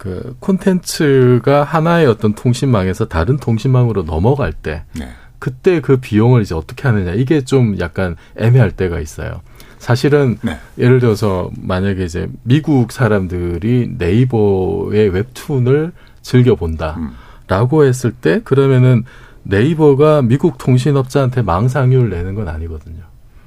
그 0.00 0.34
콘텐츠가 0.40 1.62
하나의 1.62 2.06
어떤 2.06 2.32
통신망에서 2.32 3.06
다른 3.06 3.36
통신망으로 3.36 4.04
넘어갈 4.04 4.50
때 4.50 4.84
네. 4.98 5.10
그때 5.38 5.82
그 5.82 5.98
비용을 5.98 6.40
이제 6.40 6.54
어떻게 6.54 6.88
하느냐 6.88 7.12
이게 7.12 7.42
좀 7.44 7.78
약간 7.80 8.16
애매할 8.38 8.70
때가 8.70 8.98
있어요. 8.98 9.42
사실은 9.78 10.38
네. 10.40 10.56
예를 10.78 11.00
들어서 11.00 11.50
만약에 11.60 12.02
이제 12.02 12.30
미국 12.44 12.92
사람들이 12.92 13.90
네이버의 13.98 15.10
웹툰을 15.10 15.92
즐겨 16.22 16.54
본다라고 16.54 17.80
음. 17.80 17.84
했을 17.84 18.10
때 18.10 18.40
그러면은 18.42 19.04
네이버가 19.42 20.22
미국 20.22 20.56
통신업자한테 20.56 21.42
망상률 21.42 22.08
내는 22.08 22.34
건 22.34 22.48
아니거든요. 22.48 23.02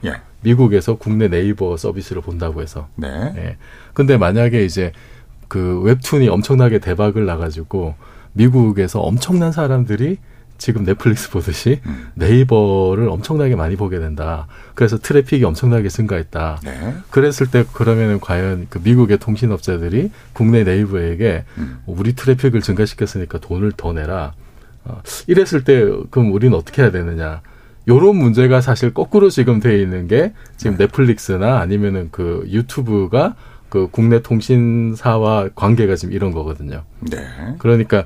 예. 0.06 0.22
미국에서 0.42 0.98
국내 0.98 1.30
네이버 1.30 1.78
서비스를 1.78 2.22
본다고 2.22 2.62
해서. 2.62 2.90
네. 2.96 3.08
예. 3.38 3.58
근데 3.96 4.18
만약에 4.18 4.64
이제 4.66 4.92
그 5.54 5.82
웹툰이 5.82 6.30
엄청나게 6.30 6.80
대박을 6.80 7.28
나가지고 7.28 7.94
미국에서 8.32 9.02
엄청난 9.02 9.52
사람들이 9.52 10.18
지금 10.58 10.84
넷플릭스 10.84 11.30
보듯이 11.30 11.80
음. 11.86 12.08
네이버를 12.16 13.08
엄청나게 13.08 13.56
많이 13.56 13.76
보게 13.76 14.00
된다. 14.00 14.48
그래서 14.74 14.98
트래픽이 14.98 15.44
엄청나게 15.44 15.90
증가했다. 15.90 16.60
네. 16.64 16.96
그랬을 17.12 17.52
때 17.52 17.66
그러면은 17.72 18.20
과연 18.20 18.66
그 18.72 18.80
미국의 18.84 19.20
통신업자들이 19.20 20.10
국내 20.34 20.64
네이버에게 20.64 21.44
음. 21.60 21.82
우리 21.86 22.16
트래픽을 22.16 22.62
증가시켰으니까 22.62 23.38
돈을 23.38 23.74
더 23.78 23.94
내라. 23.94 24.34
어, 24.86 25.04
이랬을 25.28 25.66
때 25.66 25.88
그럼 26.10 26.32
우리는 26.32 26.58
어떻게 26.58 26.82
해야 26.82 26.90
되느냐? 26.90 27.42
요런 27.88 28.16
문제가 28.16 28.60
사실 28.60 28.92
거꾸로 28.92 29.30
지금 29.30 29.60
돼 29.60 29.80
있는 29.80 30.08
게 30.08 30.34
지금 30.58 30.78
네. 30.78 30.86
넷플릭스나 30.86 31.60
아니면은 31.60 32.10
그 32.12 32.44
유튜브가 32.50 33.36
그 33.74 33.88
국내 33.90 34.22
통신사와 34.22 35.50
관계가 35.56 35.96
지금 35.96 36.14
이런 36.14 36.32
거거든요. 36.32 36.84
네. 37.00 37.18
그러니까 37.58 38.06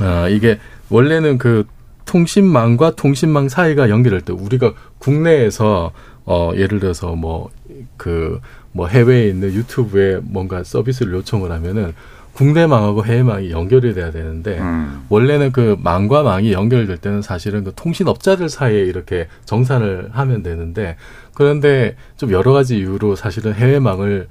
아 0.00 0.28
이게 0.28 0.60
원래는 0.88 1.38
그 1.38 1.66
통신망과 2.04 2.94
통신망 2.94 3.48
사이가 3.48 3.90
연결할 3.90 4.20
때 4.20 4.32
우리가 4.32 4.74
국내에서 4.98 5.90
어 6.24 6.52
예를 6.54 6.78
들어서 6.78 7.16
뭐 7.16 7.50
그뭐 7.96 8.38
그 8.38 8.40
뭐 8.72 8.86
해외에 8.86 9.28
있는 9.28 9.52
유튜브에 9.52 10.20
뭔가 10.22 10.62
서비스를 10.62 11.12
요청을 11.14 11.50
하면은 11.50 11.94
국내 12.32 12.68
망하고 12.68 13.04
해외 13.04 13.24
망이 13.24 13.50
연결이 13.50 13.92
돼야 13.94 14.12
되는데 14.12 14.60
음. 14.60 15.04
원래는 15.08 15.50
그 15.50 15.76
망과 15.80 16.22
망이 16.22 16.52
연결될 16.52 16.98
때는 16.98 17.20
사실은 17.20 17.64
그 17.64 17.72
통신업자들 17.74 18.48
사이에 18.48 18.82
이렇게 18.82 19.26
정산을 19.44 20.10
하면 20.12 20.44
되는데 20.44 20.96
그런데 21.34 21.96
좀 22.16 22.30
여러 22.30 22.52
가지 22.52 22.78
이유로 22.78 23.16
사실은 23.16 23.54
해외 23.54 23.80
망을 23.80 24.28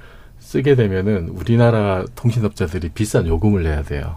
쓰게 0.47 0.75
되면은 0.75 1.27
우리나라 1.27 2.05
통신업자들이 2.15 2.89
비싼 2.93 3.27
요금을 3.27 3.63
내야 3.63 3.83
돼요. 3.83 4.15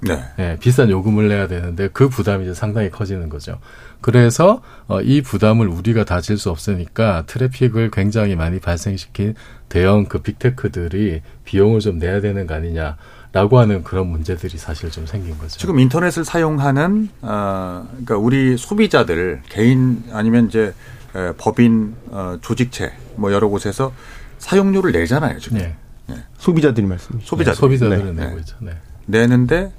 네. 0.00 0.22
네. 0.36 0.56
비싼 0.60 0.88
요금을 0.88 1.26
내야 1.26 1.48
되는데 1.48 1.88
그 1.92 2.08
부담이 2.08 2.44
이제 2.44 2.54
상당히 2.54 2.90
커지는 2.90 3.28
거죠. 3.28 3.58
그래서 4.00 4.62
어, 4.86 5.00
이 5.00 5.20
부담을 5.20 5.66
우리가 5.66 6.04
다질 6.04 6.38
수 6.38 6.50
없으니까 6.50 7.24
트래픽을 7.26 7.90
굉장히 7.90 8.36
많이 8.36 8.60
발생시킨 8.60 9.34
대형 9.68 10.04
그 10.04 10.18
빅테크들이 10.18 11.22
비용을 11.44 11.80
좀 11.80 11.98
내야 11.98 12.20
되는 12.20 12.46
거 12.46 12.54
아니냐 12.54 12.96
라고 13.32 13.58
하는 13.58 13.82
그런 13.82 14.06
문제들이 14.06 14.58
사실 14.58 14.92
좀 14.92 15.06
생긴 15.06 15.36
거죠. 15.38 15.58
지금 15.58 15.80
인터넷을 15.80 16.24
사용하는 16.24 17.08
어 17.22 17.84
그러니까 17.90 18.16
우리 18.16 18.56
소비자들 18.56 19.42
개인 19.48 20.04
아니면 20.12 20.46
이제 20.46 20.72
에, 21.16 21.32
법인 21.36 21.96
어, 22.10 22.38
조직체 22.40 22.92
뭐 23.16 23.32
여러 23.32 23.48
곳에서 23.48 23.92
사용료를 24.38 24.92
내잖아요 24.92 25.38
지금. 25.38 25.58
네. 25.58 25.76
네. 26.06 26.16
소비자들이 26.38 26.86
말씀이죠. 26.86 27.26
소비자들. 27.26 27.54
네, 27.54 27.60
소비자들은 27.60 28.16
네. 28.16 28.24
내고 28.26 28.38
있죠. 28.38 28.56
네. 28.60 28.72
내는데 29.06 29.72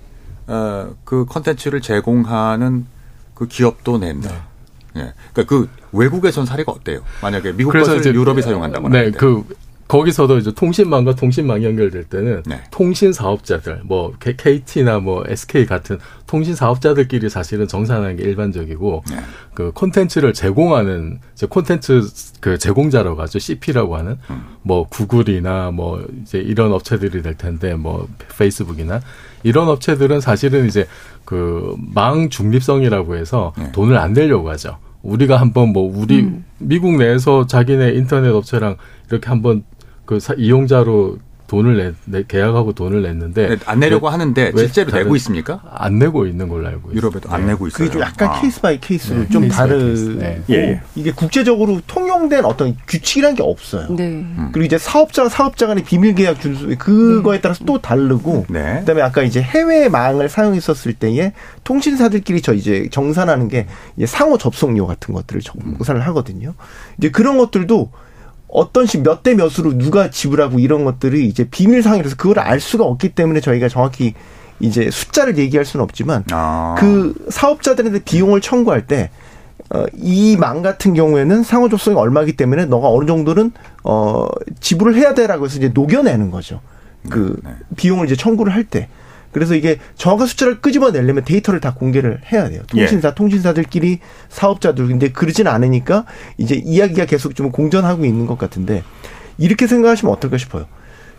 어, 0.48 0.96
그 1.04 1.26
컨텐츠를 1.26 1.82
제공하는 1.82 2.86
그 3.34 3.48
기업도 3.48 3.98
낸다. 3.98 4.30
네. 4.30 5.02
예. 5.02 5.14
그러니까 5.34 5.44
그 5.56 5.70
외국에선 5.92 6.46
사례가 6.46 6.72
어때요? 6.72 7.02
만약에 7.22 7.54
미국 7.54 7.72
것을 7.74 8.04
유럽이 8.14 8.42
사용한다거나. 8.42 9.02
네, 9.02 9.12
그 9.12 9.44
거기서도 9.90 10.38
이제 10.38 10.54
통신망과 10.54 11.16
통신망이 11.16 11.66
연결될 11.66 12.06
때는 12.06 12.44
네. 12.46 12.62
통신 12.72 13.12
사업자들 13.12 13.82
뭐 13.84 14.14
KT나 14.20 15.00
뭐 15.00 15.24
SK 15.28 15.66
같은 15.66 15.98
통신 16.28 16.56
사업자들끼리 16.56 17.28
사실은 17.28 17.68
정산하는 17.68 18.16
게 18.16 18.24
일반적이고 18.24 19.04
네. 19.10 19.18
그 19.56 19.72
콘텐츠를 19.74 20.34
제공하는 20.34 21.20
이제 21.34 21.48
콘텐츠 21.48 22.04
그 22.40 22.58
제공자라고 22.60 23.20
하죠 23.24 23.40
CP라고 23.40 23.98
하는 23.98 24.18
음. 24.30 24.44
뭐 24.62 24.88
구글이나 24.88 25.72
뭐 25.72 26.06
이제 26.22 26.38
이런 26.38 26.72
업체들이 26.72 27.24
될 27.24 27.36
텐데 27.36 27.74
뭐 27.74 28.08
페이스북이나 28.38 29.02
이런 29.44 29.68
업체들은 29.68 30.22
사실은 30.22 30.68
이제 30.68 30.88
그 31.26 31.76
망 31.94 32.30
중립성이라고 32.30 33.16
해서 33.16 33.54
네. 33.58 33.72
돈을 33.72 33.98
안 33.98 34.14
내려고 34.14 34.50
하죠. 34.52 34.78
우리가 35.02 35.38
한번 35.38 35.70
뭐 35.74 35.92
우리 35.92 36.22
음. 36.22 36.46
미국 36.60 36.98
내에서 36.98 37.48
자기네 37.48 37.94
인터넷 37.94 38.30
업체랑 38.30 38.78
이렇게 39.10 39.30
한번 39.30 39.64
그 40.10 40.18
이용자로 40.38 41.20
돈을 41.46 41.78
내, 41.78 41.94
내 42.06 42.24
계약하고 42.28 42.74
돈을 42.74 43.04
냈는데 43.04 43.50
네, 43.50 43.58
안 43.66 43.80
내려고 43.80 44.08
왜, 44.08 44.12
하는데 44.12 44.52
실제로 44.58 44.92
내고 44.92 45.16
있습니까? 45.18 45.62
안 45.72 46.00
내고 46.00 46.26
있는 46.26 46.48
걸로 46.48 46.68
알고 46.68 46.90
있어요. 46.90 46.98
유럽에도 46.98 47.30
안 47.30 47.42
네. 47.42 47.48
내고 47.52 47.68
있어요. 47.68 47.78
그게 47.78 47.92
좀 47.92 48.02
약간 48.02 48.30
아. 48.30 48.42
case 48.42 48.60
by 48.60 48.80
case로 48.80 49.22
네. 49.22 49.30
좀 49.30 49.48
다른 49.50 50.18
네. 50.18 50.42
예, 50.50 50.56
예. 50.56 50.82
이게 50.96 51.12
국제적으로 51.12 51.80
통용된 51.86 52.44
어떤 52.44 52.76
규칙이라는 52.88 53.36
게 53.36 53.44
없어요. 53.44 53.88
네. 53.96 54.08
음. 54.08 54.50
그리고 54.52 54.66
이제 54.66 54.80
사업자와 54.80 55.30
사업자 55.30 55.68
간의 55.68 55.84
비밀 55.84 56.16
계약 56.16 56.42
준수 56.42 56.76
그거에 56.80 57.38
네. 57.38 57.42
따라서 57.42 57.64
또 57.66 57.80
다르고 57.80 58.48
네. 58.50 58.80
그다음에 58.80 59.04
아까 59.04 59.22
이제 59.22 59.40
해외 59.40 59.90
망을 59.90 60.28
사용했었을 60.28 60.94
때에 60.94 61.34
통신사들끼리 61.64 62.42
저 62.42 62.56
이제 62.56 62.88
정산하는 62.92 63.48
게 63.48 63.68
이제 63.96 64.08
상호 64.08 64.40
접속료 64.40 64.88
같은 64.88 65.14
것들을 65.14 65.42
정산을 65.42 66.02
하거든요. 66.08 66.56
이제 66.98 67.12
그런 67.12 67.38
것들도 67.38 67.92
어떤 68.50 68.86
식 68.86 69.02
몇 69.04 69.24
대 69.24 69.36
몇으로 69.36 69.78
누가 69.78 70.10
지불하고 70.10 70.60
이런 70.60 70.84
것들이 70.84 71.28
이제 71.28 71.48
비밀 71.50 71.84
상이라서 71.84 72.16
그걸 72.16 72.40
알 72.40 72.60
수가 72.60 72.84
없기 72.84 73.10
때문에 73.10 73.40
저희가 73.42 73.70
정확히 73.70 74.14
이제 74.60 74.90
숫자를 74.92 75.38
얘기할 75.38 75.66
수는 75.66 75.84
없지만 75.84 76.24
아. 76.32 76.76
그 76.78 77.14
사업자들한테 77.30 78.00
비용을 78.04 78.42
청구할 78.42 78.88
때 78.88 79.10
어, 79.72 79.86
이 79.96 80.36
망 80.38 80.62
같은 80.64 80.94
경우에는 80.96 81.44
상호 81.44 81.70
접속이 81.70 81.96
얼마기 81.96 82.34
때문에 82.36 82.66
너가 82.66 82.90
어느 82.90 83.06
정도는 83.06 83.52
어 83.84 84.28
지불을 84.60 84.96
해야 84.96 85.14
돼라고 85.14 85.46
해서 85.46 85.58
이제 85.58 85.70
녹여내는 85.74 86.32
거죠. 86.32 86.60
그 87.10 87.40
네. 87.44 87.52
네. 87.52 87.56
비용을 87.76 88.06
이제 88.08 88.16
청구를 88.16 88.54
할 88.54 88.64
때. 88.64 88.90
그래서 89.32 89.56
이게 89.56 89.78
정확한 89.96 90.28
숫자를 90.28 90.62
끄집어내려면 90.62 91.24
데이터를 91.24 91.60
다 91.60 91.74
공개를 91.74 92.22
해야 92.32 92.50
돼요. 92.50 92.62
통신사, 92.68 93.10
예. 93.10 93.14
통신사들끼리 93.14 94.00
사업자들. 94.30 94.88
근데 94.88 95.10
그러진 95.10 95.48
않으니까 95.48 96.06
이제 96.38 96.56
이야기가 96.56 97.06
계속 97.06 97.36
좀 97.36 97.52
공전하고 97.52 98.06
있는 98.06 98.26
것 98.26 98.38
같은데 98.38 98.84
이렇게 99.38 99.68
생각하시면 99.68 100.14
어떨까 100.14 100.38
싶어요. 100.38 100.66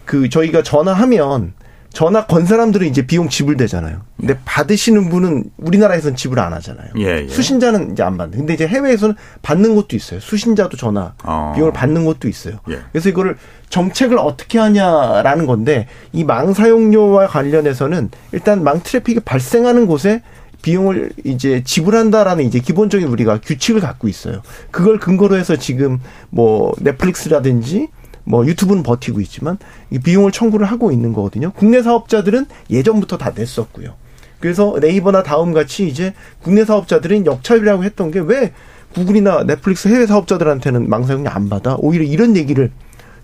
그 0.05 0.29
저희가 0.29 0.63
전화하면 0.63 1.53
전화 1.93 2.25
건 2.27 2.47
사람들은 2.47 2.87
이제 2.87 3.05
비용 3.07 3.29
지불되잖아요. 3.29 4.01
근데 4.17 4.39
받으시는 4.45 5.09
분은 5.11 5.45
우리나라에서는 5.59 6.17
지불 6.17 6.39
안 6.39 6.53
하잖아요. 6.53 6.89
예, 6.99 7.25
예. 7.25 7.29
수신자는 7.29 7.93
이제 7.93 8.03
안 8.03 8.17
받는. 8.17 8.39
근데 8.39 8.55
이제 8.55 8.67
해외에서는 8.67 9.17
받는 9.43 9.75
것도 9.75 9.97
있어요. 9.97 10.21
수신자도 10.21 10.77
전화 10.77 11.15
어. 11.25 11.53
비용을 11.55 11.73
받는 11.73 12.05
것도 12.05 12.29
있어요. 12.29 12.61
예. 12.71 12.79
그래서 12.93 13.09
이거를 13.09 13.37
정책을 13.71 14.19
어떻게 14.19 14.59
하냐라는 14.59 15.47
건데 15.47 15.87
이 16.13 16.25
망 16.25 16.53
사용료와 16.55 17.27
관련해서는 17.27 18.11
일단 18.33 18.63
망 18.63 18.81
트래픽이 18.83 19.21
발생하는 19.21 19.87
곳에 19.87 20.23
비용을 20.63 21.11
이제 21.25 21.63
지불한다라는 21.65 22.45
이제 22.45 22.61
기본적인 22.61 23.09
우리가 23.09 23.41
규칙을 23.41 23.81
갖고 23.81 24.07
있어요. 24.09 24.43
그걸 24.71 24.99
근거로 24.99 25.37
해서 25.37 25.57
지금 25.57 25.99
뭐 26.29 26.73
넷플릭스라든지 26.81 27.89
뭐 28.25 28.47
유튜브는 28.47 28.83
버티고 28.83 29.21
있지만 29.21 29.59
비용을 30.05 30.33
청구를 30.33 30.67
하고 30.67 30.93
있는 30.93 31.13
거거든요. 31.13 31.53
국내 31.53 31.83
사업자들은 31.83 32.47
예전부터 32.71 33.19
다 33.19 33.33
냈었고요. 33.35 33.95
그래서 34.39 34.77
네이버나 34.81 35.23
다음 35.23 35.53
같이 35.53 35.87
이제 35.87 36.15
국내 36.43 36.65
사업자들은 36.65 37.27
역차별이라고 37.27 37.85
했던 37.85 38.11
게 38.11 38.21
왜 38.21 38.53
구글이나 38.95 39.45
넷플릭스 39.45 39.89
해외 39.89 40.07
사업자들한테는 40.07 40.89
망사용료 40.89 41.31
안 41.31 41.49
받아? 41.49 41.77
오히려 41.79 42.05
이런 42.05 42.37
얘기를 42.37 42.71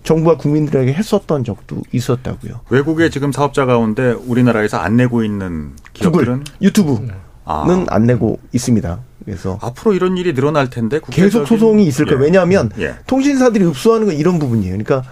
정부가 0.03 0.37
국민들에게 0.37 0.93
했었던 0.93 1.43
적도 1.43 1.81
있었다고요. 1.91 2.61
외국의 2.69 3.11
지금 3.11 3.31
사업자 3.31 3.65
가운데 3.65 4.11
우리나라에서 4.11 4.77
안 4.77 4.95
내고 4.95 5.23
있는 5.23 5.73
기업들은 5.93 6.43
구글, 6.43 6.53
유튜브는 6.61 7.11
아. 7.43 7.85
안 7.89 8.05
내고 8.05 8.39
있습니다. 8.53 8.99
그래서 9.27 9.59
앞으로 9.61 9.93
이런 9.93 10.15
일이 10.15 10.33
늘어날 10.33 10.69
텐데 10.69 11.01
계속 11.11 11.45
소송이 11.45 11.85
있을 11.85 12.05
거예요. 12.05 12.21
예. 12.21 12.23
왜냐하면 12.23 12.71
예. 12.79 12.95
통신사들이 13.07 13.65
읍수하는 13.65 14.07
건 14.07 14.15
이런 14.15 14.39
부분이에요. 14.39 14.77
그러니까 14.77 15.03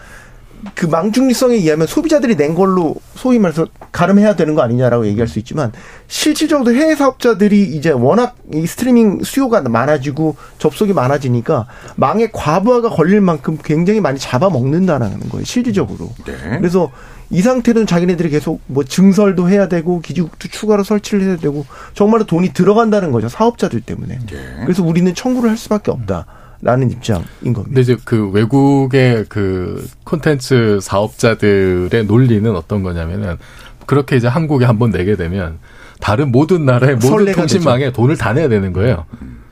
그 0.73 0.85
망중립성에 0.85 1.55
의하면 1.55 1.85
소비자들이 1.85 2.37
낸 2.37 2.55
걸로 2.55 2.95
소위 3.13 3.39
말해서 3.39 3.67
가름해야 3.91 4.37
되는 4.37 4.55
거 4.55 4.61
아니냐라고 4.61 5.05
얘기할 5.05 5.27
수 5.27 5.37
있지만 5.39 5.73
실질적으로 6.07 6.73
해외 6.73 6.95
사업자들이 6.95 7.61
이제 7.75 7.91
워낙 7.91 8.37
이 8.53 8.65
스트리밍 8.65 9.23
수요가 9.23 9.61
많아지고 9.61 10.37
접속이 10.59 10.93
많아지니까 10.93 11.67
망의 11.97 12.31
과부하가 12.31 12.89
걸릴 12.91 13.19
만큼 13.19 13.57
굉장히 13.61 13.99
많이 13.99 14.17
잡아먹는다는 14.17 15.27
거예요. 15.29 15.43
실질적으로. 15.43 16.09
네. 16.25 16.57
그래서 16.57 16.89
이 17.29 17.41
상태로는 17.41 17.87
자기네들이 17.87 18.29
계속 18.29 18.61
뭐 18.67 18.83
증설도 18.83 19.49
해야 19.49 19.67
되고 19.67 19.99
기지국도 20.01 20.47
추가로 20.49 20.83
설치를 20.83 21.23
해야 21.23 21.37
되고 21.37 21.65
정말로 21.93 22.25
돈이 22.25 22.53
들어간다는 22.53 23.11
거죠 23.11 23.29
사업자들 23.29 23.81
때문에. 23.81 24.19
네. 24.19 24.61
그래서 24.63 24.83
우리는 24.83 25.13
청구를 25.13 25.49
할 25.49 25.57
수밖에 25.57 25.91
없다. 25.91 26.25
라는 26.61 26.89
입장인 26.89 27.25
겁니다. 27.43 27.63
근데 27.65 27.81
이제 27.81 27.97
그 28.05 28.29
외국의 28.29 29.25
그 29.29 29.87
콘텐츠 30.03 30.79
사업자들의 30.81 32.05
논리는 32.05 32.55
어떤 32.55 32.81
거냐면은 32.81 33.37
그렇게 33.85 34.15
이제 34.15 34.27
한국에 34.27 34.65
한번 34.65 34.89
내게 34.89 35.15
되면 35.15 35.59
다른 35.99 36.31
모든 36.31 36.65
나라의 36.65 36.95
모든 36.95 37.33
통신망에 37.33 37.85
되죠. 37.85 37.91
돈을 37.91 38.17
다 38.17 38.33
내야 38.33 38.47
되는 38.47 38.73
거예요. 38.73 39.05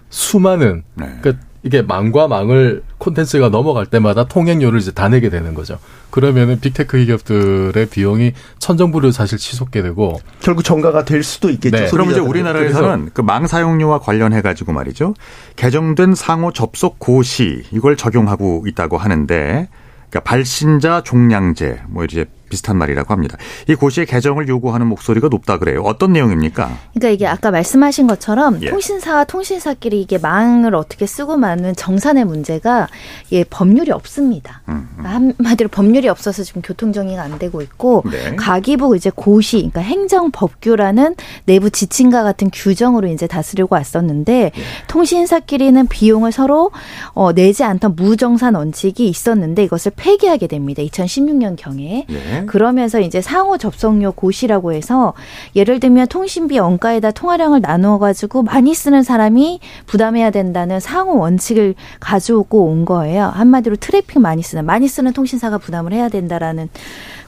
수많은 0.10 0.84
네. 0.96 1.18
그러니까 1.22 1.46
이게 1.64 1.82
망과 1.82 2.28
망을 2.28 2.84
콘텐츠가 2.98 3.50
넘어갈 3.50 3.86
때마다 3.86 4.26
통행료를 4.26 4.80
이제 4.80 4.92
다 4.92 5.08
내게 5.08 5.30
되는 5.30 5.54
거죠. 5.54 5.80
그러면은 6.10 6.60
빅테크 6.60 7.06
기업들의 7.06 7.86
비용이 7.88 8.34
천정부를 8.60 9.14
사실 9.14 9.38
치솟게 9.38 9.82
되고 9.82 10.20
결국 10.42 10.64
정가가 10.64 11.06
될 11.06 11.24
수도 11.24 11.50
있겠죠. 11.50 11.78
네. 11.78 11.90
그럼 11.90 12.12
이제 12.12 12.20
우리나라에서는 12.20 13.12
그 13.14 13.22
망 13.24 13.48
사용료와 13.48 14.00
관련해 14.00 14.42
가지고 14.42 14.74
말이죠. 14.74 15.14
개정된 15.56 16.14
상호 16.16 16.52
접속 16.52 17.00
고시 17.00 17.64
이걸 17.72 17.96
적용하고 17.96 18.66
있다고 18.68 18.98
하는데 18.98 19.70
그러니까 20.10 20.20
발신자 20.30 21.02
종량제 21.04 21.82
뭐 21.88 22.04
이제 22.04 22.26
비슷한 22.54 22.78
말이라고 22.78 23.12
합니다. 23.12 23.38
이 23.68 23.74
고시의 23.74 24.06
개정을 24.06 24.48
요구하는 24.48 24.86
목소리가 24.86 25.28
높다 25.30 25.58
그래요. 25.58 25.82
어떤 25.84 26.14
내용입니까? 26.14 26.78
그러니까 26.94 27.10
이게 27.10 27.26
아까 27.26 27.50
말씀하신 27.50 28.06
것처럼 28.06 28.62
예. 28.62 28.70
통신사와 28.70 29.24
통신사끼리 29.24 30.00
이게 30.00 30.20
망을 30.20 30.76
어떻게 30.76 31.08
쓰고 31.08 31.38
마는 31.38 31.76
정산의 31.76 32.26
문제가 32.26 32.88
예 33.32 33.44
법률이 33.44 33.92
없습니다. 33.92 34.62
음, 34.70 34.88
음. 35.00 35.06
한마디로 35.06 35.70
법률이 35.70 36.08
없어서 36.10 36.44
지금 36.44 36.62
교통 36.62 36.94
정리가 36.94 37.24
안 37.24 37.40
되고 37.40 37.62
있고 37.64 38.04
네. 38.12 38.36
가기부 38.36 38.96
이제 38.96 39.10
고시 39.14 39.58
그러니까 39.58 39.82
행정법규라는 39.82 41.16
내부 41.46 41.72
지침과 41.72 42.22
같은 42.22 42.52
규정으로 42.54 43.08
이제 43.08 43.26
다스리고 43.26 43.74
왔었는데 43.74 44.52
예. 44.56 44.64
통신사끼리는 44.88 45.88
비용을 45.88 46.32
서로 46.32 46.70
어, 47.14 47.34
내지 47.34 47.64
않던 47.64 47.96
무정산 47.96 48.54
원칙이 48.54 49.08
있었는데 49.08 49.64
이것을 49.64 49.94
폐기하게 49.96 50.46
됩니다. 50.46 50.84
2016년 50.84 51.56
경에. 51.58 52.06
예. 52.10 52.43
그러면서 52.46 53.00
이제 53.00 53.22
상호 53.22 53.58
접속료 53.58 54.12
고시라고 54.12 54.74
해서 54.74 55.14
예를 55.56 55.80
들면 55.80 56.08
통신비 56.08 56.60
원가에다 56.60 57.12
통화량을 57.12 57.62
나누어 57.62 58.00
가지고 58.00 58.44
많이 58.44 58.74
쓰는 58.74 59.04
사람이 59.04 59.60
부담해야 59.86 60.32
된다는 60.32 60.80
상호 60.80 61.18
원칙을 61.20 61.76
가져오고 62.00 62.66
온 62.66 62.86
거예요. 62.86 63.26
한마디로 63.26 63.76
트래픽 63.78 64.20
많이 64.22 64.42
쓰는 64.42 64.66
많이 64.66 64.88
쓰는 64.88 65.14
통신사가 65.14 65.58
부담을 65.58 65.94
해야 65.94 66.10
된다라는 66.10 66.70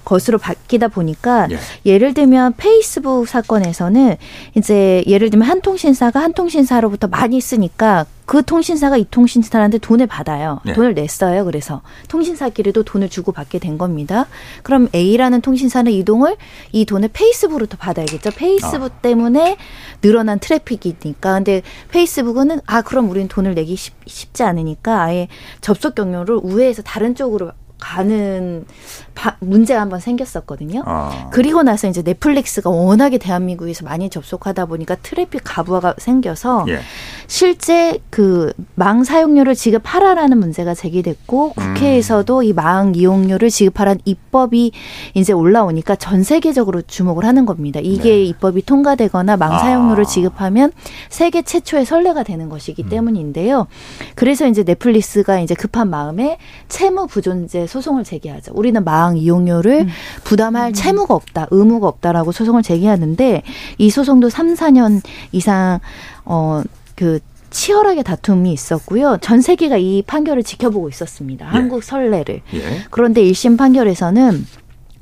것으로 0.05 0.37
바뀌다 0.37 0.87
보니까 0.87 1.47
예. 1.85 1.97
를 1.97 2.13
들면 2.13 2.53
페이스북 2.57 3.27
사건에서는 3.27 4.17
이제 4.55 5.03
예를 5.07 5.29
들면 5.29 5.47
한 5.47 5.61
통신사가 5.61 6.21
한 6.21 6.33
통신사로부터 6.33 7.07
많이 7.07 7.41
쓰니까 7.41 8.05
그 8.25 8.43
통신사가 8.43 8.97
이 8.97 9.05
통신사한테 9.09 9.77
돈을 9.77 10.07
받아요. 10.07 10.59
네. 10.65 10.73
돈을 10.73 10.95
냈어요. 10.95 11.45
그래서 11.45 11.81
통신사끼리도 12.07 12.83
돈을 12.83 13.09
주고 13.09 13.31
받게 13.31 13.59
된 13.59 13.77
겁니다. 13.77 14.27
그럼 14.63 14.87
A라는 14.93 15.41
통신사는 15.41 15.91
이동을 15.91 16.35
이 16.71 16.85
돈을 16.85 17.09
페이스북으로부터 17.13 17.77
받아야겠죠. 17.77 18.31
페이스북 18.35 18.83
아. 18.83 19.01
때문에 19.01 19.57
늘어난 20.01 20.39
트래픽이니까. 20.39 21.33
근데 21.35 21.61
페이스북은 21.91 22.61
아 22.65 22.81
그럼 22.81 23.09
우리는 23.09 23.27
돈을 23.27 23.53
내기 23.53 23.75
쉽, 23.75 23.93
쉽지 24.07 24.43
않으니까 24.43 25.03
아예 25.03 25.27
접속 25.61 25.95
경로를 25.95 26.39
우회해서 26.41 26.81
다른 26.81 27.15
쪽으로 27.15 27.51
가는 27.85 28.65
바, 29.13 29.37
문제가 29.39 29.79
한번 29.79 29.99
생겼었거든요. 29.99 30.81
아. 30.87 31.29
그리고 31.31 31.61
나서 31.61 31.87
이제 31.87 32.01
넷플릭스가 32.01 32.69
워낙에 32.69 33.19
대한민국에서 33.19 33.85
많이 33.85 34.09
접속하다 34.09 34.65
보니까 34.65 34.95
트래픽 34.95 35.41
과부하가 35.43 35.93
생겨서 35.99 36.65
예. 36.69 36.79
실제 37.27 37.99
그 38.09 38.53
망 38.75 39.03
사용료를 39.03 39.55
지급하라라는 39.55 40.37
문제가 40.37 40.73
제기됐고 40.73 41.53
국회에서도 41.53 42.39
음. 42.39 42.43
이 42.43 42.53
망 42.53 42.93
이용료를 42.93 43.49
지급하라는 43.49 44.01
입법이 44.03 44.71
이제 45.13 45.33
올라오니까 45.33 45.95
전 45.95 46.23
세계적으로 46.23 46.81
주목을 46.81 47.25
하는 47.25 47.45
겁니다. 47.45 47.79
이게 47.81 48.09
네. 48.09 48.23
입법이 48.25 48.65
통과되거나 48.65 49.37
망 49.37 49.59
사용료를 49.59 50.03
아. 50.03 50.07
지급하면 50.07 50.71
세계 51.09 51.41
최초의 51.41 51.85
선례가 51.85 52.23
되는 52.23 52.49
것이기 52.49 52.83
음. 52.83 52.89
때문인데요. 52.89 53.67
그래서 54.15 54.47
이제 54.47 54.63
넷플릭스가 54.63 55.39
이제 55.39 55.55
급한 55.55 55.89
마음에 55.89 56.37
채무 56.67 57.07
부존재 57.07 57.67
소송을 57.67 58.03
제기하죠. 58.03 58.51
우리는 58.55 58.83
망 58.83 59.17
이용료를 59.17 59.81
음. 59.81 59.87
부담할 60.25 60.71
음. 60.71 60.73
채무가 60.73 61.13
없다, 61.13 61.47
의무가 61.51 61.87
없다라고 61.87 62.33
소송을 62.33 62.61
제기하는데 62.61 63.43
이 63.77 63.89
소송도 63.89 64.29
3, 64.29 64.55
4년 64.55 65.01
이상 65.31 65.79
어 66.25 66.61
그 66.95 67.19
치열하게 67.49 68.03
다툼이 68.03 68.51
있었고요. 68.51 69.17
전 69.21 69.41
세계가 69.41 69.77
이 69.77 70.01
판결을 70.01 70.43
지켜보고 70.43 70.89
있었습니다. 70.89 71.45
예. 71.45 71.49
한국 71.49 71.83
선례를. 71.83 72.41
예. 72.53 72.81
그런데 72.89 73.23
1심 73.23 73.57
판결에서는 73.57 74.45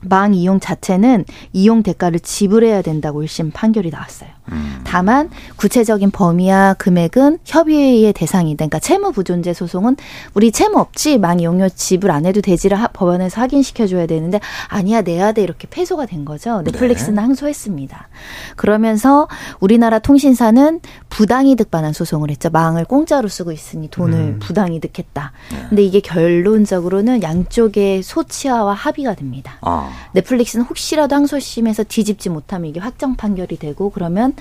망 0.01 0.33
이용 0.33 0.59
자체는 0.59 1.25
이용 1.53 1.81
대가를 1.81 2.19
지불해야 2.19 2.81
된다고 2.81 3.23
1심 3.23 3.53
판결이 3.53 3.89
나왔어요. 3.89 4.29
음. 4.51 4.81
다만 4.83 5.29
구체적인 5.57 6.11
범위와 6.11 6.75
금액은 6.75 7.39
협의의 7.45 8.13
대상이다. 8.13 8.57
그러니까 8.57 8.79
채무 8.79 9.11
부존재 9.11 9.53
소송은 9.53 9.97
우리 10.33 10.51
채무 10.51 10.79
없지 10.79 11.17
망 11.17 11.33
이 11.39 11.45
용료 11.45 11.67
지불 11.69 12.11
안 12.11 12.25
해도 12.25 12.41
되지를 12.41 12.77
법원에서 12.93 13.41
확인시켜 13.41 13.87
줘야 13.87 14.05
되는데 14.05 14.39
아니야 14.67 15.01
내야 15.01 15.31
돼 15.31 15.41
이렇게 15.43 15.67
패소가 15.69 16.05
된 16.05 16.25
거죠. 16.25 16.61
넷플릭스는 16.61 17.15
네. 17.15 17.21
항소했습니다. 17.21 18.07
그러면서 18.55 19.27
우리나라 19.59 19.99
통신사는 19.99 20.79
부당이득 21.09 21.71
반환 21.71 21.93
소송을 21.93 22.29
했죠. 22.29 22.49
망을 22.49 22.85
공짜로 22.85 23.27
쓰고 23.27 23.51
있으니 23.51 23.89
돈을 23.89 24.17
음. 24.17 24.39
부당이득했다. 24.41 25.31
네. 25.51 25.65
근데 25.69 25.83
이게 25.83 25.99
결론적으로는 25.99 27.23
양쪽의 27.23 28.03
소치화와 28.03 28.73
합의가 28.73 29.15
됩니다. 29.15 29.57
아. 29.61 29.91
넷플릭스는 30.13 30.65
혹시라도 30.65 31.15
항소심에서 31.15 31.83
뒤집지 31.83 32.29
못하면 32.29 32.69
이게 32.69 32.79
확정 32.79 33.15
판결이 33.15 33.57
되고 33.57 33.89
그러면 33.89 34.32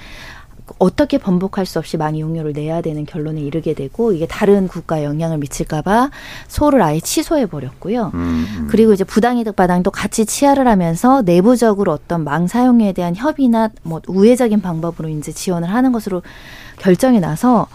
어떻게 0.79 1.19
번복할 1.19 1.67
수 1.67 1.79
없이 1.79 1.97
망 1.97 2.21
이용료를 2.21 2.53
내야 2.53 2.81
되는 2.81 3.05
결론에 3.05 3.41
이르게 3.41 3.75
되고 3.75 4.13
이게 4.13 4.27
다른 4.27 4.69
국가에 4.69 5.05
영향을 5.05 5.39
미칠까봐 5.39 6.11
소를 6.49 6.83
아예 6.83 7.01
취소해 7.01 7.47
버렸고요. 7.47 8.11
음, 8.15 8.47
음. 8.59 8.69
그리고 8.71 8.93
이제 8.93 9.05
부당이득 9.05 9.57
반환도 9.57 9.91
같이 9.91 10.25
취하를 10.25 10.69
하면서 10.69 11.23
내부적으로 11.23 11.93
어떤 11.93 12.25
망 12.25 12.47
사용에 12.47 12.93
대한 12.93 13.15
협의나 13.17 13.71
뭐 13.83 14.01
우회적인 14.07 14.61
방법으로 14.61 15.09
이제 15.09 15.33
지원을 15.33 15.69
하는 15.69 15.93
것으로 15.93 16.23
결정이 16.79 17.21
나서 17.21 17.67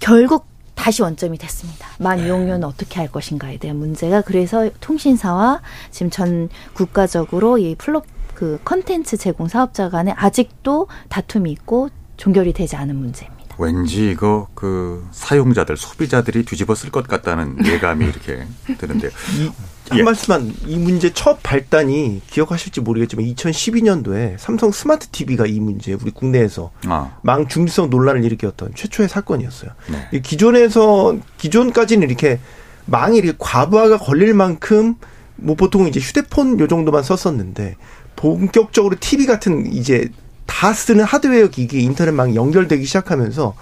결국 0.00 0.46
다시 0.74 1.02
원점이 1.02 1.38
됐습니다. 1.38 1.88
망 1.98 2.18
네. 2.18 2.26
이용료는 2.26 2.64
어떻게 2.64 3.00
할 3.00 3.10
것인가에 3.10 3.56
대한 3.58 3.78
문제가 3.78 4.20
그래서 4.20 4.68
통신사와 4.80 5.62
지금 5.90 6.10
전 6.10 6.48
국가적으로 6.74 7.58
이 7.58 7.74
플롯 7.76 8.04
그 8.36 8.60
컨텐츠 8.64 9.16
제공 9.16 9.48
사업자 9.48 9.88
간에 9.88 10.12
아직도 10.14 10.88
다툼이 11.08 11.50
있고 11.52 11.88
종결이 12.18 12.52
되지 12.52 12.76
않은 12.76 12.94
문제입니다. 12.94 13.56
왠지 13.58 14.10
이거 14.10 14.48
그 14.54 15.08
사용자들 15.12 15.78
소비자들이 15.78 16.44
뒤집어 16.44 16.74
쓸 16.74 16.90
것 16.90 17.08
같다는 17.08 17.56
예감이 17.64 18.04
이렇게 18.04 18.46
드는데요. 18.76 19.10
이, 19.38 19.50
한 19.88 19.98
예. 19.98 20.02
말씀만 20.02 20.52
이 20.66 20.76
문제 20.76 21.14
첫 21.14 21.42
발단이 21.42 22.20
기억하실지 22.26 22.82
모르겠지만 22.82 23.24
2012년도에 23.24 24.36
삼성 24.36 24.70
스마트 24.70 25.08
TV가 25.08 25.46
이 25.46 25.58
문제 25.58 25.94
우리 25.94 26.10
국내에서 26.10 26.72
아. 26.86 27.16
망 27.22 27.48
중지성 27.48 27.88
논란을 27.88 28.22
일으켰던 28.22 28.72
최초의 28.74 29.08
사건이었어요. 29.08 29.70
네. 30.12 30.20
기존에서 30.20 31.16
기존까지는 31.38 32.06
이렇게 32.06 32.38
망이 32.84 33.16
이렇게 33.16 33.34
과부하가 33.38 33.96
걸릴 33.96 34.34
만큼 34.34 34.96
뭐 35.36 35.54
보통 35.54 35.86
이제 35.86 36.00
휴대폰 36.00 36.60
요 36.60 36.66
정도만 36.66 37.02
썼었는데 37.02 37.76
본격적으로 38.16 38.96
TV 38.98 39.26
같은 39.26 39.72
이제 39.72 40.08
다 40.46 40.72
쓰는 40.72 41.04
하드웨어 41.04 41.48
기기 41.48 41.82
인터넷망이 41.82 42.34
연결되기 42.34 42.84
시작하면서 42.84 43.54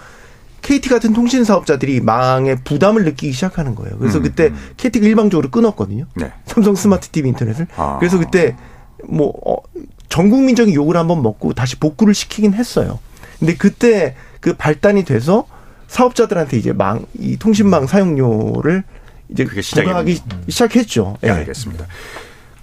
KT 0.61 0.89
같은 0.89 1.13
통신 1.13 1.43
사업자들이 1.43 2.01
망에 2.01 2.55
부담을 2.55 3.03
느끼기 3.03 3.33
시작하는 3.33 3.75
거예요. 3.75 3.97
그래서 3.99 4.17
음, 4.17 4.23
그때 4.23 4.47
음. 4.47 4.57
KT가 4.77 5.05
일방적으로 5.05 5.51
끊었거든요. 5.51 6.05
네. 6.15 6.31
삼성 6.45 6.73
스마트 6.73 7.09
TV 7.09 7.29
인터넷을. 7.29 7.67
아. 7.75 7.97
그래서 7.99 8.17
그때 8.17 8.55
뭐 9.07 9.31
어, 9.45 9.57
전 10.09 10.31
국민적인 10.31 10.73
욕을 10.73 10.97
한번 10.97 11.21
먹고 11.21 11.53
다시 11.53 11.77
복구를 11.77 12.15
시키긴 12.15 12.53
했어요. 12.53 12.99
근데 13.37 13.55
그때 13.55 14.15
그 14.39 14.55
발단이 14.55 15.05
돼서 15.05 15.45
사업자들한테 15.87 16.57
이제 16.57 16.73
망, 16.73 17.05
이 17.19 17.37
통신망 17.37 17.85
사용료를 17.85 18.83
이제 19.29 19.43
그게 19.43 19.61
부과하기 19.61 20.21
음. 20.33 20.43
시작했죠. 20.47 21.17
네, 21.21 21.29
알겠습니다. 21.29 21.85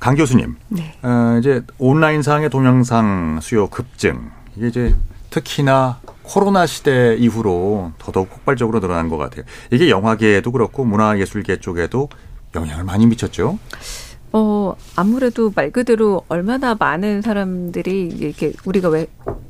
강 0.02 0.16
교수님, 0.16 0.56
네. 0.66 0.96
어, 1.04 1.36
이제 1.38 1.62
온라인상의 1.78 2.50
동영상 2.50 3.38
수요 3.40 3.68
급증 3.68 4.32
이게 4.56 4.66
이제 4.66 4.96
특히나 5.30 6.00
코로나 6.24 6.66
시대 6.66 7.14
이후로 7.14 7.92
더더욱 7.98 8.28
폭발적으로 8.28 8.80
늘어난 8.80 9.08
것 9.08 9.16
같아요. 9.16 9.44
이게 9.70 9.90
영화계에도 9.90 10.50
그렇고 10.50 10.84
문화예술계 10.84 11.60
쪽에도 11.60 12.08
영향을 12.56 12.82
많이 12.82 13.06
미쳤죠. 13.06 13.60
어, 14.32 14.74
아무래도 14.96 15.52
말 15.54 15.70
그대로 15.70 16.22
얼마나 16.26 16.74
많은 16.74 17.22
사람들이 17.22 18.08
이렇게 18.08 18.52
우리가 18.64 18.88
왜 18.88 19.06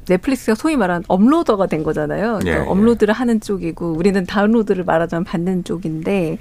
넷플릭스가 0.07 0.55
소위 0.55 0.77
말하는 0.77 1.03
업로더가 1.09 1.67
된 1.67 1.83
거잖아요. 1.83 2.41
그러니까 2.41 2.51
예, 2.51 2.55
예. 2.57 2.69
업로드를 2.69 3.15
하는 3.15 3.41
쪽이고 3.41 3.93
우리는 3.93 4.27
다운로드를 4.27 4.85
말하자면 4.85 5.25
받는 5.25 5.65
쪽인데 5.65 6.37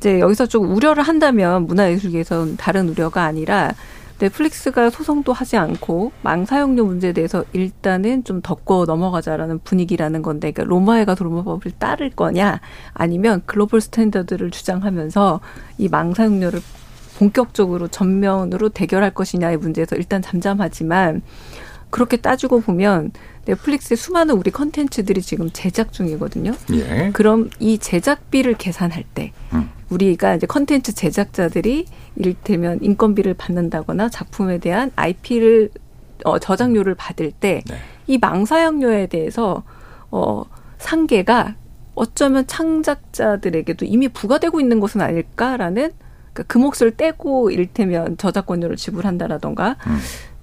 이제 0.00 0.18
여기서 0.18 0.46
좀 0.46 0.74
우려를 0.74 1.02
한다면 1.02 1.66
문화예술계에서는 1.66 2.56
다른 2.56 2.88
우려가 2.88 3.24
아니라 3.24 3.74
넷플릭스가 4.18 4.88
소송도 4.88 5.34
하지 5.34 5.58
않고 5.58 6.12
망 6.22 6.46
사용료 6.46 6.86
문제에 6.86 7.12
대해서 7.12 7.44
일단은 7.52 8.24
좀 8.24 8.40
덮고 8.40 8.86
넘어가자라는 8.86 9.58
분위기라는 9.60 10.22
건데 10.22 10.52
그러니까 10.52 10.70
로마에 10.74 11.04
가서 11.04 11.24
로마법을 11.24 11.72
따를 11.78 12.08
거냐 12.10 12.60
아니면 12.94 13.42
global 13.44 13.82
standard를 13.82 14.50
주장하면서 14.50 15.40
이 15.78 15.88
망 15.88 16.14
사용료를 16.14 16.60
본격적으로 17.18 17.88
전면으로 17.88 18.70
대결할 18.70 19.12
것이냐의 19.12 19.58
문제에서 19.58 19.96
일단 19.96 20.22
잠잠하지만 20.22 21.20
그렇게 21.90 22.16
따지고 22.16 22.60
보면 22.60 23.10
넷플릭스의 23.46 23.96
수많은 23.96 24.36
우리 24.36 24.50
컨텐츠들이 24.50 25.22
지금 25.22 25.50
제작 25.52 25.92
중이거든요. 25.92 26.52
예. 26.72 27.10
그럼 27.12 27.50
이 27.58 27.78
제작비를 27.78 28.54
계산할 28.54 29.04
때 29.14 29.32
음. 29.52 29.70
우리가 29.90 30.36
이제 30.36 30.46
컨텐츠 30.46 30.94
제작자들이 30.94 31.86
이를테면 32.16 32.78
인건비를 32.82 33.34
받는다거나 33.34 34.08
작품에 34.08 34.58
대한 34.58 34.90
IP를 34.96 35.70
어, 36.24 36.38
저작료를 36.38 36.94
받을 36.94 37.32
때이 37.32 37.62
네. 38.06 38.18
망사용료에 38.20 39.06
대해서 39.06 39.62
어 40.10 40.44
상계가 40.78 41.54
어쩌면 41.94 42.46
창작자들에게도 42.46 43.84
이미 43.84 44.08
부과되고 44.08 44.60
있는 44.60 44.80
것은 44.80 45.00
아닐까라는 45.00 45.92
그러니까 46.32 46.42
그 46.46 46.58
몫을 46.58 46.96
떼고 46.96 47.50
일테면 47.50 48.16
저작권료를 48.16 48.76
지불한다라던가 48.76 49.76
음. 49.86 49.98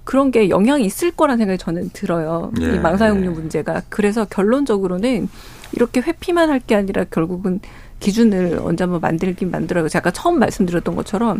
그런 0.08 0.30
게 0.30 0.48
영향이 0.48 0.86
있을 0.86 1.10
거란 1.10 1.36
생각이 1.36 1.58
저는 1.58 1.90
들어요. 1.92 2.50
예, 2.62 2.76
이 2.76 2.78
망사용료 2.78 3.26
예. 3.26 3.28
문제가. 3.28 3.82
그래서 3.90 4.24
결론적으로는 4.24 5.28
이렇게 5.72 6.00
회피만 6.00 6.48
할 6.48 6.60
게 6.60 6.76
아니라 6.76 7.04
결국은 7.04 7.60
기준을 8.00 8.58
언제 8.62 8.84
한번 8.84 9.02
만들긴 9.02 9.50
만들어요. 9.50 9.86
제가 9.90 10.10
처음 10.12 10.38
말씀드렸던 10.38 10.96
것처럼 10.96 11.38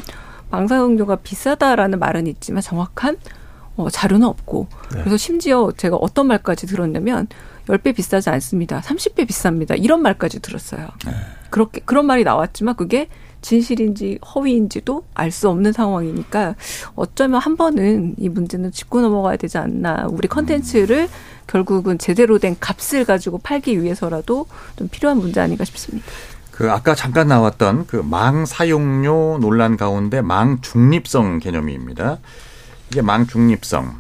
망사용료가 0.51 1.17
비싸다라는 1.17 1.99
말은 1.99 2.27
있지만 2.27 2.61
정확한 2.61 3.17
어, 3.77 3.89
자료는 3.89 4.27
없고 4.29 4.67
네. 4.93 4.99
그래서 4.99 5.17
심지어 5.17 5.73
제가 5.75 5.97
어떤 5.97 6.27
말까지 6.27 6.67
들었냐면 6.67 7.27
10배 7.69 7.95
비싸지 7.95 8.31
않습니다. 8.31 8.81
30배 8.81 9.27
비쌉니다. 9.29 9.83
이런 9.83 10.03
말까지 10.03 10.41
들었어요. 10.41 10.89
네. 11.07 11.13
그렇게 11.51 11.81
그런 11.85 12.07
말이 12.07 12.25
나왔지만 12.25 12.75
그게 12.77 13.09
진실인지 13.41 14.19
허위인지도 14.35 15.05
알 15.15 15.31
수 15.31 15.49
없는 15.49 15.73
상황이니까 15.73 16.57
어쩌면 16.97 17.41
한 17.41 17.57
번은 17.57 18.17
이 18.19 18.29
문제는 18.29 18.73
짚고 18.73 19.01
넘어가야 19.01 19.37
되지 19.37 19.59
않나. 19.59 20.07
우리 20.11 20.27
컨텐츠를 20.29 21.09
결국은 21.47 21.99
제대로 21.99 22.39
된 22.39 22.57
값을 22.59 23.05
가지고 23.05 23.39
팔기 23.39 23.81
위해서라도 23.83 24.47
좀 24.77 24.89
필요한 24.89 25.19
문제 25.19 25.41
아닌가 25.41 25.65
싶습니다. 25.65 26.07
그 26.51 26.73
아까 26.73 26.95
잠깐 26.97 27.29
나왔던 27.29 27.87
그 27.87 27.99
망 28.03 28.45
사용료 28.45 29.39
논란 29.41 29.77
가운데 29.77 30.21
망 30.21 30.61
중립성 30.61 31.39
개념입니다. 31.39 32.19
이게 32.91 33.01
망 33.03 33.27
중립성. 33.27 33.95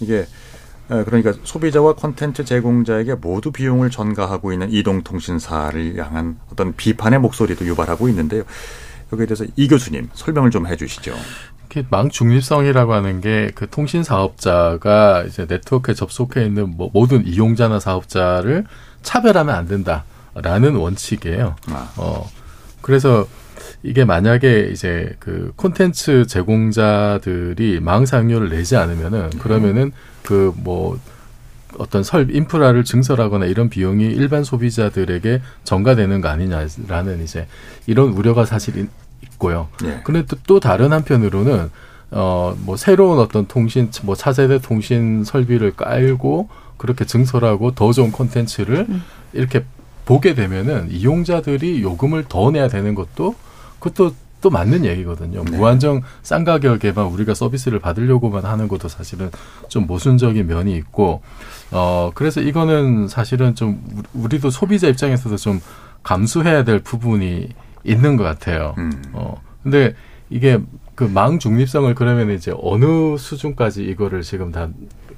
이게 0.00 0.20
어, 0.20 0.43
그러니까 0.88 1.32
소비자와 1.44 1.94
콘텐츠 1.94 2.44
제공자에게 2.44 3.14
모두 3.14 3.50
비용을 3.52 3.90
전가하고 3.90 4.52
있는 4.52 4.70
이동통신사를 4.70 5.96
향한 5.96 6.38
어떤 6.52 6.74
비판의 6.74 7.20
목소리도 7.20 7.66
유발하고 7.66 8.08
있는데요. 8.08 8.42
여기에 9.12 9.26
대해서 9.26 9.44
이 9.56 9.68
교수님 9.68 10.10
설명을 10.12 10.50
좀 10.50 10.66
해주시죠. 10.66 11.14
망 11.90 12.08
중립성이라고 12.08 12.92
하는 12.92 13.20
게 13.20 13.50
그 13.54 13.68
통신 13.68 14.04
사업자가 14.04 15.24
이제 15.26 15.46
네트워크에 15.48 15.94
접속해 15.94 16.44
있는 16.44 16.76
뭐 16.76 16.90
모든 16.92 17.26
이용자나 17.26 17.80
사업자를 17.80 18.64
차별하면 19.02 19.54
안 19.54 19.66
된다라는 19.66 20.76
원칙이에요. 20.76 21.56
아. 21.70 21.92
어 21.96 22.30
그래서 22.80 23.26
이게 23.84 24.04
만약에 24.04 24.70
이제 24.72 25.14
그 25.20 25.52
콘텐츠 25.56 26.26
제공자들이 26.26 27.80
망 27.80 28.06
사용료를 28.06 28.48
내지 28.48 28.76
않으면은 28.76 29.30
그러면은 29.38 29.92
그 30.22 30.52
뭐 30.56 30.98
어떤 31.76 32.02
설 32.04 32.30
인프라를 32.34 32.84
증설하거나 32.84 33.46
이런 33.46 33.68
비용이 33.68 34.04
일반 34.04 34.44
소비자들에게 34.44 35.42
전가되는 35.64 36.20
거 36.20 36.28
아니냐라는 36.28 37.22
이제 37.22 37.46
이런 37.86 38.10
우려가 38.10 38.44
사실 38.44 38.88
있고요. 39.22 39.68
네. 39.82 40.00
근데 40.04 40.24
또, 40.24 40.36
또 40.46 40.60
다른 40.60 40.92
한편으로는 40.92 41.70
어 42.12 42.54
뭐 42.60 42.76
새로운 42.76 43.18
어떤 43.18 43.46
통신 43.46 43.90
뭐 44.04 44.14
차세대 44.14 44.60
통신 44.60 45.24
설비를 45.24 45.72
깔고 45.72 46.48
그렇게 46.76 47.04
증설하고 47.04 47.72
더 47.72 47.92
좋은 47.92 48.12
콘텐츠를 48.12 48.86
음. 48.88 49.02
이렇게 49.32 49.64
보게 50.04 50.34
되면은 50.34 50.92
이용자들이 50.92 51.82
요금을 51.82 52.26
더 52.28 52.50
내야 52.52 52.68
되는 52.68 52.94
것도 52.94 53.34
그것도 53.84 54.14
또 54.40 54.50
맞는 54.50 54.84
얘기거든요. 54.84 55.42
네. 55.44 55.56
무한정 55.56 56.02
싼 56.22 56.44
가격에만 56.44 57.06
우리가 57.06 57.34
서비스를 57.34 57.78
받으려고만 57.78 58.44
하는 58.44 58.68
것도 58.68 58.88
사실은 58.88 59.30
좀 59.68 59.86
모순적인 59.86 60.46
면이 60.46 60.74
있고, 60.76 61.22
어, 61.70 62.10
그래서 62.14 62.40
이거는 62.40 63.08
사실은 63.08 63.54
좀 63.54 63.82
우리도 64.12 64.50
소비자 64.50 64.88
입장에서도 64.88 65.36
좀 65.36 65.60
감수해야 66.02 66.64
될 66.64 66.80
부분이 66.80 67.48
있는 67.84 68.16
것 68.16 68.24
같아요. 68.24 68.74
음. 68.78 69.02
어, 69.12 69.40
근데 69.62 69.94
이게 70.28 70.58
그 70.94 71.08
망 71.08 71.38
중립성을 71.38 71.92
그러면 71.94 72.30
이제 72.30 72.52
어느 72.60 73.16
수준까지 73.18 73.84
이거를 73.84 74.22
지금 74.22 74.52
다 74.52 74.68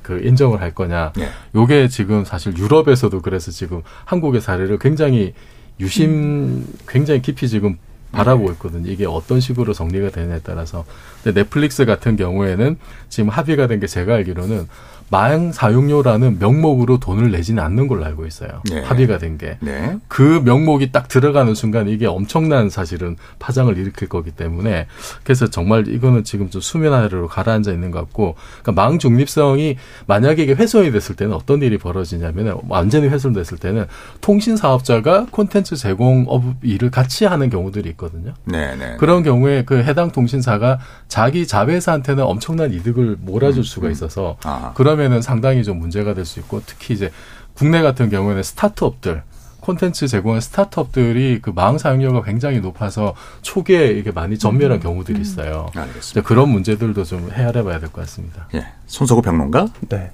그 0.02 0.20
인정을 0.24 0.60
할 0.60 0.72
거냐. 0.72 1.12
네. 1.16 1.28
요게 1.56 1.88
지금 1.88 2.24
사실 2.24 2.56
유럽에서도 2.56 3.20
그래서 3.22 3.50
지금 3.50 3.82
한국의 4.04 4.40
사례를 4.40 4.78
굉장히 4.78 5.34
유심 5.80 6.10
음. 6.10 6.66
굉장히 6.86 7.20
깊이 7.22 7.48
지금 7.48 7.76
바라보고 8.16 8.50
있거든요. 8.52 8.90
이게 8.90 9.06
어떤 9.06 9.40
식으로 9.40 9.72
정리가 9.72 10.10
되느냐에 10.10 10.40
따라서. 10.42 10.84
근데 11.22 11.42
넷플릭스 11.42 11.84
같은 11.84 12.16
경우에는 12.16 12.76
지금 13.08 13.28
합의가 13.30 13.66
된 13.66 13.80
게 13.80 13.86
제가 13.86 14.14
알기로는 14.14 14.66
마약 15.08 15.52
사용료라는 15.52 16.38
명목으로 16.38 16.98
돈을 16.98 17.30
내지는 17.30 17.62
않는 17.62 17.86
걸로 17.86 18.04
알고 18.04 18.26
있어요. 18.26 18.62
네. 18.68 18.82
합의가 18.82 19.18
된 19.18 19.38
게. 19.38 19.56
네. 19.60 19.96
그 20.08 20.42
명목이 20.44 20.90
딱 20.90 21.08
들어가는 21.08 21.54
순간 21.54 21.88
이게 21.88 22.06
엄청난 22.06 22.70
사실은 22.70 23.16
파장을 23.38 23.76
일으킬 23.76 24.08
거기 24.08 24.30
때문에 24.30 24.86
그래서 25.22 25.48
정말 25.48 25.86
이거는 25.88 26.24
지금 26.24 26.50
좀 26.50 26.60
수면 26.60 26.92
아래로 26.92 27.28
가라앉아 27.28 27.70
있는 27.70 27.90
것 27.90 28.00
같고 28.00 28.34
그러니까 28.62 28.72
망 28.82 28.98
중립성이 28.98 29.76
만약에 30.06 30.42
이게 30.42 30.54
훼손이 30.54 30.90
됐을 30.90 31.14
때는 31.14 31.34
어떤 31.34 31.62
일이 31.62 31.78
벌어지냐면 31.78 32.58
완전히 32.68 33.08
훼손됐을 33.08 33.58
때는 33.58 33.86
통신 34.20 34.56
사업자가 34.56 35.26
콘텐츠 35.30 35.76
제공업 35.76 36.42
일을 36.62 36.90
같이 36.90 37.24
하는 37.24 37.50
경우들이 37.50 37.88
있거든요. 37.90 38.34
네, 38.44 38.74
네. 38.76 38.96
그런 38.98 39.22
경우에 39.22 39.64
그 39.64 39.78
해당 39.82 40.10
통신사가 40.10 40.78
자기 41.08 41.46
자회사한테는 41.46 42.24
엄청난 42.24 42.72
이득을 42.72 43.18
몰아줄 43.20 43.60
음, 43.60 43.62
수가 43.62 43.86
음. 43.86 43.92
있어서 43.92 44.36
음. 44.44 44.70
그런 44.74 44.95
그러면은 44.96 45.20
상당히 45.22 45.62
좀 45.62 45.78
문제가 45.78 46.14
될 46.14 46.24
수 46.24 46.40
있고 46.40 46.62
특히 46.64 46.94
이제 46.94 47.10
국내 47.54 47.82
같은 47.82 48.08
경우에는 48.08 48.42
스타트업들 48.42 49.22
콘텐츠 49.60 50.08
제공한 50.08 50.40
스타트업들이 50.40 51.40
그 51.42 51.52
망 51.52 51.76
사용료가 51.78 52.22
굉장히 52.22 52.60
높아서 52.60 53.14
초기에 53.42 53.88
이게 53.88 54.10
많이 54.10 54.38
전멸한 54.38 54.78
음. 54.78 54.82
경우들이 54.82 55.20
있어요. 55.20 55.68
음. 55.76 55.80
알겠습니다. 55.82 56.22
그런 56.26 56.48
문제들도 56.48 57.04
좀 57.04 57.30
헤아려 57.30 57.62
봐야 57.64 57.78
될 57.78 57.90
것 57.90 58.00
같습니다. 58.02 58.48
예. 58.54 58.66
손석구 58.86 59.22
평론가? 59.22 59.66
네. 59.90 60.10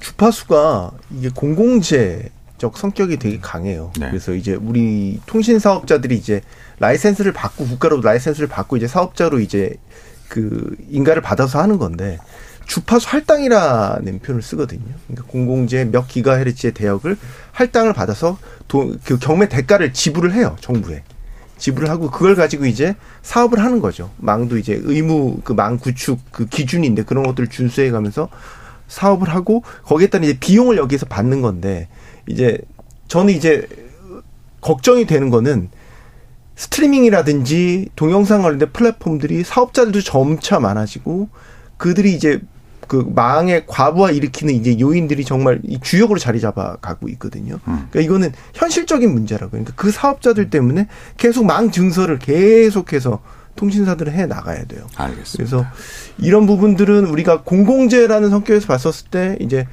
주파수가 0.00 0.92
이게 1.18 1.30
공공재 1.34 2.30
적 2.58 2.76
성격이 2.78 3.16
되게 3.18 3.38
강해요. 3.40 3.90
네. 3.98 4.08
그래서 4.08 4.34
이제 4.34 4.54
우리 4.54 5.20
통신 5.26 5.58
사업자들이 5.58 6.16
이제 6.16 6.40
라이센스를 6.78 7.32
받고 7.32 7.66
국가로 7.66 8.00
라이센스를 8.02 8.48
받고 8.48 8.76
이제 8.76 8.86
사업자로 8.86 9.40
이제 9.40 9.74
그 10.28 10.76
인가를 10.90 11.22
받아서 11.22 11.60
하는 11.60 11.78
건데 11.78 12.18
주파수 12.66 13.08
할당이라는 13.08 14.18
표현을 14.20 14.42
쓰거든요. 14.42 14.82
그러니까 15.06 15.30
공공재 15.30 15.84
몇 15.86 16.08
기가헤르츠의 16.08 16.74
대역을 16.74 17.16
할당을 17.52 17.92
받아서 17.92 18.38
도, 18.68 18.96
그 19.04 19.18
경매 19.18 19.48
대가를 19.48 19.92
지불을 19.92 20.34
해요 20.34 20.56
정부에 20.60 21.02
지불을 21.58 21.88
하고 21.88 22.10
그걸 22.10 22.34
가지고 22.34 22.66
이제 22.66 22.96
사업을 23.22 23.60
하는 23.60 23.80
거죠. 23.80 24.10
망도 24.18 24.58
이제 24.58 24.78
의무 24.82 25.40
그 25.42 25.54
망 25.54 25.78
구축 25.78 26.20
그 26.30 26.46
기준인데 26.46 27.04
그런 27.04 27.24
것들을 27.24 27.48
준수해 27.48 27.90
가면서 27.90 28.28
사업을 28.88 29.28
하고 29.30 29.62
거기에 29.84 30.08
따른 30.08 30.28
이제 30.28 30.38
비용을 30.38 30.76
여기서 30.76 31.06
받는 31.06 31.40
건데 31.40 31.88
이제 32.26 32.58
저는 33.08 33.32
이제 33.32 33.66
걱정이 34.60 35.06
되는 35.06 35.30
거는 35.30 35.70
스트리밍이라든지 36.56 37.90
동영상 37.96 38.42
관련된 38.42 38.72
플랫폼들이 38.72 39.44
사업자들도 39.44 40.00
점차 40.02 40.58
많아지고 40.58 41.28
그들이 41.76 42.14
이제 42.14 42.40
그 42.86 43.04
망의 43.14 43.64
과부하 43.66 44.10
일으키는 44.10 44.54
이제 44.54 44.78
요인들이 44.78 45.24
정말 45.24 45.60
이 45.64 45.78
주역으로 45.80 46.18
자리 46.18 46.40
잡아 46.40 46.76
가고 46.76 47.08
있거든요. 47.10 47.54
음. 47.68 47.88
그러니까 47.90 48.00
이거는 48.00 48.32
현실적인 48.54 49.12
문제라고. 49.12 49.50
그러니까 49.50 49.72
그 49.76 49.90
사업자들 49.90 50.50
때문에 50.50 50.88
계속 51.16 51.46
망 51.46 51.70
증서를 51.70 52.18
계속해서 52.18 53.20
통신사들은 53.56 54.12
해 54.12 54.26
나가야 54.26 54.64
돼요. 54.66 54.86
알겠습니다. 54.96 55.36
그래서 55.36 55.66
이런 56.18 56.46
부분들은 56.46 57.06
우리가 57.06 57.42
공공재라는 57.42 58.30
성격에서 58.30 58.66
봤었을 58.66 59.08
때 59.10 59.36
이제 59.40 59.66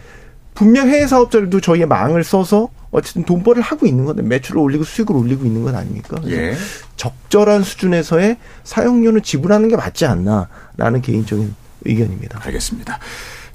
분명 0.53 0.87
해외 0.87 1.07
사업자들도 1.07 1.61
저희의 1.61 1.87
망을 1.87 2.23
써서 2.23 2.69
어쨌든 2.91 3.23
돈벌이를 3.25 3.63
하고 3.63 3.87
있는 3.87 4.05
건데 4.05 4.21
매출을 4.21 4.61
올리고 4.61 4.83
수익을 4.83 5.15
올리고 5.15 5.45
있는 5.45 5.63
건 5.63 5.75
아닙니까? 5.75 6.21
예. 6.27 6.55
적절한 6.95 7.63
수준에서의 7.63 8.37
사용료는 8.63 9.23
지불하는 9.23 9.67
게 9.67 9.75
맞지 9.75 10.05
않나라는 10.05 11.01
개인적인 11.01 11.55
의견입니다. 11.85 12.39
알겠습니다. 12.43 12.99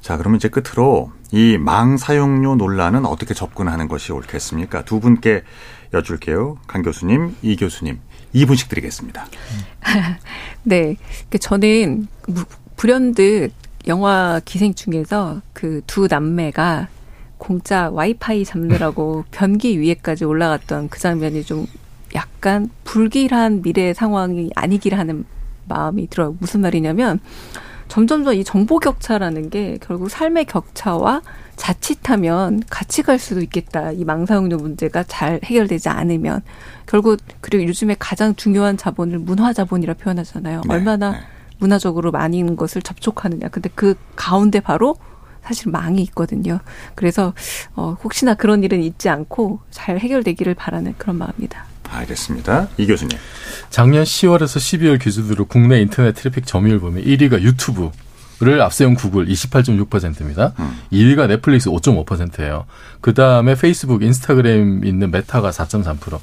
자, 0.01 0.17
그러면 0.17 0.37
이제 0.37 0.47
끝으로 0.49 1.11
이 1.31 1.57
망 1.59 1.97
사용료 1.97 2.55
논란은 2.55 3.05
어떻게 3.05 3.33
접근하는 3.33 3.87
것이 3.87 4.11
옳겠습니까? 4.11 4.83
두 4.85 4.99
분께 4.99 5.43
여쭐게요. 5.93 6.57
강 6.67 6.81
교수님, 6.83 7.35
이 7.41 7.55
교수님. 7.55 7.99
2분씩 8.35 8.69
드리겠습니다. 8.69 9.25
네. 10.63 10.95
그 11.29 11.39
저는 11.39 12.07
불현듯 12.77 13.51
영화 13.87 14.39
기생 14.45 14.73
중에서 14.73 15.41
그 15.53 15.81
두 15.87 16.07
남매가 16.09 16.87
공짜 17.37 17.89
와이파이 17.89 18.45
잡느라고 18.45 19.25
변기 19.31 19.79
위에까지 19.79 20.25
올라갔던 20.25 20.89
그 20.89 20.99
장면이 20.99 21.43
좀 21.43 21.65
약간 22.15 22.69
불길한 22.83 23.61
미래 23.61 23.93
상황이 23.93 24.49
아니길 24.55 24.97
하는 24.97 25.25
마음이 25.67 26.07
들어요. 26.09 26.35
무슨 26.39 26.61
말이냐면 26.61 27.19
점점점 27.89 28.35
이 28.35 28.43
정보 28.43 28.79
격차라는 28.79 29.49
게 29.49 29.77
결국 29.81 30.09
삶의 30.09 30.45
격차와 30.45 31.21
자칫하면 31.57 32.63
같이 32.69 33.03
갈 33.03 33.19
수도 33.19 33.41
있겠다. 33.41 33.91
이 33.91 34.05
망사용료 34.05 34.57
문제가 34.57 35.03
잘 35.03 35.41
해결되지 35.43 35.89
않으면 35.89 36.41
결국 36.85 37.19
그리고 37.41 37.67
요즘에 37.67 37.95
가장 37.99 38.35
중요한 38.35 38.77
자본을 38.77 39.19
문화 39.19 39.51
자본이라 39.51 39.95
표현하잖아요. 39.95 40.61
네, 40.61 40.73
얼마나 40.73 41.11
네. 41.11 41.19
문화적으로 41.57 42.11
많은 42.11 42.55
것을 42.55 42.81
접촉하느냐. 42.81 43.49
근데 43.49 43.69
그 43.75 43.95
가운데 44.15 44.61
바로 44.61 44.95
사실 45.43 45.71
망이 45.71 46.01
있거든요. 46.03 46.59
그래서 46.95 47.33
어 47.75 47.97
혹시나 48.03 48.35
그런 48.35 48.63
일은 48.63 48.81
있지 48.81 49.09
않고 49.09 49.59
잘 49.71 49.97
해결되기를 49.99 50.53
바라는 50.53 50.93
그런 50.97 51.17
마음입니다. 51.17 51.65
알겠습니다. 51.89 52.69
이 52.77 52.85
교수님. 52.85 53.17
작년 53.69 54.03
10월에서 54.03 54.57
12월 54.57 55.01
기준으로 55.01 55.45
국내 55.45 55.79
인터넷 55.81 56.13
트래픽 56.13 56.45
점유율 56.45 56.79
보면 56.79 57.03
1위가 57.03 57.41
유튜브, 57.41 57.91
를 58.41 58.61
앞세운 58.61 58.95
구글 58.95 59.27
28.6%입니다. 59.27 60.53
음. 60.59 60.79
2위가 60.93 61.27
넷플릭스 61.27 61.69
5.5%예요. 61.69 62.65
그 63.01 63.13
다음에 63.13 63.53
페이스북, 63.53 64.01
인스타그램 64.01 64.85
있는 64.85 65.11
메타가 65.11 65.49
4.3%. 65.49 66.19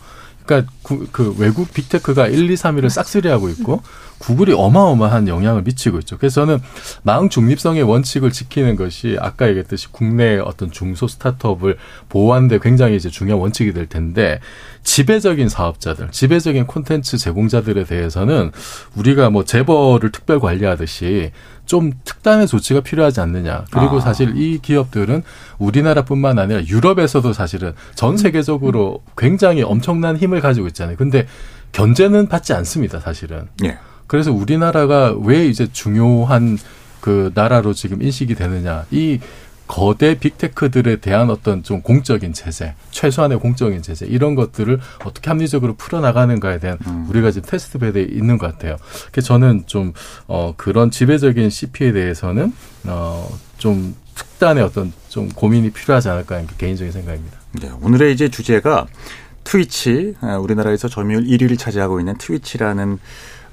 그러니까 0.47 0.73
구, 0.83 1.07
그 1.11 1.35
외국 1.39 1.73
빅테크가 1.73 2.29
1, 2.29 2.51
2, 2.51 2.55
3위를 2.55 2.89
싹쓸이하고 2.89 3.49
있고 3.51 3.83
구글이 4.19 4.55
어마어마한 4.55 5.29
영향을 5.29 5.63
미치고 5.63 5.99
있죠. 6.01 6.17
그래서 6.17 6.47
저는 6.47 6.59
망 7.03 7.29
중립성의 7.29 7.83
원칙을 7.83 8.33
지키는 8.33 8.77
것이 8.77 9.17
아까 9.21 9.49
얘기했듯이 9.49 9.89
국내 9.91 10.39
어떤 10.39 10.71
중소 10.71 11.07
스타트업을 11.07 11.77
보호하는데 12.09 12.59
굉장히 12.61 12.97
이제 12.97 13.11
중요한 13.11 13.41
원칙이 13.41 13.73
될 13.73 13.87
텐데 13.87 14.41
지배적인 14.85 15.49
사업자들, 15.49 16.11
지배적인 16.13 16.67
콘텐츠 16.67 17.19
제공자들에 17.19 17.85
대해서는 17.85 18.53
우리가 18.95 19.31
뭐 19.31 19.45
재벌을 19.45 20.11
특별 20.13 20.41
관리하듯이 20.41 21.33
좀 21.67 21.93
특단의 22.05 22.47
조치가 22.47 22.81
필요하지 22.81 23.21
않느냐. 23.21 23.65
그리고 23.71 23.99
아. 23.99 24.01
사실 24.01 24.37
이 24.37 24.59
기업들은 24.59 25.23
우리나라뿐만 25.59 26.39
아니라 26.39 26.65
유럽에서도 26.65 27.33
사실은 27.33 27.73
전 27.95 28.17
세계적으로 28.17 29.03
굉장히 29.17 29.63
엄청난 29.63 30.17
힘을 30.17 30.41
가지고 30.41 30.69
있잖아요. 30.69 30.97
근데 30.97 31.27
견제는 31.73 32.29
받지 32.29 32.53
않습니다, 32.55 33.01
사실은. 33.01 33.49
예. 33.65 33.79
그래서 34.07 34.33
우리나라가 34.33 35.15
왜 35.21 35.47
이제 35.47 35.69
중요한 35.71 36.57
그 37.01 37.31
나라로 37.35 37.75
지금 37.75 38.03
인식이 38.03 38.35
되느냐. 38.35 38.85
이 38.91 39.21
거대 39.67 40.19
빅테크들에 40.19 40.97
대한 40.97 41.31
어떤 41.31 41.63
좀 41.63 41.83
공적인 41.83 42.33
제재, 42.33 42.75
최소한의 42.91 43.39
공적인 43.41 43.83
제재 43.83 44.07
이런 44.07 44.35
것들을 44.35 44.79
어떻게 45.05 45.31
합리적으로 45.31 45.75
풀어나가는가에 45.75 46.59
대한 46.59 46.79
음. 46.87 47.07
우리가 47.09 47.31
지금 47.31 47.49
test 47.49 47.79
bed에 47.79 48.03
있는 48.03 48.39
것 48.39 48.47
같아요. 48.47 48.77
그래서 49.11 49.29
저는 49.29 49.65
좀 49.67 49.93
어, 50.29 50.55
그런 50.57 50.91
지배적인 50.91 51.51
CP에 51.51 51.93
대해서는 51.93 52.53
어, 52.85 53.29
좀 53.59 53.95
특단의 54.15 54.63
어떤 54.63 54.93
좀 55.09 55.29
고민이 55.29 55.71
필요하지 55.71 56.09
않을까 56.09 56.37
하는 56.37 56.49
개인적인 56.59 56.93
생각입니다. 56.93 57.39
네, 57.61 57.71
오늘의 57.83 58.13
이제 58.13 58.29
주제가 58.29 58.87
트위치, 59.45 60.15
아, 60.21 60.37
우리나라에서 60.37 60.89
점유율 60.89 61.25
1위를 61.25 61.59
차지하고 61.59 62.01
있는 62.01 62.17
트위치라는 62.19 62.99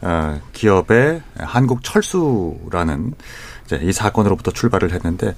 어, 0.02 0.42
기업의 0.52 1.22
한국 1.38 1.84
철수라는 1.84 3.14
이제 3.66 3.80
이 3.82 3.94
사건으로부터 3.94 4.52
출발을 4.52 4.92
했는데 4.92 5.36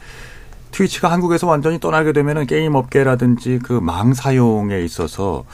트위치가 0.75 1.09
한국에서 1.09 1.47
완전히 1.47 1.79
떠나게 1.79 2.11
되면은 2.11 2.47
게임 2.47 2.75
업계라든지 2.75 3.59
그 3.63 3.79
망 3.79 4.13
사용에 4.13 4.81
있어서 4.83 5.45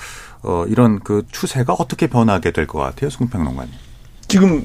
어 0.41 0.65
이런 0.67 0.99
그 0.99 1.23
추세가 1.31 1.73
어떻게 1.73 2.07
변하게 2.07 2.51
될 2.51 2.65
것 2.65 2.79
같아요, 2.79 3.09
송평론가님? 3.11 3.71
지금 4.27 4.63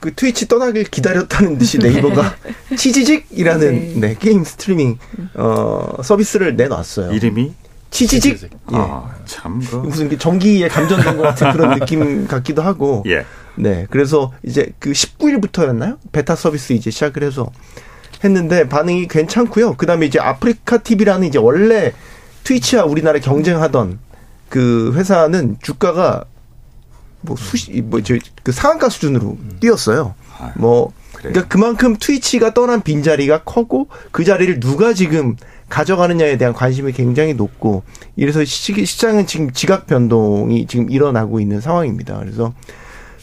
그 0.00 0.14
트위치 0.14 0.46
떠나길 0.48 0.84
기다렸다는 0.84 1.56
듯이 1.56 1.78
네이버가 1.78 2.34
치지직이라는 2.76 4.00
네. 4.00 4.08
네, 4.08 4.16
게임 4.18 4.44
스트리밍 4.44 4.98
어 5.34 6.02
서비스를 6.02 6.56
내놨어요. 6.56 7.12
이름이 7.12 7.54
치지직. 7.90 8.22
치지직. 8.36 8.50
예. 8.72 8.76
아, 8.76 9.14
참 9.24 9.60
그. 9.60 9.76
무슨 9.76 10.18
전기에 10.18 10.68
감전된 10.68 11.16
것 11.16 11.22
같은 11.22 11.52
그런 11.52 11.78
느낌 11.78 12.26
같기도 12.28 12.60
하고. 12.62 13.04
예. 13.06 13.24
네. 13.54 13.86
그래서 13.90 14.32
이제 14.42 14.70
그 14.78 14.92
19일부터였나요? 14.92 15.98
베타 16.10 16.34
서비스 16.36 16.72
이제 16.74 16.90
시작을 16.90 17.22
해서 17.22 17.50
했는데 18.24 18.68
반응이 18.68 19.08
괜찮고요. 19.08 19.74
그다음에 19.74 20.06
이제 20.06 20.18
아프리카 20.20 20.78
TV라는 20.78 21.26
이제 21.26 21.38
원래 21.38 21.92
트위치와 22.44 22.84
우리나라 22.84 23.18
경쟁하던 23.18 23.98
그 24.48 24.92
회사는 24.94 25.56
주가가 25.62 26.24
뭐 27.22 27.36
수시 27.36 27.80
뭐저그 27.80 28.52
상한가 28.52 28.88
수준으로 28.88 29.38
음. 29.40 29.56
뛰었어요. 29.60 30.14
아, 30.38 30.52
뭐 30.56 30.92
그러니까 31.14 31.46
그만큼 31.46 31.96
트위치가 31.98 32.52
떠난 32.52 32.82
빈자리가 32.82 33.44
커고 33.44 33.88
그 34.10 34.24
자리를 34.24 34.60
누가 34.60 34.92
지금 34.92 35.36
가져가느냐에 35.68 36.36
대한 36.36 36.52
관심이 36.52 36.92
굉장히 36.92 37.32
높고 37.34 37.82
이래서 38.16 38.44
시장은 38.44 39.26
지금 39.26 39.52
지각 39.52 39.86
변동이 39.86 40.66
지금 40.66 40.90
일어나고 40.90 41.40
있는 41.40 41.60
상황입니다. 41.60 42.18
그래서 42.18 42.52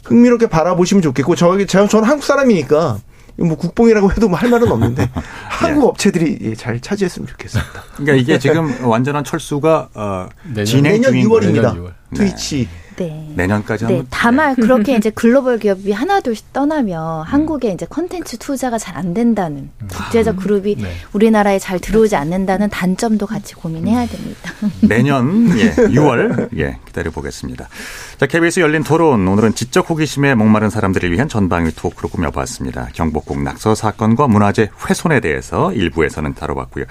흥미롭게 0.06 0.47
바라보시면 0.47 1.02
좋겠고 1.04 1.36
저기 1.36 1.68
저는 1.68 2.04
한국 2.06 2.24
사람이니까 2.24 3.00
뭐 3.40 3.56
국뽕이라고 3.58 4.12
해도 4.12 4.28
뭐 4.28 4.40
할 4.40 4.50
말은 4.50 4.72
없는데 4.72 5.04
예. 5.16 5.22
한국 5.50 5.86
업체들이 5.90 6.38
예, 6.42 6.56
잘 6.56 6.80
차지했으면 6.80 7.28
좋겠습니다. 7.28 7.84
그러니까 7.96 8.14
이게 8.16 8.40
지금 8.40 8.86
완전한 8.86 9.24
철수가 9.24 9.90
어, 9.94 10.30
진행 10.66 11.02
중인 11.02 11.28
6월입니다. 11.28 11.76
6월. 11.76 11.94
트위치. 12.16 12.68
네. 12.72 12.89
네. 13.06 13.32
내년까지 13.36 13.86
네. 13.86 14.04
다만 14.10 14.56
그렇게 14.56 14.95
이제 14.95 15.10
글로벌 15.16 15.58
기업이 15.60 15.91
하나둘씩 15.91 16.52
떠나면 16.54 17.22
음. 17.22 17.24
한국에 17.24 17.72
이제 17.72 17.86
컨텐츠 17.89 18.38
투자가 18.38 18.78
잘 18.78 18.89
안 19.00 19.14
된다는 19.14 19.70
음. 19.82 19.88
국제적 19.88 20.36
아, 20.36 20.41
그룹이 20.41 20.76
네. 20.76 20.91
우리나라에 21.14 21.58
잘 21.60 21.80
들어오지 21.80 22.18
않는다는 22.18 22.70
단점도 22.70 23.28
같이 23.28 23.56
고민해야 23.56 24.08
됩니다. 24.08 24.52
내년 24.82 25.58
예, 25.58 25.72
6월 25.76 26.50
예, 26.58 26.80
기다려 26.86 27.12
보겠습니다. 27.12 27.70
자, 28.18 28.26
KBS 28.26 28.60
열린 28.60 28.84
토론 28.84 29.26
오늘은 29.28 29.56
지적 29.56 29.89
호기심에 29.89 30.36
목마른 30.36 30.70
사람들을 30.70 31.10
위한 31.12 31.30
전방위 31.30 31.72
토크로 31.76 32.10
꾸며봤습니다. 32.10 32.89
경복궁 32.93 33.43
낙서 33.45 33.76
사건과 33.76 34.28
문화재 34.28 34.70
훼손에 34.89 35.22
대해서 35.22 35.70
1부에서는 35.70 36.36
다뤄봤고요. 36.36 36.84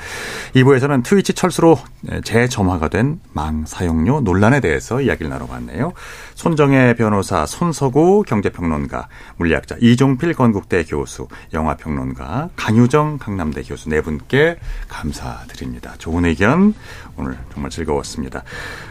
2부에서는 0.54 1.04
트위치 1.04 1.34
철수로 1.34 1.78
재점화가 2.24 2.88
된 2.88 3.18
망 3.32 3.64
사용료 3.66 4.22
논란에 4.22 4.60
대해서 4.60 5.00
이야기를 5.00 5.30
나눠봤네요. 5.30 5.92
손정혜 6.34 6.94
변호사, 6.94 7.46
손서구 7.46 8.22
경제평론가, 8.26 9.08
물리학자 9.36 9.76
이종필 9.80 10.34
건국대 10.34 10.84
교수, 10.84 11.28
영화평론가 11.52 12.50
강유정 12.56 13.18
강남대 13.18 13.62
교수 13.62 13.88
네 13.88 14.00
분께 14.00 14.58
감사드립니다. 14.88 15.94
좋은 15.98 16.24
의견 16.24 16.74
오늘 17.16 17.38
정말 17.52 17.70
즐거웠습니다. 17.70 18.44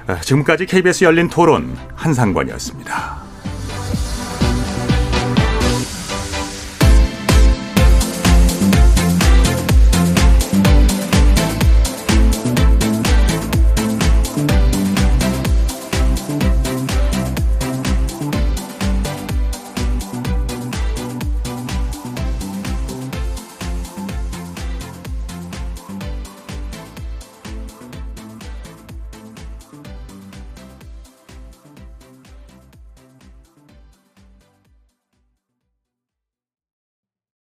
아, 0.07 0.19
지금까지 0.19 0.65
KBS 0.65 1.03
열린 1.03 1.29
토론 1.29 1.77
한상관이었습니다. 1.95 3.36